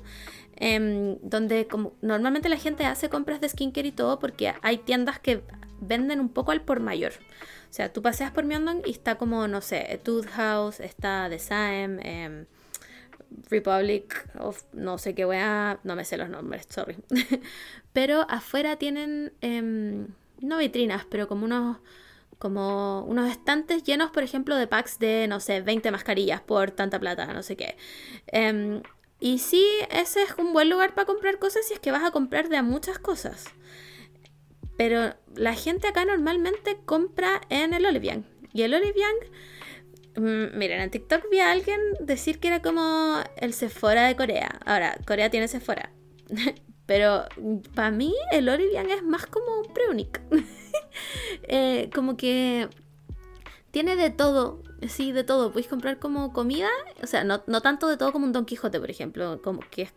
Em, 0.56 1.16
donde 1.22 1.66
como 1.66 1.94
normalmente 2.02 2.48
la 2.50 2.58
gente 2.58 2.84
hace 2.84 3.08
compras 3.08 3.40
de 3.40 3.48
skincare 3.48 3.88
y 3.88 3.92
todo 3.92 4.18
porque 4.18 4.52
hay 4.60 4.76
tiendas 4.78 5.18
que 5.18 5.42
venden 5.80 6.20
un 6.20 6.28
poco 6.28 6.52
al 6.52 6.60
por 6.62 6.80
mayor. 6.80 7.12
O 7.70 7.72
sea, 7.72 7.92
tú 7.92 8.02
paseas 8.02 8.32
por 8.32 8.44
Myeongdong 8.44 8.82
y 8.84 8.90
está 8.90 9.16
como, 9.16 9.46
no 9.48 9.60
sé, 9.60 9.94
Etude 9.94 10.28
House, 10.28 10.80
está 10.80 11.30
The 11.30 11.38
em, 12.02 12.46
Republic 13.48 14.28
of 14.38 14.64
no 14.72 14.98
sé 14.98 15.14
qué 15.14 15.24
wea, 15.24 15.78
no 15.84 15.94
me 15.94 16.04
sé 16.04 16.16
los 16.16 16.28
nombres, 16.28 16.66
sorry. 16.68 16.96
pero 17.92 18.26
afuera 18.28 18.76
tienen, 18.76 19.32
em, 19.40 20.08
no 20.40 20.58
vitrinas, 20.58 21.06
pero 21.08 21.28
como 21.28 21.44
unos 21.44 21.78
como 22.38 23.04
unos 23.04 23.30
estantes 23.30 23.84
llenos, 23.84 24.10
por 24.10 24.22
ejemplo, 24.22 24.56
de 24.56 24.66
packs 24.66 24.98
de, 24.98 25.26
no 25.28 25.40
sé, 25.40 25.60
20 25.60 25.90
mascarillas 25.90 26.40
por 26.40 26.70
tanta 26.70 26.98
plata, 26.98 27.26
no 27.34 27.42
sé 27.42 27.54
qué. 27.54 27.76
Y 29.20 29.38
sí, 29.38 29.64
ese 29.90 30.22
es 30.22 30.34
un 30.38 30.54
buen 30.54 30.70
lugar 30.70 30.94
para 30.94 31.06
comprar 31.06 31.38
cosas 31.38 31.66
si 31.66 31.74
es 31.74 31.78
que 31.78 31.92
vas 31.92 32.02
a 32.02 32.10
comprar 32.10 32.48
de 32.48 32.56
a 32.56 32.62
muchas 32.62 32.98
cosas. 32.98 33.44
Pero 34.78 35.14
la 35.34 35.54
gente 35.54 35.86
acá 35.86 36.06
normalmente 36.06 36.78
compra 36.86 37.42
en 37.50 37.74
el 37.74 37.84
Oliviang. 37.84 38.24
Y 38.54 38.62
el 38.62 38.72
Oliviang, 38.72 39.16
mm, 40.16 40.56
miren, 40.56 40.80
en 40.80 40.90
TikTok 40.90 41.30
vi 41.30 41.40
a 41.40 41.50
alguien 41.50 41.78
decir 42.00 42.40
que 42.40 42.48
era 42.48 42.62
como 42.62 43.22
el 43.36 43.52
Sephora 43.52 44.06
de 44.06 44.16
Corea. 44.16 44.58
Ahora, 44.64 44.98
Corea 45.06 45.30
tiene 45.30 45.48
Sephora. 45.48 45.92
Pero 46.86 47.26
para 47.74 47.90
mí 47.90 48.14
el 48.32 48.48
Oliviang 48.48 48.90
es 48.90 49.02
más 49.02 49.26
como 49.26 49.60
un 49.60 49.72
Preunic. 49.72 50.22
eh, 51.42 51.90
como 51.94 52.16
que 52.16 52.68
tiene 53.70 53.96
de 53.96 54.10
todo 54.10 54.62
Sí, 54.88 55.12
de 55.12 55.24
todo. 55.24 55.52
Puedes 55.52 55.68
comprar 55.68 55.98
como 55.98 56.32
comida, 56.32 56.68
o 57.02 57.06
sea, 57.06 57.24
no, 57.24 57.40
tanto 57.60 57.86
de 57.88 57.96
todo 57.96 58.12
como 58.12 58.26
un 58.26 58.32
Don 58.32 58.46
Quijote, 58.46 58.80
por 58.80 58.90
ejemplo, 58.90 59.40
como 59.42 59.60
que 59.70 59.82
es 59.82 59.92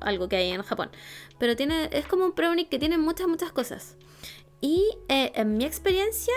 algo 0.00 0.28
que 0.28 0.36
hay 0.36 0.50
en 0.50 0.62
Japón. 0.62 0.90
Pero 1.38 1.56
tiene, 1.56 1.88
es 1.92 2.06
como 2.06 2.24
un 2.24 2.32
Preunic 2.32 2.68
que 2.68 2.78
tiene 2.78 2.98
muchas, 2.98 3.28
muchas 3.28 3.52
cosas. 3.52 3.96
Y 4.60 4.84
eh, 5.08 5.32
en 5.34 5.58
mi 5.58 5.64
experiencia, 5.64 6.34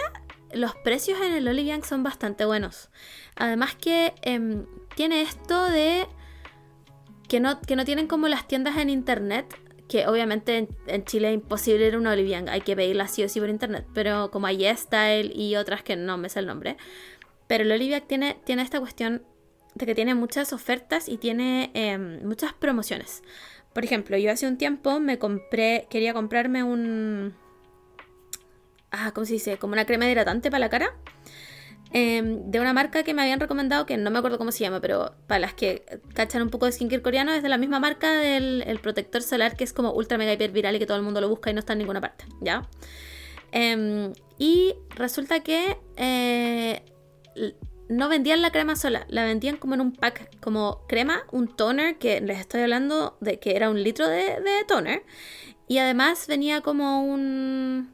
los 0.52 0.76
precios 0.76 1.22
en 1.22 1.34
el 1.34 1.48
Olivian 1.48 1.84
son 1.84 2.04
bastante 2.04 2.46
buenos. 2.46 2.90
Además 3.36 3.76
que 3.76 4.14
em, 4.24 4.66
tiene 4.96 5.22
esto 5.22 5.66
de 5.66 6.08
que 7.30 7.40
no, 7.40 7.62
que 7.62 7.76
no 7.76 7.86
tienen 7.86 8.08
como 8.08 8.28
las 8.28 8.48
tiendas 8.48 8.78
en 8.78 8.90
internet 8.90 9.56
que 9.90 10.08
obviamente 10.08 10.68
en, 10.86 11.06
Chile 11.06 11.30
es 11.30 11.34
imposible 11.34 11.88
ir 11.88 11.96
a 11.96 11.98
una 11.98 12.14
Olivian, 12.14 12.48
hay 12.48 12.62
que 12.62 12.76
pedirla 12.76 13.08
sí 13.08 13.24
o 13.24 13.30
sí 13.30 13.40
por 13.40 13.50
internet, 13.50 13.88
pero 13.94 14.30
como 14.30 14.46
hay 14.46 14.64
Style 14.78 15.34
y 15.36 15.56
otras 15.56 15.82
que 15.82 15.96
no 15.96 16.18
me 16.18 16.30
sé 16.30 16.40
el 16.40 16.46
nombre, 16.46 16.78
pero 17.50 17.64
el 17.64 17.72
Oliviac 17.72 18.06
tiene, 18.06 18.38
tiene 18.46 18.62
esta 18.62 18.80
cuestión 18.80 19.24
de 19.74 19.88
que 19.88 19.96
tiene 19.96 20.14
muchas 20.14 20.54
ofertas 20.54 21.10
y 21.10 21.18
tiene 21.18 21.72
em, 21.74 22.24
muchas 22.24 22.54
promociones. 22.54 23.24
Por 23.74 23.84
ejemplo, 23.84 24.16
yo 24.18 24.32
hace 24.32 24.48
un 24.48 24.60
tiempo 24.60 25.00
me 25.00 25.18
compré, 25.18 25.88
quería 25.90 26.14
comprarme 26.14 26.62
un... 26.62 27.34
Ah, 28.92 29.12
¿cómo 29.16 29.26
se 29.26 29.34
dice? 29.34 29.58
Como 29.58 29.74
una 29.74 29.86
crema 29.86 30.08
hidratante 30.08 30.52
para 30.52 30.60
la 30.60 30.70
cara. 30.70 30.96
Em, 31.92 32.52
de 32.52 32.60
una 32.60 32.72
marca 32.72 33.02
que 33.02 33.16
me 33.16 33.24
habían 33.24 33.40
recomendado, 33.40 33.88
que 33.88 33.98
no 33.98 34.12
me 34.12 34.20
acuerdo 34.20 34.38
cómo 34.38 34.52
se 34.52 34.60
llama, 34.60 34.80
pero 34.80 35.16
para 35.26 35.40
las 35.40 35.56
que 35.56 36.02
cachan 36.14 36.44
un 36.44 36.52
poco 36.52 36.68
de 36.68 36.72
skincare 36.72 37.02
coreano, 37.02 37.34
es 37.34 37.42
de 37.42 37.50
la 37.50 37.58
misma 37.58 37.80
marca 37.80 38.14
del 38.14 38.80
protector 38.80 39.24
solar 39.24 39.56
que 39.58 39.64
es 39.64 39.74
como 39.74 39.92
ultra 39.94 40.20
mega 40.20 40.34
hiper 40.34 40.52
viral 40.52 40.76
y 40.76 40.80
que 40.80 40.86
todo 40.86 40.98
el 40.98 41.04
mundo 41.04 41.20
lo 41.20 41.30
busca 41.30 41.50
y 41.50 41.54
no 41.56 41.62
está 41.62 41.74
en 41.74 41.80
ninguna 41.80 42.00
parte, 42.00 42.26
¿ya? 42.42 42.70
Em, 43.52 44.14
y 44.38 44.76
resulta 44.96 45.40
que 45.40 45.80
eh, 45.98 46.84
no 47.90 48.08
vendían 48.08 48.42
la 48.42 48.52
crema 48.52 48.76
sola, 48.76 49.06
la 49.10 49.26
vendían 49.26 49.58
como 49.58 49.74
en 49.74 49.82
un 49.82 49.92
pack, 49.92 50.40
como 50.40 50.86
crema, 50.88 51.24
un 51.32 51.48
toner, 51.48 51.98
que 51.98 52.22
les 52.22 52.40
estoy 52.40 52.62
hablando 52.62 53.18
de 53.20 53.40
que 53.40 53.56
era 53.56 53.70
un 53.70 53.84
litro 53.84 54.08
de, 54.08 54.40
toner. 54.68 55.04
Y 55.68 55.80
además 55.80 56.28
venía 56.28 56.62
como 56.62 57.04
un 57.04 57.94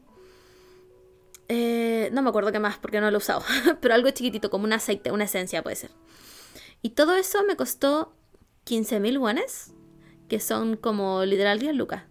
eh, 1.48 2.10
no 2.12 2.22
me 2.22 2.28
acuerdo 2.28 2.52
qué 2.52 2.58
más 2.58 2.78
porque 2.78 3.00
no 3.00 3.10
lo 3.10 3.16
he 3.16 3.18
usado, 3.18 3.42
pero 3.80 3.94
algo 3.94 4.10
chiquitito, 4.10 4.50
como 4.50 4.64
un 4.64 4.72
aceite, 4.72 5.12
una 5.12 5.24
esencia 5.24 5.62
puede 5.62 5.76
ser. 5.76 5.90
Y 6.82 6.90
todo 6.90 7.14
eso 7.14 7.42
me 7.44 7.56
costó 7.56 8.14
15 8.64 9.00
mil 9.00 9.18
wones, 9.18 9.72
que 10.28 10.40
son 10.40 10.76
como 10.76 11.24
literal 11.24 11.58
10 11.58 11.74
lucas. 11.74 12.02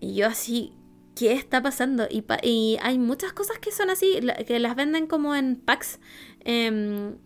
Y 0.00 0.14
yo 0.14 0.26
así, 0.26 0.72
¿qué 1.14 1.32
está 1.32 1.62
pasando? 1.62 2.06
Y, 2.10 2.78
hay 2.82 2.98
muchas 2.98 3.32
cosas 3.32 3.58
que 3.58 3.72
son 3.72 3.90
así, 3.90 4.20
que 4.46 4.58
las 4.58 4.76
venden 4.76 5.06
como 5.06 5.34
en 5.34 5.56
packs. 5.56 6.00
Em, 6.40 7.16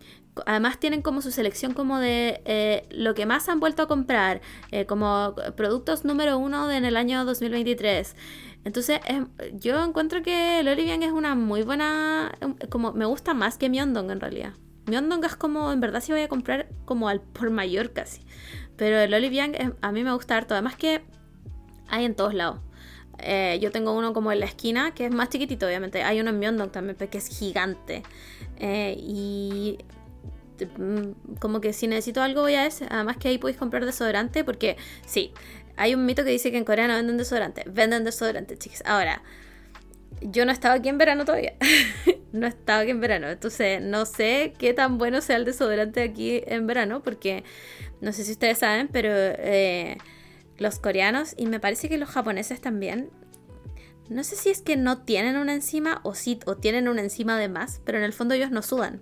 además 0.45 0.79
tienen 0.79 1.01
como 1.01 1.21
su 1.21 1.31
selección 1.31 1.73
como 1.73 1.99
de 1.99 2.41
eh, 2.45 2.87
lo 2.91 3.13
que 3.15 3.25
más 3.25 3.49
han 3.49 3.59
vuelto 3.59 3.83
a 3.83 3.87
comprar, 3.87 4.41
eh, 4.71 4.85
como 4.85 5.35
productos 5.55 6.05
número 6.05 6.37
uno 6.37 6.71
en 6.71 6.85
el 6.85 6.97
año 6.97 7.25
2023. 7.25 8.15
Entonces, 8.63 8.99
yo 9.53 9.83
encuentro 9.83 10.21
que 10.21 10.59
el 10.59 10.67
Olivian 10.67 11.01
es 11.01 11.11
una 11.11 11.35
muy 11.35 11.61
buena, 11.63 12.37
como 12.69 12.91
me 12.91 13.05
gusta 13.05 13.33
más 13.33 13.57
que 13.57 13.69
Myeondong 13.69 14.11
en 14.11 14.19
realidad. 14.19 14.53
Myeondong 14.87 15.23
es 15.23 15.35
como, 15.37 15.71
en 15.71 15.79
verdad, 15.79 16.01
si 16.01 16.11
voy 16.11 16.21
a 16.21 16.27
comprar 16.27 16.67
como 16.83 17.07
al 17.07 17.21
por 17.21 17.49
mayor 17.49 17.93
casi. 17.93 18.21
Pero 18.75 18.99
el 18.99 19.13
Olivian 19.13 19.75
a 19.81 19.91
mí 19.91 20.03
me 20.03 20.13
gusta 20.13 20.35
harto, 20.35 20.53
además 20.53 20.75
que 20.75 21.01
hay 21.87 22.03
en 22.03 22.15
todos 22.15 22.33
lados. 22.33 22.59
Eh, 23.19 23.57
yo 23.61 23.71
tengo 23.71 23.93
uno 23.93 24.13
como 24.13 24.31
en 24.31 24.39
la 24.39 24.45
esquina, 24.45 24.93
que 24.93 25.05
es 25.05 25.11
más 25.11 25.29
chiquitito, 25.29 25.65
obviamente. 25.65 26.03
Hay 26.03 26.19
uno 26.19 26.29
en 26.29 26.39
Myeondong 26.39 26.71
también, 26.71 26.95
que 26.95 27.17
es 27.17 27.27
gigante. 27.27 28.03
Eh, 28.59 28.95
y 28.97 29.79
mm, 30.77 31.37
como 31.39 31.61
que 31.61 31.73
si 31.73 31.87
necesito 31.87 32.21
algo 32.21 32.41
voy 32.41 32.55
a 32.55 32.65
ese. 32.65 32.85
Además 32.89 33.17
que 33.17 33.29
ahí 33.29 33.37
podéis 33.37 33.57
comprar 33.57 33.85
desodorante 33.85 34.43
porque 34.43 34.77
sí, 35.05 35.31
hay 35.75 35.95
un 35.95 36.05
mito 36.05 36.23
que 36.23 36.31
dice 36.31 36.51
que 36.51 36.57
en 36.57 36.65
Corea 36.65 36.87
no 36.87 36.95
venden 36.95 37.17
desodorante. 37.17 37.63
Venden 37.67 38.03
desodorante, 38.03 38.57
chicas. 38.57 38.83
Ahora, 38.85 39.23
yo 40.21 40.45
no 40.45 40.51
estaba 40.51 40.75
aquí 40.75 40.89
en 40.89 40.97
verano 40.97 41.25
todavía. 41.25 41.53
no 42.31 42.47
estaba 42.47 42.81
aquí 42.81 42.91
en 42.91 43.01
verano. 43.01 43.29
Entonces, 43.29 43.81
no 43.81 44.05
sé 44.05 44.53
qué 44.57 44.73
tan 44.73 44.97
bueno 44.97 45.21
sea 45.21 45.37
el 45.37 45.45
desodorante 45.45 46.01
aquí 46.01 46.41
en 46.45 46.67
verano, 46.67 47.01
porque 47.03 47.43
no 48.01 48.11
sé 48.13 48.23
si 48.23 48.31
ustedes 48.31 48.59
saben, 48.59 48.87
pero 48.87 49.09
eh, 49.11 49.97
los 50.57 50.79
coreanos 50.79 51.33
y 51.37 51.47
me 51.47 51.59
parece 51.59 51.89
que 51.89 51.97
los 51.97 52.09
japoneses 52.09 52.61
también. 52.61 53.09
No 54.09 54.23
sé 54.23 54.35
si 54.35 54.49
es 54.49 54.61
que 54.61 54.77
no 54.77 54.99
tienen 55.03 55.35
una 55.35 55.53
enzima 55.53 55.99
o 56.03 56.15
sí, 56.15 56.39
o 56.45 56.55
tienen 56.55 56.87
una 56.87 57.01
enzima 57.01 57.37
de 57.37 57.49
más, 57.49 57.81
pero 57.85 57.97
en 57.97 58.03
el 58.03 58.13
fondo 58.13 58.35
ellos 58.35 58.51
no 58.51 58.61
sudan. 58.61 59.01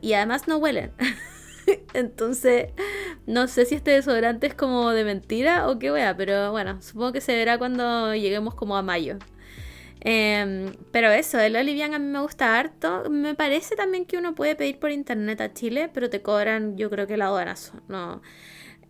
y 0.00 0.14
además 0.14 0.48
no 0.48 0.58
huelen. 0.58 0.92
Entonces, 1.94 2.70
no 3.26 3.48
sé 3.48 3.66
si 3.66 3.74
este 3.74 3.92
desodorante 3.92 4.46
es 4.46 4.54
como 4.54 4.90
de 4.90 5.04
mentira 5.04 5.68
o 5.68 5.78
qué 5.78 5.92
wea, 5.92 6.16
pero 6.16 6.50
bueno, 6.52 6.80
supongo 6.82 7.12
que 7.12 7.20
se 7.20 7.34
verá 7.36 7.58
cuando 7.58 8.14
lleguemos 8.14 8.54
como 8.54 8.76
a 8.76 8.82
mayo. 8.82 9.18
Em, 10.00 10.72
pero 10.92 11.10
eso, 11.10 11.40
el 11.40 11.56
Olivian 11.56 11.94
a 11.94 11.98
mí 11.98 12.06
me 12.06 12.20
gusta 12.20 12.58
harto. 12.58 13.10
Me 13.10 13.34
parece 13.34 13.74
también 13.76 14.04
que 14.06 14.18
uno 14.18 14.34
puede 14.34 14.54
pedir 14.54 14.78
por 14.78 14.90
internet 14.92 15.40
a 15.40 15.52
Chile, 15.52 15.90
pero 15.92 16.10
te 16.10 16.22
cobran, 16.22 16.76
yo 16.76 16.90
creo 16.90 17.06
que 17.06 17.16
la 17.16 17.26
aduanazo. 17.26 17.80
No. 17.88 18.22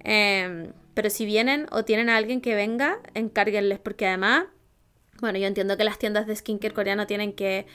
Em, 0.00 0.72
pero 0.96 1.10
si 1.10 1.26
vienen 1.26 1.66
o 1.72 1.84
tienen 1.84 2.08
a 2.08 2.16
alguien 2.16 2.40
que 2.40 2.54
venga, 2.54 3.00
encárguenles, 3.12 3.78
porque 3.78 4.06
además, 4.06 4.46
bueno, 5.20 5.38
yo 5.38 5.46
entiendo 5.46 5.76
que 5.76 5.84
las 5.84 5.98
tiendas 5.98 6.26
de 6.26 6.34
skincare 6.34 6.72
coreano 6.72 7.06
tienen 7.06 7.34
que 7.34 7.66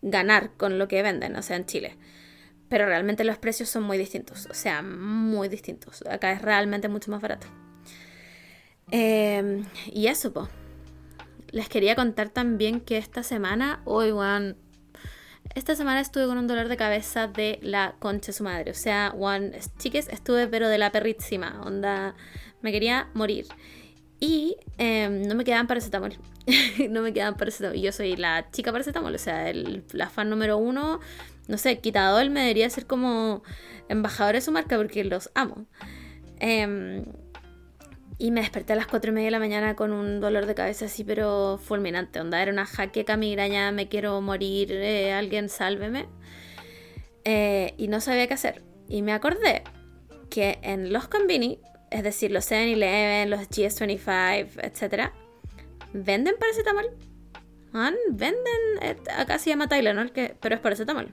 ganar 0.00 0.52
con 0.56 0.78
lo 0.78 0.88
que 0.88 1.02
venden, 1.02 1.36
o 1.36 1.42
sea, 1.42 1.56
en 1.56 1.66
Chile. 1.66 1.98
Pero 2.70 2.86
realmente 2.86 3.22
los 3.22 3.36
precios 3.36 3.68
son 3.68 3.82
muy 3.82 3.98
distintos, 3.98 4.46
o 4.50 4.54
sea, 4.54 4.80
muy 4.80 5.50
distintos. 5.50 6.02
Acá 6.08 6.32
es 6.32 6.40
realmente 6.40 6.88
mucho 6.88 7.10
más 7.10 7.20
barato. 7.20 7.46
Em, 8.90 9.66
y 9.92 10.06
eso, 10.06 10.32
pues. 10.32 10.48
Les 11.50 11.68
quería 11.68 11.96
contar 11.96 12.30
también 12.30 12.80
que 12.80 12.96
esta 12.96 13.22
semana, 13.22 13.82
hoy, 13.84 14.10
one, 14.10 14.54
esta 15.54 15.74
semana 15.74 16.00
estuve 16.00 16.26
con 16.26 16.38
un 16.38 16.46
dolor 16.46 16.68
de 16.68 16.76
cabeza 16.76 17.26
de 17.26 17.58
la 17.62 17.94
concha 17.98 18.28
de 18.28 18.32
su 18.32 18.44
madre. 18.44 18.70
O 18.70 18.74
sea, 18.74 19.14
one, 19.18 19.52
chiques, 19.78 20.08
estuve 20.08 20.46
pero 20.46 20.68
de 20.68 20.78
la 20.78 20.92
perrísima. 20.92 21.60
Onda, 21.64 22.14
me 22.62 22.72
quería 22.72 23.08
morir. 23.14 23.46
Y 24.20 24.56
em, 24.78 25.22
no 25.22 25.34
me 25.34 25.44
quedaban 25.44 25.66
paracetamol. 25.66 26.16
no 26.90 27.02
me 27.02 27.12
quedaban 27.12 27.36
paracetamol. 27.36 27.78
Yo 27.78 27.92
soy 27.92 28.16
la 28.16 28.50
chica 28.50 28.72
paracetamol, 28.72 29.14
o 29.14 29.18
sea, 29.18 29.48
el, 29.50 29.84
la 29.92 30.08
fan 30.10 30.30
número 30.30 30.56
uno 30.58 31.00
no 31.48 31.56
sé, 31.56 31.78
Quitador 31.78 32.28
me 32.30 32.42
debería 32.42 32.70
ser 32.70 32.86
como 32.86 33.42
embajador 33.88 34.34
de 34.34 34.42
su 34.42 34.52
marca 34.52 34.76
porque 34.76 35.02
los 35.02 35.30
amo. 35.34 35.66
Em, 36.38 37.06
y 38.18 38.30
me 38.32 38.40
desperté 38.40 38.72
a 38.72 38.76
las 38.76 38.86
4 38.86 39.10
y 39.10 39.14
media 39.14 39.26
de 39.28 39.30
la 39.32 39.38
mañana 39.38 39.76
con 39.76 39.92
un 39.92 40.20
dolor 40.20 40.46
de 40.46 40.54
cabeza 40.54 40.86
así, 40.86 41.04
pero 41.04 41.58
fulminante. 41.62 42.20
Onda, 42.20 42.42
era 42.42 42.52
una 42.52 42.66
jaqueca, 42.66 43.16
migraña, 43.16 43.70
me 43.70 43.88
quiero 43.88 44.20
morir, 44.20 44.72
eh, 44.72 45.12
alguien 45.12 45.48
sálveme. 45.48 46.06
Eh, 47.24 47.74
y 47.76 47.88
no 47.88 48.00
sabía 48.00 48.26
qué 48.26 48.34
hacer. 48.34 48.62
Y 48.88 49.02
me 49.02 49.12
acordé 49.12 49.62
que 50.30 50.58
en 50.62 50.92
los 50.92 51.08
convini, 51.08 51.60
es 51.90 52.02
decir, 52.02 52.32
los 52.32 52.50
7-Eleven, 52.50 53.30
los 53.30 53.40
GS25, 53.48 54.64
etc., 54.64 55.12
venden 55.92 56.34
paracetamol 56.38 56.90
venden, 58.10 58.34
acá 59.16 59.38
se 59.38 59.50
llama 59.50 59.68
Tylenol, 59.68 60.12
que, 60.12 60.36
pero 60.40 60.54
es 60.54 60.60
paracetamol. 60.60 61.12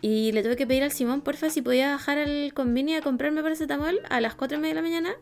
Y 0.00 0.32
le 0.32 0.42
tuve 0.42 0.56
que 0.56 0.66
pedir 0.66 0.82
al 0.82 0.92
Simón, 0.92 1.22
porfa, 1.22 1.50
si 1.50 1.62
podía 1.62 1.90
bajar 1.90 2.18
al 2.18 2.52
convenio 2.54 2.98
a 2.98 3.02
comprarme 3.02 3.42
paracetamol 3.42 4.00
a 4.08 4.20
las 4.20 4.34
4 4.34 4.58
y 4.58 4.60
media 4.60 4.74
de 4.74 4.80
la 4.80 4.88
mañana. 4.88 5.14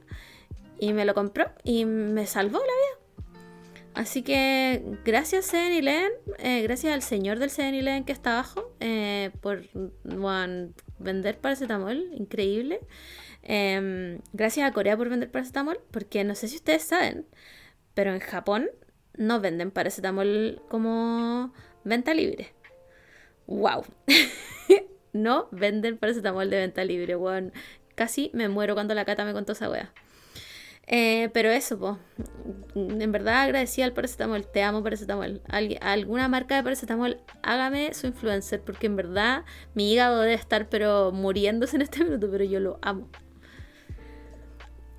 Y 0.79 0.93
me 0.93 1.05
lo 1.05 1.15
compró 1.15 1.51
y 1.63 1.85
me 1.85 2.27
salvó 2.27 2.59
la 2.59 2.65
vida. 2.65 3.05
Así 3.95 4.23
que 4.23 4.83
gracias 5.05 5.47
Seven 5.47 5.87
eh, 6.39 6.63
gracias 6.63 6.93
al 6.93 7.03
señor 7.03 7.39
del 7.39 7.51
Seven 7.51 8.05
que 8.05 8.13
está 8.13 8.33
abajo, 8.33 8.75
eh, 8.81 9.31
por 9.41 9.63
vender 10.99 11.39
paracetamol, 11.39 12.11
increíble. 12.17 12.81
Em, 13.43 14.19
gracias 14.33 14.69
a 14.69 14.73
Corea 14.73 14.97
por 14.97 15.09
vender 15.09 15.31
paracetamol, 15.31 15.79
porque 15.93 16.25
no 16.25 16.35
sé 16.35 16.49
si 16.49 16.57
ustedes 16.57 16.83
saben, 16.83 17.27
pero 17.95 18.13
en 18.13 18.21
Japón 18.21 18.69
no 19.17 19.41
venden 19.41 19.71
paracetamol 19.71 20.61
como 20.69 21.53
venta 21.85 22.15
libre. 22.15 22.53
¡Wow! 23.47 23.85
no 25.13 25.49
venden 25.53 25.99
paracetamol 25.99 26.51
de 26.51 26.59
venta 26.59 26.85
libre, 26.85 27.15
weón. 27.15 27.53
Casi 27.95 28.31
me 28.35 28.49
muero 28.49 28.75
cuando 28.75 28.95
la 28.95 29.05
cata 29.05 29.25
me 29.25 29.33
contó 29.33 29.53
esa 29.53 29.71
wea. 29.71 29.93
Eh, 30.87 31.31
pero 31.33 31.51
eso, 31.51 31.79
pues. 31.79 31.97
En 32.75 33.13
verdad 33.13 33.43
agradecía 33.43 33.85
al 33.85 33.93
paracetamol. 33.93 34.47
Te 34.47 34.63
amo, 34.63 34.83
paracetamol. 34.83 35.43
alguna 35.81 36.29
marca 36.29 36.57
de 36.57 36.63
paracetamol, 36.63 37.21
hágame 37.43 37.95
su 37.95 38.07
influencer. 38.07 38.61
Porque 38.61 38.87
en 38.87 38.97
verdad 38.97 39.45
mi 39.75 39.93
hígado 39.93 40.21
debe 40.21 40.35
estar, 40.35 40.69
pero 40.69 41.13
muriéndose 41.13 41.77
en 41.77 41.83
este 41.83 42.05
minuto. 42.05 42.29
Pero 42.31 42.45
yo 42.45 42.61
lo 42.61 42.79
amo. 42.83 43.09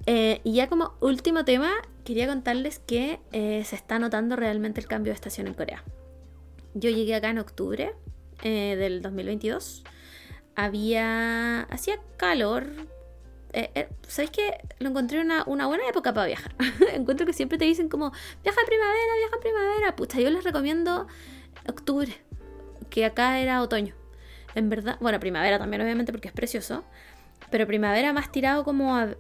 Eh, 0.08 0.42
y 0.44 0.54
ya 0.54 0.70
como 0.70 0.94
último 1.02 1.46
tema, 1.46 1.72
quería 2.04 2.28
contarles 2.28 2.80
que 2.80 3.20
eh, 3.32 3.64
se 3.66 3.76
está 3.76 3.98
notando 3.98 4.36
realmente 4.36 4.80
el 4.80 4.88
cambio 4.88 5.12
de 5.12 5.16
estación 5.16 5.48
en 5.48 5.56
Corea. 5.56 5.84
Yo 6.74 6.90
llegué 6.90 7.16
acá 7.16 7.30
en 7.30 7.40
octubre 7.40 7.94
del 8.44 9.02
2022. 9.02 9.84
Había. 10.56 11.62
hacía 11.62 12.00
calor. 12.18 12.68
Eh, 13.58 13.88
¿Sabéis 14.06 14.32
que 14.32 14.58
Lo 14.80 14.90
encontré 14.90 15.22
una, 15.22 15.46
una 15.48 15.66
buena 15.66 15.88
época 15.88 16.14
para 16.14 16.28
viajar. 16.28 16.54
Encuentro 16.94 17.26
que 17.26 17.32
siempre 17.32 17.58
te 17.58 17.64
dicen 17.64 17.88
como, 17.88 18.12
viaja 18.44 18.60
en 18.60 18.68
primavera, 18.68 19.16
viaja 19.18 19.36
en 19.36 19.42
primavera. 19.42 19.96
Pucha, 19.96 20.20
yo 20.20 20.30
les 20.30 20.44
recomiendo 20.44 21.08
octubre, 21.68 22.14
que 22.90 23.06
acá 23.06 23.40
era 23.40 23.62
otoño. 23.62 23.96
En 24.56 24.70
verdad, 24.70 24.98
bueno, 25.00 25.22
primavera 25.22 25.58
también 25.58 25.82
obviamente 25.82 26.12
porque 26.12 26.28
es 26.28 26.34
precioso, 26.34 26.84
pero 27.50 27.66
primavera 27.66 28.12
más 28.12 28.30
tirado 28.30 28.66
como 28.66 28.96
a, 28.96 29.16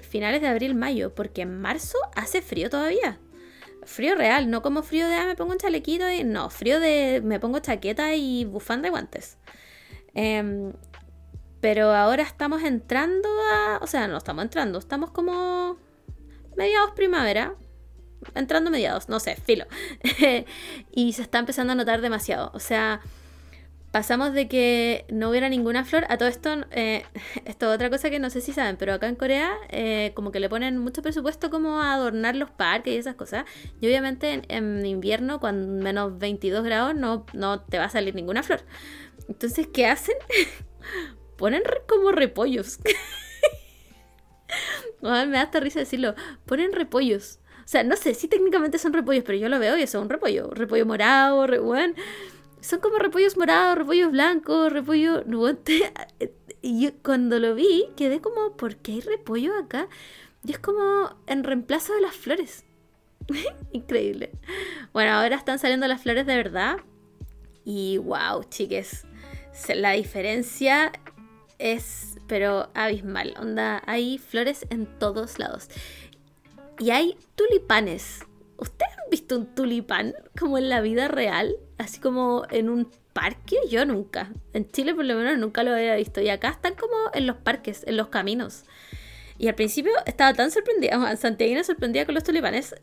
finales 0.00 0.40
de 0.40 0.46
abril, 0.46 0.76
mayo, 0.76 1.12
porque 1.14 1.42
en 1.42 1.60
marzo 1.60 1.98
hace 2.14 2.42
frío 2.42 2.70
todavía. 2.70 3.18
Frío 3.84 4.14
real, 4.14 4.50
no 4.50 4.62
como 4.62 4.84
frío 4.84 5.08
de 5.08 5.14
ah, 5.14 5.26
me 5.26 5.34
pongo 5.34 5.52
un 5.52 5.58
chalequito 5.58 6.08
y 6.08 6.22
no, 6.22 6.48
frío 6.50 6.78
de 6.78 7.22
me 7.24 7.40
pongo 7.40 7.58
chaqueta 7.58 8.14
y 8.14 8.44
bufanda 8.44 8.86
y 8.86 8.90
guantes. 8.90 9.38
Em, 10.14 10.72
Pero 11.60 11.94
ahora 11.94 12.22
estamos 12.22 12.62
entrando 12.62 13.28
a... 13.52 13.78
O 13.82 13.86
sea, 13.86 14.08
no 14.08 14.16
estamos 14.16 14.44
entrando, 14.44 14.78
estamos 14.78 15.10
como 15.10 15.76
mediados 16.56 16.92
primavera. 16.92 17.54
Entrando 18.34 18.70
mediados, 18.70 19.08
no 19.08 19.20
sé, 19.20 19.36
filo. 19.36 19.66
y 20.92 21.12
se 21.12 21.22
está 21.22 21.38
empezando 21.38 21.72
a 21.72 21.76
notar 21.76 22.00
demasiado. 22.00 22.50
O 22.54 22.60
sea, 22.60 23.00
pasamos 23.90 24.32
de 24.32 24.48
que 24.48 25.04
no 25.10 25.30
hubiera 25.30 25.48
ninguna 25.48 25.84
flor 25.84 26.04
a 26.08 26.16
todo 26.16 26.28
esto. 26.28 26.50
Eh, 26.70 27.04
esto 27.44 27.68
es 27.68 27.74
otra 27.74 27.90
cosa 27.90 28.10
que 28.10 28.18
no 28.18 28.30
sé 28.30 28.40
si 28.40 28.52
saben, 28.52 28.76
pero 28.76 28.94
acá 28.94 29.08
en 29.08 29.16
Corea 29.16 29.52
eh, 29.68 30.12
como 30.14 30.32
que 30.32 30.40
le 30.40 30.48
ponen 30.48 30.78
mucho 30.78 31.02
presupuesto 31.02 31.50
como 31.50 31.80
a 31.80 31.94
adornar 31.94 32.36
los 32.36 32.50
parques 32.50 32.94
y 32.94 32.96
esas 32.96 33.14
cosas. 33.16 33.44
Y 33.80 33.86
obviamente 33.86 34.42
en, 34.48 34.84
invierno, 34.86 35.40
con 35.40 35.78
menos 35.78 36.18
22 36.18 36.64
grados, 36.64 36.94
no, 36.94 37.26
no 37.32 37.60
te 37.60 37.78
va 37.78 37.84
a 37.84 37.90
salir 37.90 38.14
ninguna 38.14 38.42
flor. 38.42 38.60
Entonces, 39.28 39.66
¿qué 39.72 39.86
hacen? 39.86 40.16
Ponen 41.40 41.62
como 41.88 42.12
repollos. 42.12 42.78
me 45.00 45.08
da 45.08 45.40
hasta 45.40 45.58
risa 45.58 45.78
decirlo. 45.78 46.14
Ponen 46.44 46.74
repollos. 46.74 47.38
O 47.64 47.68
sea, 47.70 47.82
no 47.82 47.96
sé 47.96 48.12
si 48.12 48.28
técnicamente 48.28 48.76
son 48.76 48.92
repollos, 48.92 49.24
pero 49.24 49.38
yo 49.38 49.48
lo 49.48 49.58
veo 49.58 49.78
y 49.78 49.82
es 49.82 49.94
un 49.94 50.10
repollo. 50.10 50.50
Repollo 50.50 50.84
morado, 50.84 51.46
re, 51.46 51.58
son 52.60 52.80
como 52.80 52.98
repollos 52.98 53.38
morados, 53.38 53.78
repollos 53.78 54.12
blancos, 54.12 54.70
repollo... 54.70 55.24
Y 56.62 56.82
yo 56.82 56.90
cuando 57.02 57.38
lo 57.38 57.54
vi 57.54 57.86
quedé 57.96 58.20
como, 58.20 58.54
¿por 58.54 58.76
qué 58.76 58.92
hay 58.92 59.00
repollo 59.00 59.56
acá? 59.56 59.88
Y 60.44 60.52
es 60.52 60.58
como 60.58 61.16
en 61.26 61.42
reemplazo 61.42 61.94
de 61.94 62.02
las 62.02 62.14
flores. 62.14 62.66
Increíble. 63.72 64.30
Bueno, 64.92 65.12
ahora 65.12 65.36
están 65.36 65.58
saliendo 65.58 65.88
las 65.88 66.02
flores 66.02 66.26
de 66.26 66.36
verdad. 66.36 66.76
Y 67.64 67.96
wow, 67.96 68.44
chiques. 68.50 69.06
La 69.74 69.92
diferencia 69.92 70.92
es, 71.60 72.18
pero 72.26 72.70
abismal. 72.74 73.34
Onda, 73.38 73.82
hay 73.86 74.18
flores 74.18 74.66
en 74.70 74.86
todos 74.98 75.38
lados. 75.38 75.68
Y 76.78 76.90
hay 76.90 77.16
tulipanes. 77.34 78.20
¿Ustedes 78.56 78.92
han 78.92 79.10
visto 79.10 79.36
un 79.36 79.54
tulipán 79.54 80.14
como 80.38 80.58
en 80.58 80.68
la 80.68 80.80
vida 80.80 81.08
real? 81.08 81.56
así 81.80 81.98
como 81.98 82.44
en 82.50 82.68
un 82.68 82.90
parque, 83.12 83.56
yo 83.68 83.84
nunca. 83.84 84.30
En 84.52 84.70
Chile 84.70 84.94
por 84.94 85.04
lo 85.04 85.14
menos 85.14 85.38
nunca 85.38 85.62
lo 85.62 85.72
había 85.72 85.96
visto. 85.96 86.20
Y 86.20 86.28
acá 86.28 86.50
están 86.50 86.74
como 86.74 86.94
en 87.14 87.26
los 87.26 87.36
parques, 87.36 87.84
en 87.86 87.96
los 87.96 88.08
caminos. 88.08 88.64
Y 89.38 89.48
al 89.48 89.54
principio 89.54 89.92
estaba 90.06 90.34
tan 90.34 90.50
sorprendida, 90.50 91.16
Santiago 91.16 91.64
sorprendida 91.64 92.04
con 92.04 92.14
los 92.14 92.24
tulipanes, 92.24 92.74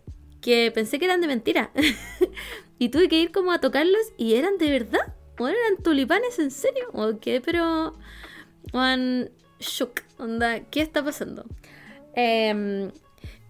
que 0.41 0.71
pensé 0.73 0.97
que 0.97 1.05
eran 1.05 1.21
de 1.21 1.28
mentira. 1.28 1.71
y 2.80 2.89
tuve 2.89 3.07
que 3.07 3.19
ir 3.19 3.32
como 3.32 3.51
a 3.51 3.61
tocarlos 3.61 4.01
y 4.17 4.34
eran 4.34 4.57
de 4.57 4.71
verdad. 4.71 5.13
¿O 5.39 5.47
eran 5.47 5.78
tulipanes 5.84 6.39
en 6.39 6.49
serio? 6.49 6.89
¿O 6.93 7.19
qué? 7.19 7.41
Pero... 7.41 7.93
One 8.74 9.32
shook. 9.59 10.01
Onda, 10.18 10.61
¿qué 10.61 10.82
está 10.82 11.03
pasando? 11.03 11.45
Em, 12.13 12.91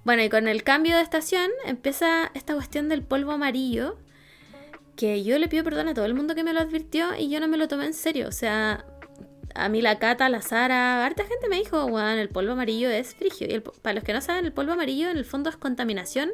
bueno, 0.04 0.24
y 0.24 0.30
con 0.30 0.48
el 0.48 0.64
cambio 0.64 0.96
de 0.96 1.02
estación 1.02 1.50
empieza 1.66 2.32
esta 2.34 2.54
cuestión 2.54 2.90
del 2.90 3.04
polvo 3.04 3.32
amarillo 3.32 3.98
que 4.96 5.24
yo 5.24 5.38
le 5.38 5.48
pido 5.48 5.64
perdón 5.64 5.88
a 5.88 5.94
todo 5.94 6.06
el 6.06 6.16
mundo 6.16 6.36
que 6.36 6.44
me 6.44 6.54
lo 6.54 6.60
advirtió 6.60 7.16
y 7.16 7.30
yo 7.30 7.40
no 7.40 7.48
me 7.48 7.58
lo 7.58 7.68
tomé 7.68 7.86
en 7.86 7.94
serio. 7.94 8.28
O 8.28 8.32
sea, 8.32 8.84
a 9.54 9.70
mí 9.70 9.82
la 9.82 10.00
Cata, 10.00 10.28
la 10.28 10.42
Sara, 10.42 11.06
harta 11.06 11.24
gente 11.24 11.48
me 11.48 11.58
dijo, 11.58 11.88
bueno, 11.88 12.20
el 12.20 12.30
polvo 12.30 12.54
amarillo 12.54 12.90
es 12.90 13.16
frigio. 13.16 13.48
Y 13.48 13.60
para 13.60 13.94
los 13.94 14.04
que 14.04 14.14
no 14.14 14.22
saben, 14.22 14.46
el 14.46 14.54
polvo 14.54 14.74
amarillo 14.74 15.10
en 15.10 15.18
el 15.18 15.26
fondo 15.26 15.50
es 15.50 15.56
contaminación 15.56 16.32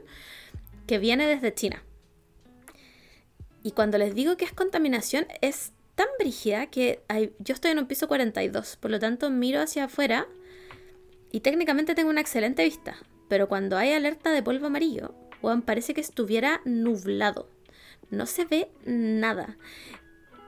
que 0.87 0.97
viene 0.97 1.27
desde 1.27 1.53
China. 1.53 1.83
Y 3.63 3.71
cuando 3.71 3.97
les 3.97 4.15
digo 4.15 4.37
que 4.37 4.45
es 4.45 4.53
contaminación, 4.53 5.27
es 5.41 5.72
tan 5.95 6.07
brígida 6.19 6.67
que 6.67 7.01
yo 7.39 7.53
estoy 7.53 7.71
en 7.71 7.79
un 7.79 7.87
piso 7.87 8.07
42, 8.07 8.77
por 8.77 8.91
lo 8.91 8.99
tanto 8.99 9.29
miro 9.29 9.61
hacia 9.61 9.85
afuera 9.85 10.27
y 11.31 11.41
técnicamente 11.41 11.95
tengo 11.95 12.09
una 12.09 12.21
excelente 12.21 12.63
vista. 12.63 12.95
Pero 13.27 13.47
cuando 13.47 13.77
hay 13.77 13.93
alerta 13.93 14.31
de 14.31 14.43
polvo 14.43 14.67
amarillo, 14.67 15.15
parece 15.65 15.93
que 15.93 16.01
estuviera 16.01 16.61
nublado 16.65 17.49
no 18.13 18.25
se 18.25 18.45
ve 18.45 18.69
nada. 18.85 19.57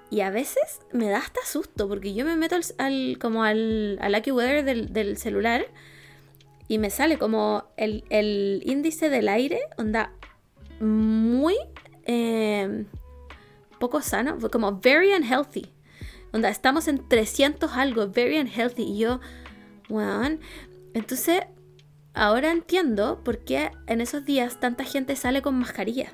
Y 0.09 0.21
a 0.21 0.29
veces 0.29 0.81
me 0.93 1.09
da 1.09 1.17
hasta 1.17 1.41
susto 1.45 1.87
porque 1.87 2.13
yo 2.13 2.25
me 2.25 2.35
meto 2.35 2.55
al, 2.77 3.17
como 3.19 3.43
al, 3.43 3.97
al 4.01 4.11
Lucky 4.13 4.31
Weather 4.31 4.63
del, 4.63 5.17
celular 5.17 5.65
y 6.67 6.77
me 6.77 6.89
sale 6.89 7.17
como 7.17 7.65
el, 7.75 8.61
índice 8.63 9.09
del 9.09 9.27
aire, 9.27 9.59
onda 9.77 10.13
muy 10.79 11.55
eh, 12.05 12.85
poco 13.80 14.01
sano, 14.01 14.38
como 14.51 14.80
very 14.80 15.13
unhealthy. 15.13 15.71
Onda, 16.34 16.49
estamos 16.49 16.88
en 16.88 17.07
300 17.07 17.71
algo, 17.73 18.09
very 18.09 18.39
unhealthy. 18.39 18.84
Y 18.84 18.99
yo, 18.99 19.19
bueno, 19.89 20.39
entonces 20.93 21.41
ahora 22.13 22.51
entiendo 22.51 23.21
por 23.23 23.39
qué 23.39 23.71
en 23.88 24.01
esos 24.01 24.26
días 24.26 24.59
tanta 24.59 24.84
gente 24.84 25.15
sale 25.15 25.41
con 25.41 25.55
mascarilla 25.55 26.13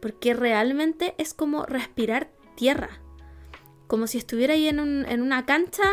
porque 0.00 0.34
realmente 0.34 1.14
es 1.18 1.34
como 1.34 1.64
respirar 1.66 2.30
tierra, 2.54 3.00
como 3.86 4.06
si 4.06 4.18
estuviera 4.18 4.54
ahí 4.54 4.68
en, 4.68 4.78
una 4.80 5.46
cancha 5.46 5.84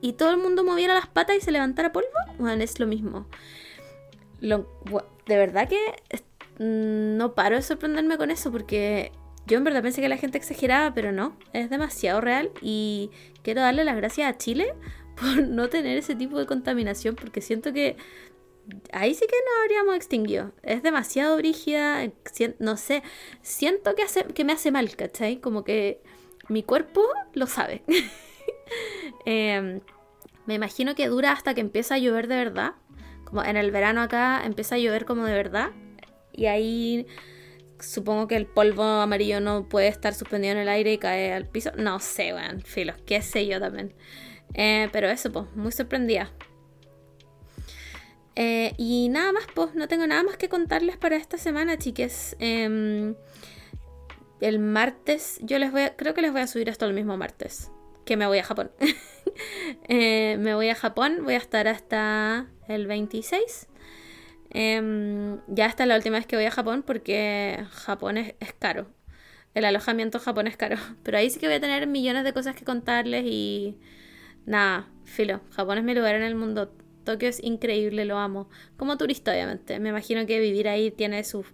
y 0.00 0.14
todo 0.14 0.30
el 0.30 0.38
mundo 0.38 0.64
moviera 0.64 0.94
las 0.94 1.06
patas 1.08 1.36
y 1.36 1.40
se 1.40 1.50
levantara 1.50 1.92
polvo, 1.92 2.08
bueno, 2.38 2.62
es 2.62 2.80
lo 2.80 2.86
mismo. 2.86 3.26
de 4.40 5.36
verdad 5.36 5.68
que 5.68 5.78
no 6.58 7.34
paro 7.34 7.56
de 7.56 7.62
sorprenderme 7.62 8.18
con 8.18 8.30
eso 8.30 8.50
porque 8.50 9.12
yo 9.50 9.58
en 9.58 9.64
verdad 9.64 9.82
pensé 9.82 10.00
que 10.00 10.08
la 10.08 10.16
gente 10.16 10.38
exageraba, 10.38 10.94
pero 10.94 11.10
no, 11.10 11.36
es 11.52 11.70
demasiado 11.70 12.20
real 12.20 12.52
y 12.62 13.10
quiero 13.42 13.60
darle 13.60 13.84
las 13.84 13.96
gracias 13.96 14.32
a 14.32 14.38
Chile 14.38 14.74
por 15.20 15.48
no 15.48 15.68
tener 15.68 15.98
ese 15.98 16.14
tipo 16.14 16.38
de 16.38 16.46
contaminación 16.46 17.16
porque 17.16 17.40
siento 17.40 17.72
que 17.72 17.96
ahí 18.92 19.12
sí 19.12 19.26
que 19.26 19.34
nos 19.34 19.64
habríamos 19.64 19.96
extinguido. 19.96 20.52
Es 20.62 20.84
demasiado 20.84 21.36
brígida, 21.36 22.08
no 22.60 22.76
sé, 22.76 23.02
siento 23.42 23.96
que, 23.96 24.02
hace, 24.02 24.22
que 24.24 24.44
me 24.44 24.52
hace 24.52 24.70
mal, 24.70 24.94
¿cachai? 24.94 25.40
Como 25.40 25.64
que 25.64 26.00
mi 26.48 26.62
cuerpo 26.62 27.02
lo 27.34 27.46
sabe. 27.46 27.82
Em, 29.26 29.80
me 30.46 30.54
imagino 30.54 30.94
que 30.94 31.08
dura 31.08 31.32
hasta 31.32 31.54
que 31.54 31.60
empieza 31.60 31.96
a 31.96 31.98
llover 31.98 32.28
de 32.28 32.36
verdad. 32.36 32.74
Como 33.24 33.42
en 33.42 33.56
el 33.56 33.72
verano 33.72 34.00
acá 34.00 34.42
empieza 34.44 34.76
a 34.76 34.78
llover 34.78 35.06
como 35.06 35.24
de 35.24 35.34
verdad. 35.34 35.72
Y 36.32 36.46
ahí 36.46 37.06
supongo 37.80 38.26
que 38.26 38.36
el 38.36 38.46
polvo 38.46 38.82
amarillo 38.82 39.40
no 39.40 39.68
puede 39.68 39.88
estar 39.88 40.14
suspendido 40.14 40.52
en 40.52 40.58
el 40.58 40.68
aire 40.68 40.92
y 40.92 40.98
cae 40.98 41.32
al 41.32 41.46
piso. 41.46 41.70
No 41.76 41.98
sé, 42.00 42.34
weón, 42.34 42.62
filos, 42.62 42.96
qué 43.06 43.22
sé 43.22 43.46
yo 43.46 43.60
también. 43.60 43.94
Eh, 44.54 44.88
pero 44.92 45.08
eso, 45.08 45.30
pues, 45.32 45.46
muy 45.54 45.72
sorprendida. 45.72 46.30
Eh, 48.36 48.72
y 48.78 49.08
nada 49.10 49.32
más, 49.32 49.44
pues 49.54 49.74
no 49.74 49.88
tengo 49.88 50.06
nada 50.06 50.22
más 50.22 50.36
que 50.36 50.48
contarles 50.48 50.96
para 50.96 51.16
esta 51.16 51.36
semana, 51.36 51.76
chiques. 51.76 52.36
Em, 52.38 53.14
el 54.40 54.58
martes, 54.58 55.38
yo 55.42 55.58
les 55.58 55.72
voy 55.72 55.82
a, 55.82 55.96
creo 55.96 56.14
que 56.14 56.22
les 56.22 56.32
voy 56.32 56.40
a 56.40 56.46
subir 56.46 56.68
esto 56.68 56.86
el 56.86 56.94
mismo 56.94 57.16
martes, 57.16 57.70
que 58.06 58.16
me 58.16 58.26
voy 58.26 58.38
a 58.38 58.44
Japón. 58.44 58.70
Eh, 59.88 60.36
me 60.38 60.54
voy 60.54 60.68
a 60.68 60.74
Japón, 60.74 61.20
voy 61.22 61.34
a 61.34 61.38
estar 61.38 61.66
hasta 61.66 62.50
el 62.68 62.86
26. 62.86 63.69
Em, 64.50 65.38
ya 65.48 65.66
hasta 65.66 65.86
la 65.86 65.96
última 65.96 66.16
vez 66.16 66.26
que 66.26 66.36
voy 66.36 66.44
a 66.44 66.50
Japón 66.50 66.82
porque 66.86 67.64
Japón 67.70 68.18
es, 68.18 68.34
es 68.40 68.52
caro. 68.52 68.88
El 69.54 69.64
alojamiento 69.64 70.18
en 70.18 70.24
Japón 70.24 70.46
es 70.46 70.56
caro. 70.56 70.76
Pero 71.02 71.18
ahí 71.18 71.30
sí 71.30 71.38
que 71.40 71.46
voy 71.46 71.56
a 71.56 71.60
tener 71.60 71.86
millones 71.86 72.24
de 72.24 72.32
cosas 72.32 72.56
que 72.56 72.64
contarles 72.64 73.24
y 73.26 73.78
nada, 74.46 74.88
filo. 75.04 75.40
Japón 75.50 75.78
es 75.78 75.84
mi 75.84 75.94
lugar 75.94 76.14
en 76.14 76.22
el 76.22 76.34
mundo 76.34 76.72
Tokio 77.04 77.28
es 77.28 77.42
increíble, 77.42 78.04
lo 78.04 78.18
amo. 78.18 78.48
Como 78.76 78.96
turista, 78.96 79.32
obviamente. 79.32 79.78
Me 79.80 79.88
imagino 79.88 80.26
que 80.26 80.38
vivir 80.40 80.68
ahí 80.68 80.90
tiene 80.90 81.24
sus, 81.24 81.46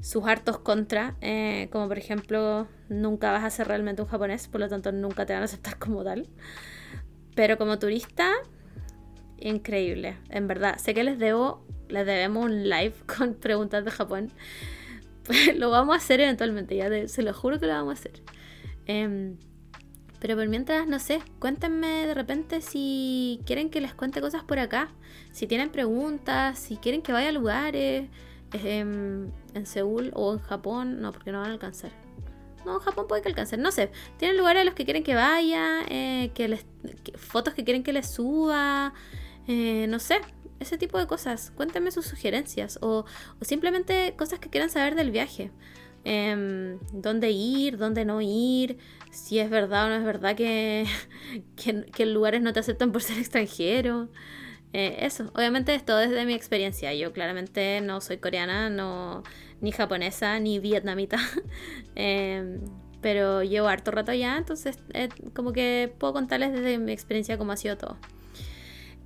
sus 0.00 0.24
hartos 0.26 0.58
contras. 0.58 1.14
Eh, 1.20 1.68
como 1.70 1.88
por 1.88 1.98
ejemplo, 1.98 2.66
nunca 2.88 3.32
vas 3.32 3.44
a 3.44 3.50
ser 3.50 3.68
realmente 3.68 4.02
un 4.02 4.08
japonés, 4.08 4.48
por 4.48 4.60
lo 4.60 4.68
tanto 4.68 4.92
nunca 4.92 5.26
te 5.26 5.32
van 5.32 5.42
a 5.42 5.46
aceptar 5.46 5.78
como 5.78 6.02
tal. 6.04 6.28
Pero 7.34 7.58
como 7.58 7.78
turista, 7.78 8.32
increíble. 9.38 10.16
En 10.30 10.48
verdad, 10.48 10.76
sé 10.78 10.94
que 10.94 11.04
les 11.04 11.18
debo, 11.18 11.65
les 11.88 12.06
debemos 12.06 12.46
un 12.46 12.68
live 12.68 12.94
con 13.16 13.34
preguntas 13.34 13.84
de 13.84 13.90
Japón. 13.90 14.30
lo 15.56 15.70
vamos 15.70 15.94
a 15.94 15.98
hacer 15.98 16.20
eventualmente, 16.20 16.76
ya 16.76 17.08
se 17.08 17.22
lo 17.22 17.32
juro 17.34 17.58
que 17.58 17.66
lo 17.66 17.72
vamos 17.72 17.90
a 17.90 18.00
hacer. 18.00 18.22
Em, 18.86 19.36
pero 20.20 20.36
por 20.36 20.48
mientras, 20.48 20.86
no 20.86 20.98
sé, 20.98 21.20
cuéntenme 21.38 22.06
de 22.06 22.14
repente 22.14 22.60
si 22.60 23.40
quieren 23.44 23.70
que 23.70 23.80
les 23.80 23.94
cuente 23.94 24.20
cosas 24.20 24.44
por 24.44 24.58
acá, 24.58 24.88
si 25.32 25.46
tienen 25.46 25.70
preguntas, 25.70 26.58
si 26.58 26.76
quieren 26.76 27.02
que 27.02 27.12
vaya 27.12 27.28
a 27.28 27.32
lugares 27.32 28.08
em, 28.52 29.30
en 29.54 29.66
Seúl 29.66 30.10
o 30.14 30.32
en 30.32 30.38
Japón, 30.38 31.00
no, 31.00 31.12
porque 31.12 31.32
no 31.32 31.40
van 31.40 31.50
a 31.50 31.52
alcanzar. 31.52 31.90
No, 32.64 32.74
en 32.74 32.80
Japón 32.80 33.06
puede 33.06 33.22
que 33.22 33.28
alcancen, 33.28 33.62
no 33.62 33.70
sé. 33.70 33.92
Tienen 34.16 34.36
lugares 34.36 34.62
a 34.62 34.64
los 34.64 34.74
que 34.74 34.84
quieren 34.84 35.04
que 35.04 35.14
vaya, 35.14 35.82
eh, 35.88 36.32
que 36.34 36.48
les, 36.48 36.66
fotos 37.16 37.54
que 37.54 37.62
quieren 37.62 37.84
que 37.84 37.92
les 37.92 38.08
suba, 38.10 38.92
eh, 39.46 39.86
no 39.88 40.00
sé, 40.00 40.20
ese 40.60 40.78
tipo 40.78 40.98
de 40.98 41.06
cosas. 41.06 41.52
Cuéntenme 41.56 41.90
sus 41.90 42.06
sugerencias 42.06 42.78
o, 42.82 43.04
o 43.40 43.44
simplemente 43.44 44.14
cosas 44.16 44.38
que 44.38 44.50
quieran 44.50 44.70
saber 44.70 44.94
del 44.94 45.10
viaje. 45.10 45.50
Em, 46.08 46.78
dónde 46.92 47.30
ir, 47.32 47.78
dónde 47.78 48.04
no 48.04 48.20
ir, 48.20 48.78
si 49.10 49.40
es 49.40 49.50
verdad 49.50 49.86
o 49.86 49.88
no 49.88 49.96
es 49.96 50.04
verdad 50.04 50.36
que, 50.36 50.86
que, 51.92 52.06
lugares 52.06 52.42
no 52.42 52.52
te 52.52 52.60
aceptan 52.60 52.92
por 52.92 53.02
ser 53.02 53.18
extranjero. 53.18 54.08
Eh, 54.72 54.98
eso, 55.00 55.32
obviamente 55.34 55.74
es 55.74 55.84
todo 55.84 55.98
desde 55.98 56.24
mi 56.24 56.34
experiencia. 56.34 56.94
Yo 56.94 57.12
claramente 57.12 57.80
no 57.80 58.00
soy 58.00 58.18
coreana, 58.18 58.70
no, 58.70 59.24
ni 59.60 59.72
japonesa, 59.72 60.38
ni 60.38 60.60
vietnamita. 60.60 61.18
Em, 61.96 62.60
pero 63.00 63.42
llevo 63.42 63.68
harto 63.68 63.90
rato 63.90 64.12
ya, 64.12 64.36
entonces 64.36 64.78
eh, 64.92 65.08
como 65.34 65.52
que 65.52 65.92
puedo 65.98 66.12
contarles 66.12 66.52
desde 66.52 66.78
mi 66.78 66.92
experiencia 66.92 67.36
cómo 67.36 67.52
ha 67.52 67.56
sido 67.56 67.76
todo. 67.76 67.96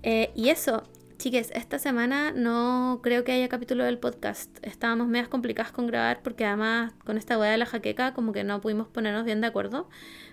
Eh, 0.03 0.32
y 0.34 0.51
eso, 0.51 0.82
Chiques, 1.21 1.51
esta 1.55 1.79
semana 1.79 2.33
no 2.33 3.01
creo 3.03 3.25
que 3.25 3.33
haya 3.33 3.47
capítulo 3.51 3.85
del 3.85 3.99
podcast. 3.99 4.57
Estábamos 4.62 5.07
medias 5.07 5.29
complicadas 5.29 5.71
con 5.71 5.87
grabar 5.87 6.23
porque 6.23 6.47
además 6.47 6.95
con 7.05 7.18
esta 7.18 7.39
weá 7.39 7.51
de 7.51 7.59
la 7.59 7.66
jaqueca 7.66 8.14
como 8.14 8.33
que 8.33 8.43
no 8.43 8.62
pudimos 8.62 8.89
ponernos 8.89 9.27
bien 9.27 9.43
de 9.43 9.49
acuerdo. 9.49 9.91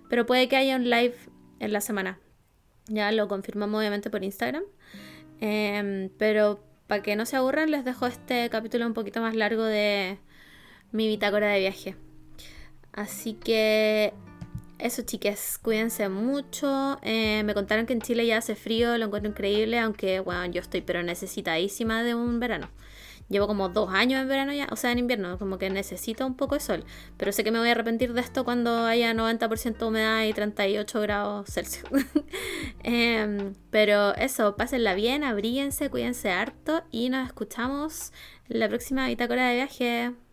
Pero 0.08 0.26
puede 0.26 0.48
que 0.48 0.56
haya 0.56 0.78
un 0.78 0.90
live 0.90 1.14
en 1.60 1.74
la 1.74 1.82
semana. 1.82 2.22
Ya 2.86 3.12
lo 3.12 3.28
confirmamos 3.28 3.78
obviamente 3.80 4.10
por 4.10 4.24
Instagram. 4.24 4.64
Em, 5.42 6.10
pero 6.18 6.64
para 6.88 7.04
que 7.04 7.18
no 7.18 7.26
se 7.26 7.36
aburran 7.36 7.70
les 7.70 7.84
dejo 7.84 8.08
este 8.08 8.50
capítulo 8.50 8.88
un 8.88 8.94
poquito 8.94 9.20
más 9.20 9.36
largo 9.36 9.66
de 9.66 10.20
mi 10.94 11.10
bitácora 11.10 11.50
de 11.50 11.60
viaje. 11.60 11.98
Así 12.94 13.34
que 13.34 14.14
eso, 14.80 15.02
chiques, 15.04 15.60
cuídense 15.62 16.10
mucho. 16.10 17.00
Eh, 17.02 17.44
me 17.44 17.54
contaron 17.54 17.86
que 17.86 17.94
en 17.94 18.02
Chile 18.02 18.26
ya 18.26 18.38
hace 18.38 18.56
frío, 18.56 18.98
lo 18.98 19.06
encuentro 19.06 19.32
increíble, 19.32 19.80
aunque, 19.80 20.20
bueno, 20.20 20.46
yo 20.48 20.62
estoy 20.62 20.82
pero 20.82 21.04
necesitadísima 21.04 22.04
de 22.04 22.16
un 22.16 22.40
verano. 22.40 22.70
Llevo 23.30 23.48
como 23.48 23.68
dos 23.68 23.90
años 23.92 24.22
en 24.22 24.28
verano 24.30 24.54
ya, 24.54 24.68
o 24.72 24.78
sea, 24.78 24.92
en 24.92 25.00
invierno, 25.00 25.38
como 25.38 25.58
que 25.58 25.70
necesito 25.70 26.26
un 26.26 26.36
poco 26.36 26.56
de 26.56 26.62
sol. 26.62 26.86
Pero 27.18 27.32
sé 27.34 27.44
que 27.44 27.52
me 27.52 27.60
voy 27.60 27.68
a 27.68 27.72
arrepentir 27.72 28.14
de 28.14 28.22
esto 28.22 28.46
cuando 28.46 28.86
haya 28.86 29.14
90% 29.14 29.86
humedad 29.86 30.24
y 30.24 30.34
38 30.34 31.02
grados 31.02 31.50
Celsius. 31.50 31.90
Em, 32.84 33.54
pero 33.70 34.16
eso, 34.16 34.56
pásenla 34.56 34.94
bien, 34.96 35.24
abríguense, 35.26 35.90
cuídense 35.90 36.30
harto 36.32 36.84
y 36.90 37.10
nos 37.10 37.28
escuchamos 37.28 38.14
la 38.48 38.70
próxima 38.70 39.08
bitácora 39.08 39.50
de 39.50 39.56
viaje. 39.56 40.27